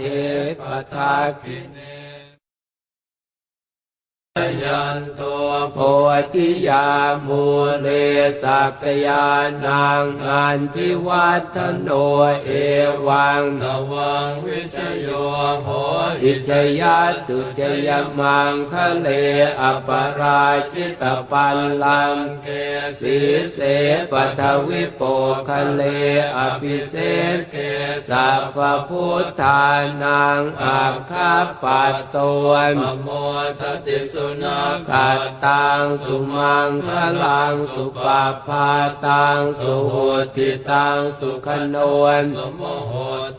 [0.60, 0.62] ป
[0.94, 1.97] ทักขิเน
[4.62, 5.78] ยันตัวโพ
[6.34, 6.86] ธิยา
[7.26, 7.44] มู
[7.80, 7.88] เล
[8.42, 9.26] สักยา
[9.64, 11.88] นังอันทิวัฒโน
[12.44, 12.50] เอ
[13.06, 15.08] วังตวังวิชโย
[15.62, 15.68] โห
[16.22, 16.50] อิช
[16.80, 17.88] ยาสุจย
[18.18, 19.08] มังคะเล
[19.60, 19.88] อป
[20.20, 22.48] ราชิตปัลลังเก
[23.00, 23.18] สี
[23.52, 23.58] เส
[24.10, 25.02] ปทวิโป
[25.48, 25.82] คะเล
[26.36, 26.94] อภิเศ
[27.36, 27.56] ษเก
[28.08, 28.58] สัพพ
[28.88, 29.64] พุทธา
[30.02, 32.16] นังอาคาปัตต
[32.46, 33.08] วนมโม
[33.60, 36.88] ทติสุนัขขัดตังสุมังค
[37.24, 38.68] ลังสุปาพา
[39.06, 39.94] ตังสุโห
[40.36, 42.92] ติตังสุขนวนสมโห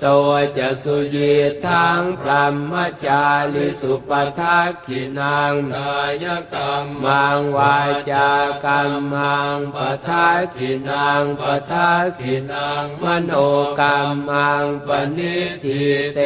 [0.03, 1.33] ตัวจะสุยี
[1.65, 2.73] ทังพรหม
[3.05, 7.77] จาริสุปทักขินังกายกรรมมังวา
[8.11, 8.29] จา
[8.65, 13.31] กรรมังปทักขินังปทักขินังมโน
[13.79, 13.97] กรร
[14.29, 15.83] มังปณิทิ
[16.15, 16.19] เต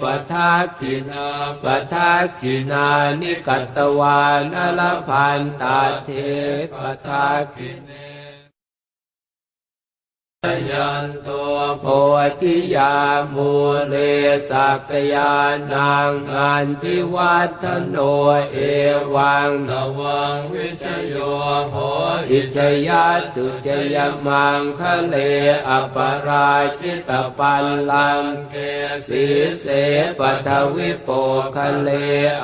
[0.00, 1.28] ปทักขินา
[1.62, 2.86] ปทักขินา
[3.20, 6.10] นิกัตตวานอลพันตาเท
[6.72, 6.74] ป
[7.06, 7.26] ทา
[7.56, 8.05] กิเน
[10.70, 11.86] ยันตัวโพ
[12.40, 12.94] ธิยา
[13.34, 13.50] มู
[13.88, 13.94] เล
[14.50, 15.34] สักยา
[15.72, 17.96] นังอันทิวัฒโน
[18.52, 18.58] เอ
[19.14, 21.16] วังตวังวิชโย
[21.70, 21.74] โห
[22.30, 22.56] อิช
[22.88, 23.96] ยาสุจย
[24.26, 25.16] มังคะเล
[25.68, 25.96] อป
[26.26, 28.54] ราชิตปัลลังเก
[29.08, 29.24] สี
[29.60, 29.66] เส
[30.18, 31.08] ปัทวิโป
[31.56, 31.90] คะเล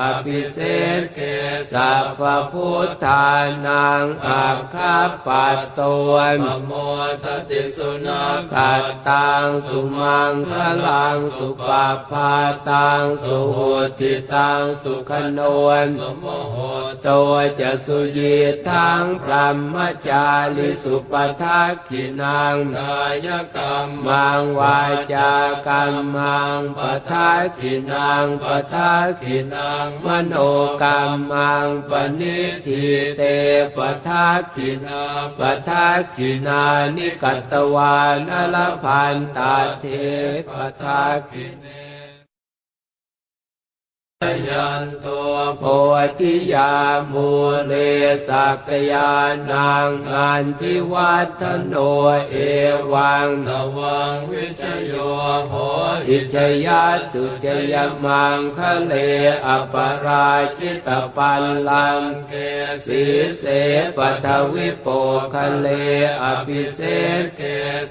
[0.00, 0.58] อภิเศ
[1.00, 1.20] ษเก
[1.72, 2.20] สัพพ
[2.52, 3.26] พุทธา
[3.66, 6.72] นังอาคาปัตตวนมโม
[7.24, 10.52] ทติสุนัขขัดตังสุมังค
[10.86, 12.32] ลังสุปาพา
[12.70, 13.58] ตังสุโห
[13.98, 16.56] ติตังสุขนวนสมโห
[17.06, 18.36] ตัวจะสุยี
[18.68, 19.76] ทังพรหม
[20.08, 24.78] จาริสุปทักขินังกายกรรมมังวา
[25.12, 25.32] จา
[25.68, 30.34] กรรมังปทักขินังปทักขินังมโน
[30.82, 31.00] กรร
[31.30, 32.84] มังปณิทิ
[33.16, 33.22] เต
[33.76, 35.02] ปทักขินา
[35.38, 36.62] ปทักขินา
[36.96, 39.84] นิกัตตวานอลพันตาเท
[40.48, 40.50] ป
[40.80, 41.81] ทาคิเน
[44.48, 45.64] ยันตัวโพ
[46.18, 46.72] ธิยา
[47.12, 47.28] มู
[47.66, 47.72] เล
[48.28, 49.12] สักยา
[49.50, 51.74] นังอันทิวัฒโน
[52.30, 52.36] เอ
[52.92, 54.94] วังตวังวิชโย
[55.48, 55.54] โห
[56.08, 56.36] อิช
[56.66, 57.74] ยาสุจย
[58.04, 58.94] มังคะเล
[59.46, 59.74] อป
[60.04, 62.32] ราชิตปัลลังเก
[62.86, 63.02] สี
[63.38, 63.44] เส
[63.96, 64.86] ปทวิโป
[65.34, 65.68] คะเล
[66.22, 66.80] อภิเศ
[67.36, 67.42] เก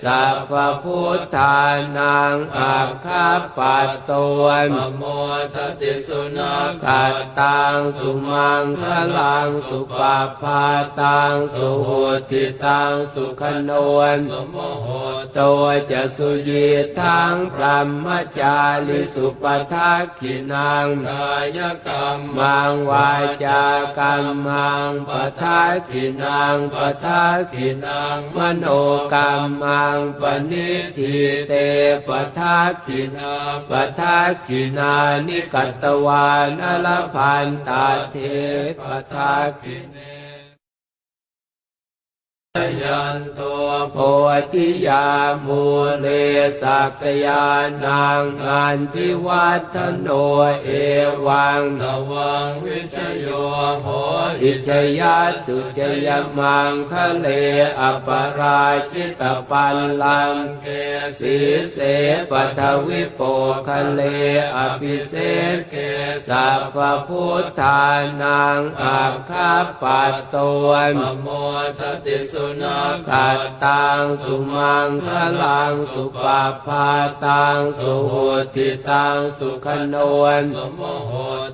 [0.04, 0.54] สัพพ
[0.84, 1.58] พุทธา
[1.98, 3.28] นังอาคา
[3.58, 5.04] ปัตตวนมโม
[5.54, 8.84] ทติสุนัขขัดตัตังสุมังค
[9.18, 10.64] ลังสุปาพา
[11.02, 11.90] ตังสุโห
[12.32, 14.88] ติตังสุขนวนสมโห
[15.38, 16.68] ตัวจะสุยี
[17.00, 18.08] ทังพรหม
[18.40, 18.58] จา
[18.88, 19.44] ริสุป
[19.74, 23.12] ทักขินังกายกรรมมังวา
[23.46, 23.64] จา
[24.00, 25.12] กรรมังป
[25.42, 28.66] ทักขินังปทักขินังมโน
[29.14, 29.32] กรร
[29.62, 31.16] มังปณิทิ
[31.48, 31.54] เต
[32.08, 33.34] ปทักขินา
[33.70, 34.94] ปทักขินา
[35.28, 38.18] นิกัตตวานอลพันตาเท
[38.80, 38.82] ป
[39.12, 40.21] ทาคิเน
[42.84, 43.98] ยันตัวโพ
[44.54, 45.08] ธิยา
[45.46, 45.64] มู
[46.00, 46.08] เล
[46.62, 47.46] สักยา
[47.86, 50.08] นังอันทิวัฒโน
[50.64, 50.70] เอ
[51.26, 53.28] วังตวังวิชโย
[53.82, 53.88] โห
[54.44, 54.70] อิช
[55.00, 56.08] ยาสุจย
[56.38, 57.28] มังคะเล
[57.80, 58.10] อป
[58.40, 60.68] ราชิตปัลลังเก
[61.20, 61.38] สี
[61.72, 61.78] เส
[62.30, 63.22] ปทวิโป
[63.68, 64.02] คะเล
[64.58, 65.14] อภิเศ
[65.56, 65.76] ษเก
[66.28, 67.84] สัพพพุทธา
[68.22, 71.28] นังอาคาปัตตวนปโม
[71.80, 75.08] ทติสุนัขขัดตังสุมังค
[75.44, 76.90] ลังสุปาพา
[77.26, 78.14] ตังสุโห
[78.56, 81.12] ติตังสุขนวนสมโห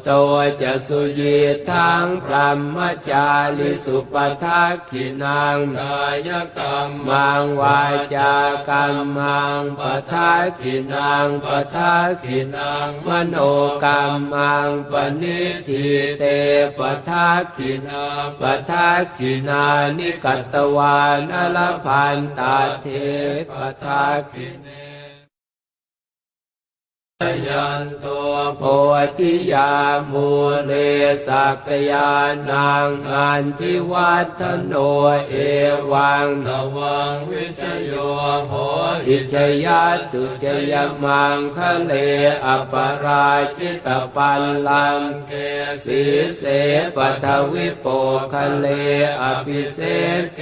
[0.09, 1.37] ตัวจะสุยี
[1.69, 2.77] ทังพรหม
[3.09, 3.27] จา
[3.57, 7.81] ริสุปทักขินังกายกรรมมังวา
[8.15, 8.33] จา
[8.69, 9.81] กรรมังป
[10.11, 13.35] ทักขินังปทักขินังมโน
[13.83, 14.01] กรร
[14.33, 15.87] มังปณิทิ
[16.19, 16.23] เต
[16.77, 18.05] ปทักขินา
[18.41, 19.63] ปทักขินา
[19.97, 22.87] นิกัตตวานอลพันตาเท
[23.51, 24.86] ปทาคิเน
[27.47, 28.63] ยันตัวโพ
[29.17, 29.71] ธิยา
[30.11, 30.29] มู
[30.65, 30.71] เล
[31.27, 32.11] สักยา
[32.49, 34.73] นังอันทิวัฒโน
[35.29, 35.35] เอ
[35.91, 37.93] วังตวังวิชโย
[38.47, 38.53] โห
[39.07, 39.35] อิช
[39.65, 40.73] ยาสุจย
[41.03, 41.93] มังคะเล
[42.45, 42.73] อป
[43.03, 45.31] ราชิตปัลลังเก
[45.85, 46.03] สี
[46.37, 46.43] เส
[46.95, 47.87] ปทวิโป
[48.33, 48.67] คะเล
[49.21, 49.79] อภิเศ
[50.21, 50.41] ษเก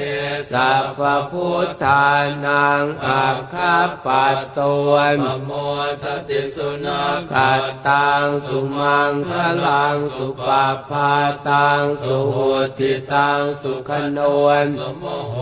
[0.52, 1.00] สัพ
[1.32, 2.06] พุทธา
[2.46, 5.52] นังอาคาปัตตวนปโม
[6.04, 9.32] ทติสุนัขขัดตังสุมังค
[9.66, 11.14] ลังสุปาพา
[11.50, 12.38] ตังสุโห
[12.78, 14.20] ติตังสุขโน
[14.64, 15.36] นสมโห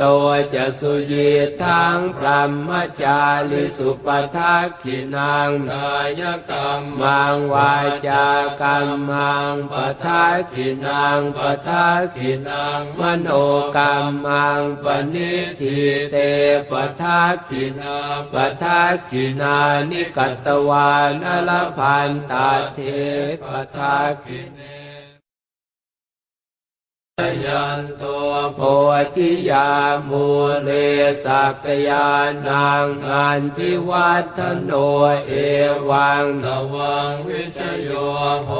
[0.00, 1.30] ตัวจะสุยี
[1.62, 2.70] ทังพรหม
[3.02, 3.20] จา
[3.50, 7.74] ริสุปทักขินังกายกรรมังวา
[8.08, 8.26] จา
[8.62, 9.74] กรรมังป
[10.04, 13.28] ทักขินังปทักขินังมโน
[13.76, 13.94] กรร
[14.24, 15.78] มังปณิทิ
[16.10, 16.16] เต
[16.70, 17.96] ปทักขินา
[18.32, 19.56] ปทักขินา
[19.90, 22.80] นิกัตตวานอลพันตาเท
[23.42, 24.79] ปทักขิเน
[27.46, 28.60] ยันตัวโพ
[29.16, 29.70] ธิยา
[30.08, 30.26] มู
[30.62, 30.70] เล
[31.24, 32.08] สักยา
[32.48, 34.70] นังอันทิวัฒโน
[35.26, 35.32] เอ
[35.88, 37.90] วังตวังวิชโย
[38.44, 38.50] โห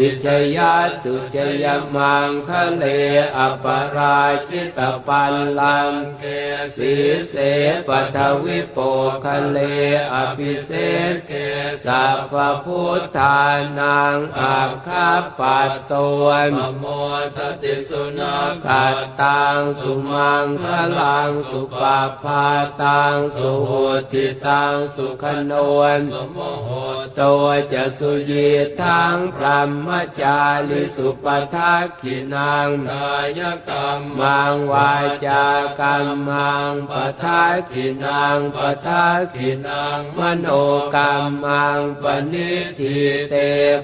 [0.00, 0.26] อิช
[0.56, 1.66] ยาสุจย
[1.96, 2.84] มังคะเล
[3.36, 3.66] อป
[3.96, 6.24] ราชิตปัลลังเก
[6.76, 6.94] สี
[7.28, 7.34] เส
[7.88, 8.78] ปทวิโป
[9.24, 9.58] คะเล
[10.14, 10.72] อภิเศ
[11.12, 11.32] ษเก
[11.86, 12.34] สัพ
[12.64, 13.40] พุทธา
[13.78, 15.92] นังอาคาปัตต
[16.22, 16.84] วนปโม
[17.36, 20.64] ทติสุนัขขัดตังสุมังค
[21.00, 22.46] ลังสุปาพา
[22.82, 23.72] ตังสุโห
[24.12, 26.68] ติตังสุขนวนสมโห
[27.20, 28.48] ตัวจะสุยี
[28.80, 29.88] ทังพรหม
[30.20, 34.92] จาริสุปทักขินังกายกรรมมังวา
[35.26, 35.44] จา
[35.80, 40.46] กรรมังปทักขินังปทักขินังมโน
[40.96, 41.12] กรร
[41.44, 42.98] มังปณิทิ
[43.30, 43.34] เต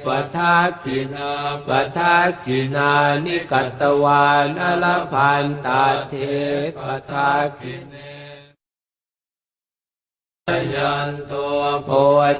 [0.04, 0.06] ป
[0.36, 1.32] ทักขินา
[1.66, 2.90] ปทักขินา
[3.24, 6.14] นิกัตตวานอลพันตาเท
[6.76, 6.78] ป
[7.10, 7.30] ทา
[7.60, 8.09] คิเน
[10.74, 11.90] ยันตัวโพ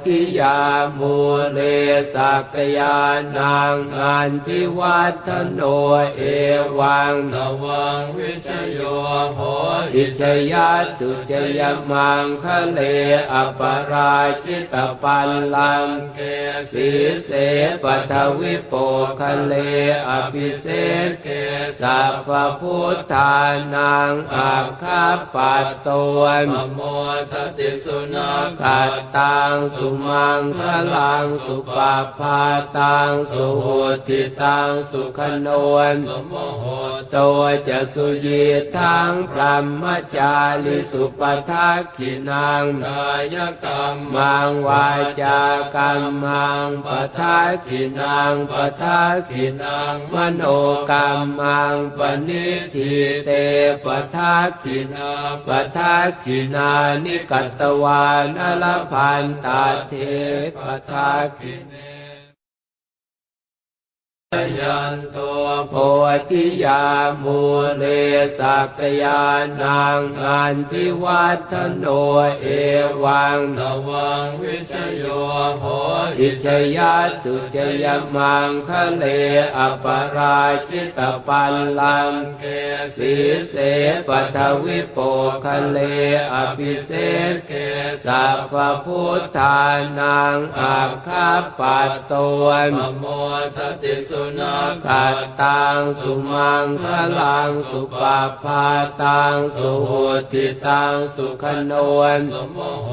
[0.04, 0.58] ธิยา
[0.98, 1.16] มู
[1.52, 1.58] เล
[2.14, 2.98] สักยา
[3.36, 5.60] นังอันทิวัฒโน
[6.16, 6.22] เอ
[6.78, 8.80] วังตวังวิชโย
[9.34, 9.40] โห
[9.94, 10.22] อิช
[10.52, 11.60] ยาสุจย
[11.90, 12.80] มังคะเล
[13.32, 13.60] อป
[13.90, 16.20] ราชิตปัลลังเก
[16.72, 16.90] สี
[17.24, 17.30] เส
[17.82, 18.74] ปทวิโป
[19.20, 19.54] คะเล
[20.08, 20.66] อภิเศ
[21.08, 21.28] ษเก
[21.80, 22.28] สัพ
[22.60, 23.34] พุทธา
[23.74, 25.88] นังอาคาปัตต
[26.18, 26.80] วนปโม
[27.32, 30.60] ทติสุนัขขัดตังสุมังค
[30.94, 32.40] ลังสุปาพา
[32.78, 33.66] ตังสุโห
[34.08, 36.64] ติตังสุขนวนสมโห
[37.14, 38.44] ตัวจะสุยี
[38.76, 39.84] ทังพรหม
[40.16, 44.88] จาริสุปทักขินังกายกรรมมังวา
[45.22, 45.40] จา
[45.76, 50.42] กรรมังปทักขินังปทักขินังมโน
[50.90, 51.08] กรร
[51.38, 52.94] มังปณิทิ
[53.24, 53.30] เต
[53.84, 55.10] ปทักขินา
[55.46, 56.70] ปทักขินา
[57.04, 59.94] นิกัตตวานลพันตาเท
[60.56, 60.58] ป
[60.88, 61.89] ทาคิเน
[64.60, 65.18] ยันโต
[65.68, 65.74] โพ
[66.30, 66.82] ธิยา
[67.22, 67.40] มู
[67.76, 67.84] เล
[68.38, 69.22] สักยา
[69.62, 71.84] นังอันทิวัฒโน
[72.40, 72.46] เอ
[73.04, 75.04] วังตวังวิชโย
[75.58, 75.64] โห
[76.20, 76.46] อิช
[76.76, 76.94] ยา
[77.24, 77.86] ตุจย
[78.16, 79.04] มังคะเล
[79.56, 79.86] อป
[80.16, 82.44] ราชิตปัลลังเก
[82.96, 83.14] สี
[83.50, 83.54] เส
[84.08, 84.98] ปัทวิโป
[85.44, 85.78] คะเล
[86.34, 86.90] อภิเศ
[87.32, 87.52] ษเก
[88.04, 88.54] สัพพ
[88.84, 89.60] พุทธา
[89.98, 92.12] นังอาคาปัตต
[92.42, 93.04] วนมโม
[93.56, 96.84] ทติสุนัขขัตตังสุมังค
[97.20, 98.66] ลังสุปาพา
[99.02, 99.90] ตังสุโห
[100.32, 101.72] ติตังสุขโน
[102.18, 102.88] นสมโห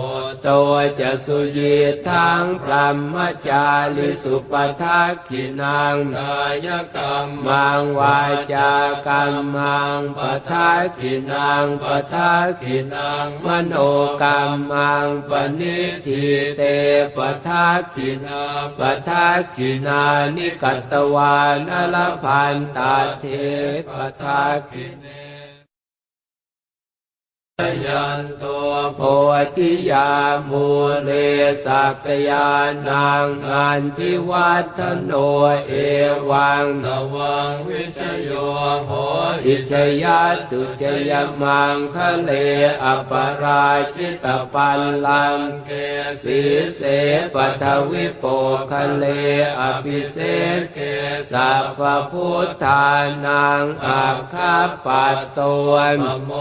[0.47, 1.75] ตัวจะสุยี
[2.09, 3.15] ทังพรหม
[3.47, 8.19] จาริสุปทักขินังกายกรรมมังวา
[8.53, 8.71] จา
[9.07, 13.73] กรรมังปทักขินังปทักขินังมโน
[14.21, 14.39] กรร
[14.71, 16.25] มังปณิทิ
[16.57, 16.61] เต
[17.15, 17.17] ป
[17.47, 18.43] ทักขินา
[18.79, 20.01] ปทักขินา
[20.35, 23.25] นิกัตตวานอลพันตาเท
[23.87, 23.91] ป
[24.21, 24.41] ทา
[24.71, 25.26] คิเน
[27.85, 28.45] ยันโต
[28.95, 29.01] โพ
[29.55, 30.09] ธิยา
[30.49, 30.65] มู
[31.03, 31.09] เล
[31.65, 32.49] สักยา
[32.87, 35.11] นังอันทิวัฒโน
[35.67, 35.73] เอ
[36.29, 38.29] วังตวังวิชโย
[38.85, 38.91] โห
[39.45, 39.73] อิช
[40.03, 41.11] ยาตุจย
[41.41, 42.31] มังคะเล
[42.83, 43.11] อป
[43.43, 45.71] ราชิตปัลลังเก
[46.23, 46.41] สี
[46.75, 46.81] เส
[47.33, 48.25] ปัทวิโป
[48.71, 49.05] คะเล
[49.59, 50.17] อภิเศ
[50.59, 50.79] ษเก
[51.31, 51.81] สัพพ
[52.11, 52.87] พุทธา
[53.25, 55.39] นังอาคาปัตต
[55.69, 56.31] วนมโม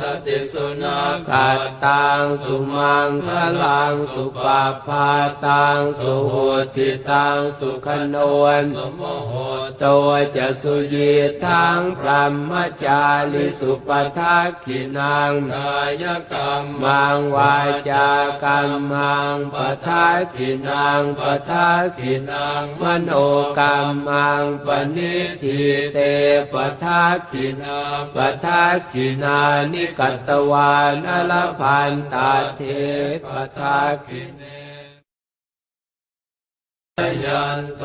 [0.00, 3.28] ทติสุนัขขัตตังสุมังค
[3.62, 5.10] ลังสุปาพา
[5.46, 6.34] ตังสุโห
[6.76, 9.32] ติตังสุขนวนสมโห
[9.82, 11.12] ตัวจะสุยี
[11.44, 12.52] ทังพรหม
[12.84, 17.56] จาริสุปทักขินังกายกรรมมังวา
[17.90, 18.08] จา
[18.44, 23.10] กรรมังปทักขินังปทักขินังมโน
[23.58, 23.76] กรร
[24.06, 25.60] มังปณิทิ
[25.92, 25.98] เต
[26.52, 27.78] ปทักขินา
[28.14, 29.38] ปทักขินา
[29.72, 32.62] นิกัตตวานลพันตาเท
[33.28, 34.63] ปทักขิเน
[37.24, 37.84] ยันโต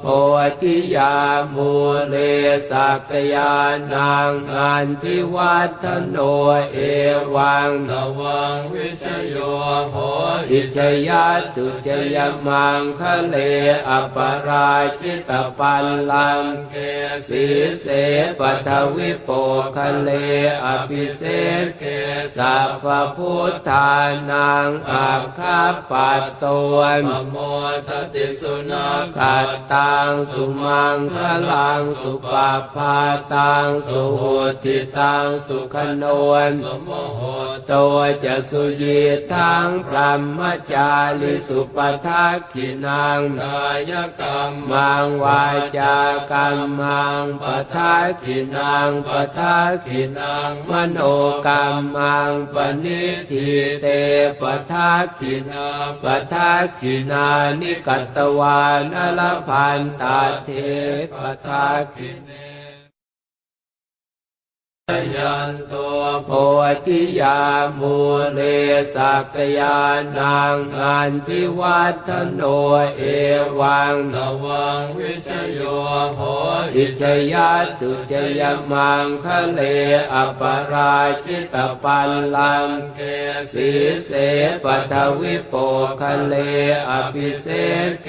[0.00, 0.06] โพ
[0.60, 1.14] ธิยา
[1.54, 1.72] มู
[2.08, 2.16] เล
[2.70, 3.54] สักยา
[3.92, 6.16] นังอันทิวัฒโน
[6.72, 6.78] เอ
[7.34, 9.36] วังตวังวิชโย
[9.90, 9.96] โห
[10.52, 10.78] อิช
[11.08, 12.16] ยาตุจย
[12.46, 13.36] มังคะเล
[13.88, 14.16] อป
[14.46, 16.74] ราชิตปัลลังเก
[17.28, 17.46] สี
[17.80, 17.86] เส
[18.38, 19.30] ปัทวิโป
[19.76, 20.10] คะเล
[20.64, 21.22] อภิเศ
[21.64, 21.84] ษเก
[22.36, 22.84] สัพพ
[23.16, 23.90] พุทธา
[24.30, 27.36] นังอาคาปัตตวนมโม
[27.88, 31.16] ทติสุนัขขัตตังสุมังค
[31.50, 32.98] ลังสุปาพา
[33.34, 34.22] ตังสุโห
[34.64, 36.04] ติตังสุขโน
[36.50, 37.20] นสมโห
[37.70, 39.00] ตัวจะสุยี
[39.32, 40.40] ทังพรหม
[40.72, 40.90] จา
[41.20, 45.44] ริสุปทักขินังกายกรรมังวา
[45.78, 45.96] จา
[46.32, 47.44] กรรมังป
[47.74, 50.98] ทักขินังปทักขินังมโน
[51.46, 51.64] กรร
[51.94, 53.50] มังปณิทิ
[53.82, 53.86] เต
[54.40, 55.68] ปทักขินา
[56.02, 57.26] ปทักขินา
[57.60, 60.50] นิกัตตวานอลพันตาเท
[61.14, 62.49] ปทักขิเน
[65.16, 65.74] ยันโต
[66.26, 66.30] โพ
[66.86, 67.40] ธิยา
[67.78, 67.96] มู
[68.32, 68.40] เล
[68.94, 69.78] สักยา
[70.18, 72.42] นังอันทิวัฒโน
[72.96, 73.02] เอ
[73.58, 75.60] วังตวังวิชโย
[76.14, 76.20] โห
[76.76, 77.02] อิช
[77.32, 77.50] ยา
[77.80, 78.42] ตุจย
[78.72, 79.60] มังคะเล
[80.14, 80.42] อป
[80.72, 83.00] ราชิตปัลลังเก
[83.52, 83.70] สี
[84.04, 84.10] เส
[84.64, 85.54] ปัทวิโป
[86.00, 86.34] คะเล
[86.90, 87.46] อภิเศ
[88.02, 88.08] เก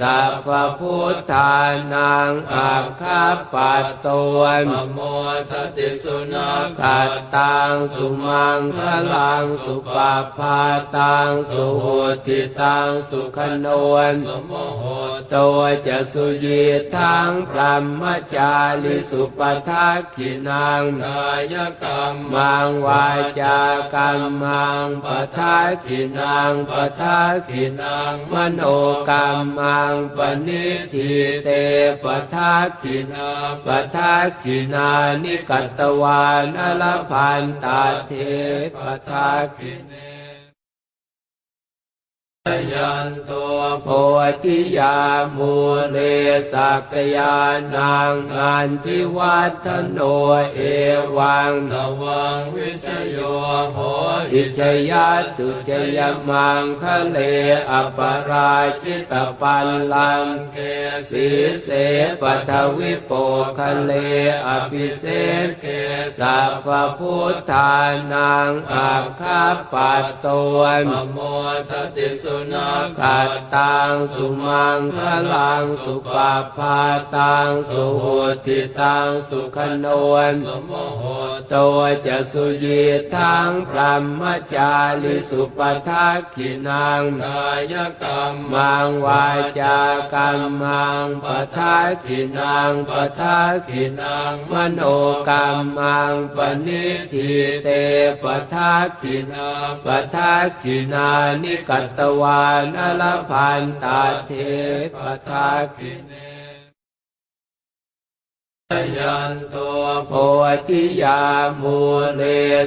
[0.00, 0.48] สัพพ
[0.78, 1.54] พุทธา
[1.92, 4.98] นังอาคาปัตตวนมโม
[5.50, 8.80] ทติสุนัขขัตตังสุมังค
[9.14, 10.60] ลังสุปาพา
[10.96, 11.86] ตังสุโห
[12.26, 14.84] ติตังสุขนวนสมโห
[15.34, 16.62] ตัวจะสุยี
[16.94, 18.02] ทังพรหม
[18.34, 23.06] จาริสุปทักขินังกายกรรมมังวา
[23.40, 23.58] จา
[23.94, 28.60] กรรมังปทักขินังปทักขินังมโน
[29.10, 29.26] กรร
[29.58, 31.12] มังปณิทิ
[31.44, 31.48] เต
[32.02, 32.04] ป
[32.34, 33.30] ทักขินา
[33.66, 34.90] ปทักขินา
[35.22, 38.12] นิกัตตวานอลพันตาเท
[38.74, 38.76] ป
[39.08, 39.28] ทา
[39.58, 40.07] คิเน
[42.72, 43.32] ยันโต
[43.82, 43.88] โพ
[44.42, 44.96] ธิยา
[45.36, 45.54] มู
[45.90, 45.96] เล
[46.52, 47.36] สักยา
[47.74, 49.98] นังอันทิวัฒโน
[50.54, 50.60] เอ
[51.16, 53.18] วังตวังวิชโย
[53.72, 53.78] โห
[54.32, 54.60] อิช
[54.90, 55.98] ยาตุจย
[56.28, 57.18] มังคะเล
[57.70, 57.98] อป
[58.28, 60.58] ราชิตปัลลังเก
[61.10, 61.28] สี
[61.62, 61.68] เส
[62.20, 63.12] ปัทวิโป
[63.58, 63.92] คะเล
[64.46, 65.04] อภิเศ
[65.46, 65.66] ษเก
[66.18, 66.68] สัพพ
[66.98, 67.74] พุทธา
[68.12, 70.26] นังอาคาปัตต
[70.56, 71.18] วนมโม
[71.70, 74.98] ทติสุนักขัดตังสุมังค
[75.32, 76.78] ลังสุปาพา
[77.16, 78.04] ตังสุโห
[78.46, 81.02] ติตังสุขนวนสมโห
[81.52, 82.82] ตัวจะสุยี
[83.14, 84.22] ทังพรหม
[84.54, 89.26] จาริสุปทักขินังกายกรรมมังวา
[89.60, 89.78] จา
[90.14, 94.80] กรรมังปทักขินังปทักขินังมโน
[95.28, 95.46] กรร
[95.78, 97.30] มังปณิทิ
[97.64, 97.68] เต
[98.22, 99.48] ปทักขินา
[99.84, 101.08] ปทักขินา
[101.42, 104.32] นิกัตตวานอลพันตาเท
[104.94, 104.96] ป
[105.26, 106.27] ทาคิเน
[108.98, 110.12] ยันตัวโพ
[110.68, 111.22] ธิยา
[111.62, 111.78] มู
[112.16, 112.22] เล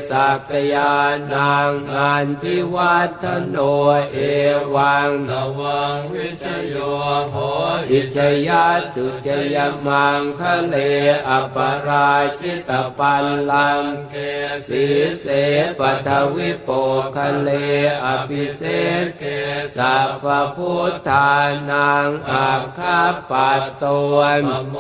[0.10, 0.94] สักยา
[1.34, 3.58] นังอันทิวัฒโน
[4.12, 4.18] เอ
[4.76, 6.76] วังตวังวิชโย
[7.32, 7.36] โห
[7.92, 8.18] อิช
[8.48, 9.58] ยาสุจย
[9.88, 10.76] มังคะเล
[11.30, 11.58] อป
[11.88, 14.16] ราชิตปัลลังเก
[14.68, 14.86] สี
[15.22, 15.26] เส
[15.80, 16.70] ปทวิโป
[17.16, 17.50] คะเล
[18.06, 18.64] อภิเศ
[19.04, 19.24] ษเก
[19.78, 20.26] สัพพ
[20.56, 21.32] พุทธา
[21.70, 24.76] นังอาคาปัตตวนปโม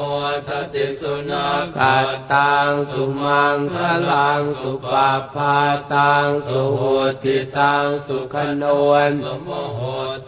[0.48, 3.76] ทติสุนัขขัดตังสุมังค
[4.12, 5.58] ลังสุปาพา
[5.94, 6.84] ตังสุโห
[7.24, 8.64] ติตังสุขโน
[9.10, 9.80] นสมโห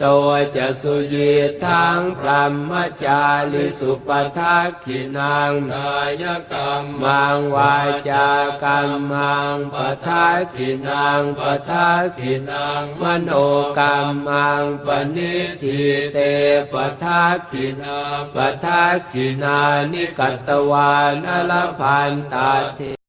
[0.03, 1.31] ตัวจะสุยี
[1.65, 2.71] ทังพรหม
[3.03, 7.75] จาริสุปทักขินังกายกรรมมังวา
[8.09, 8.29] จา
[8.63, 13.29] กรรมังปทักขินังปทักขินังมโน
[13.79, 13.97] กรร
[14.27, 15.81] มังปณิทิ
[16.13, 16.17] เต
[16.71, 17.99] ปทักขินา
[18.35, 19.59] ปทักขินา
[19.91, 23.02] นิกัตตวานอลพันตาเท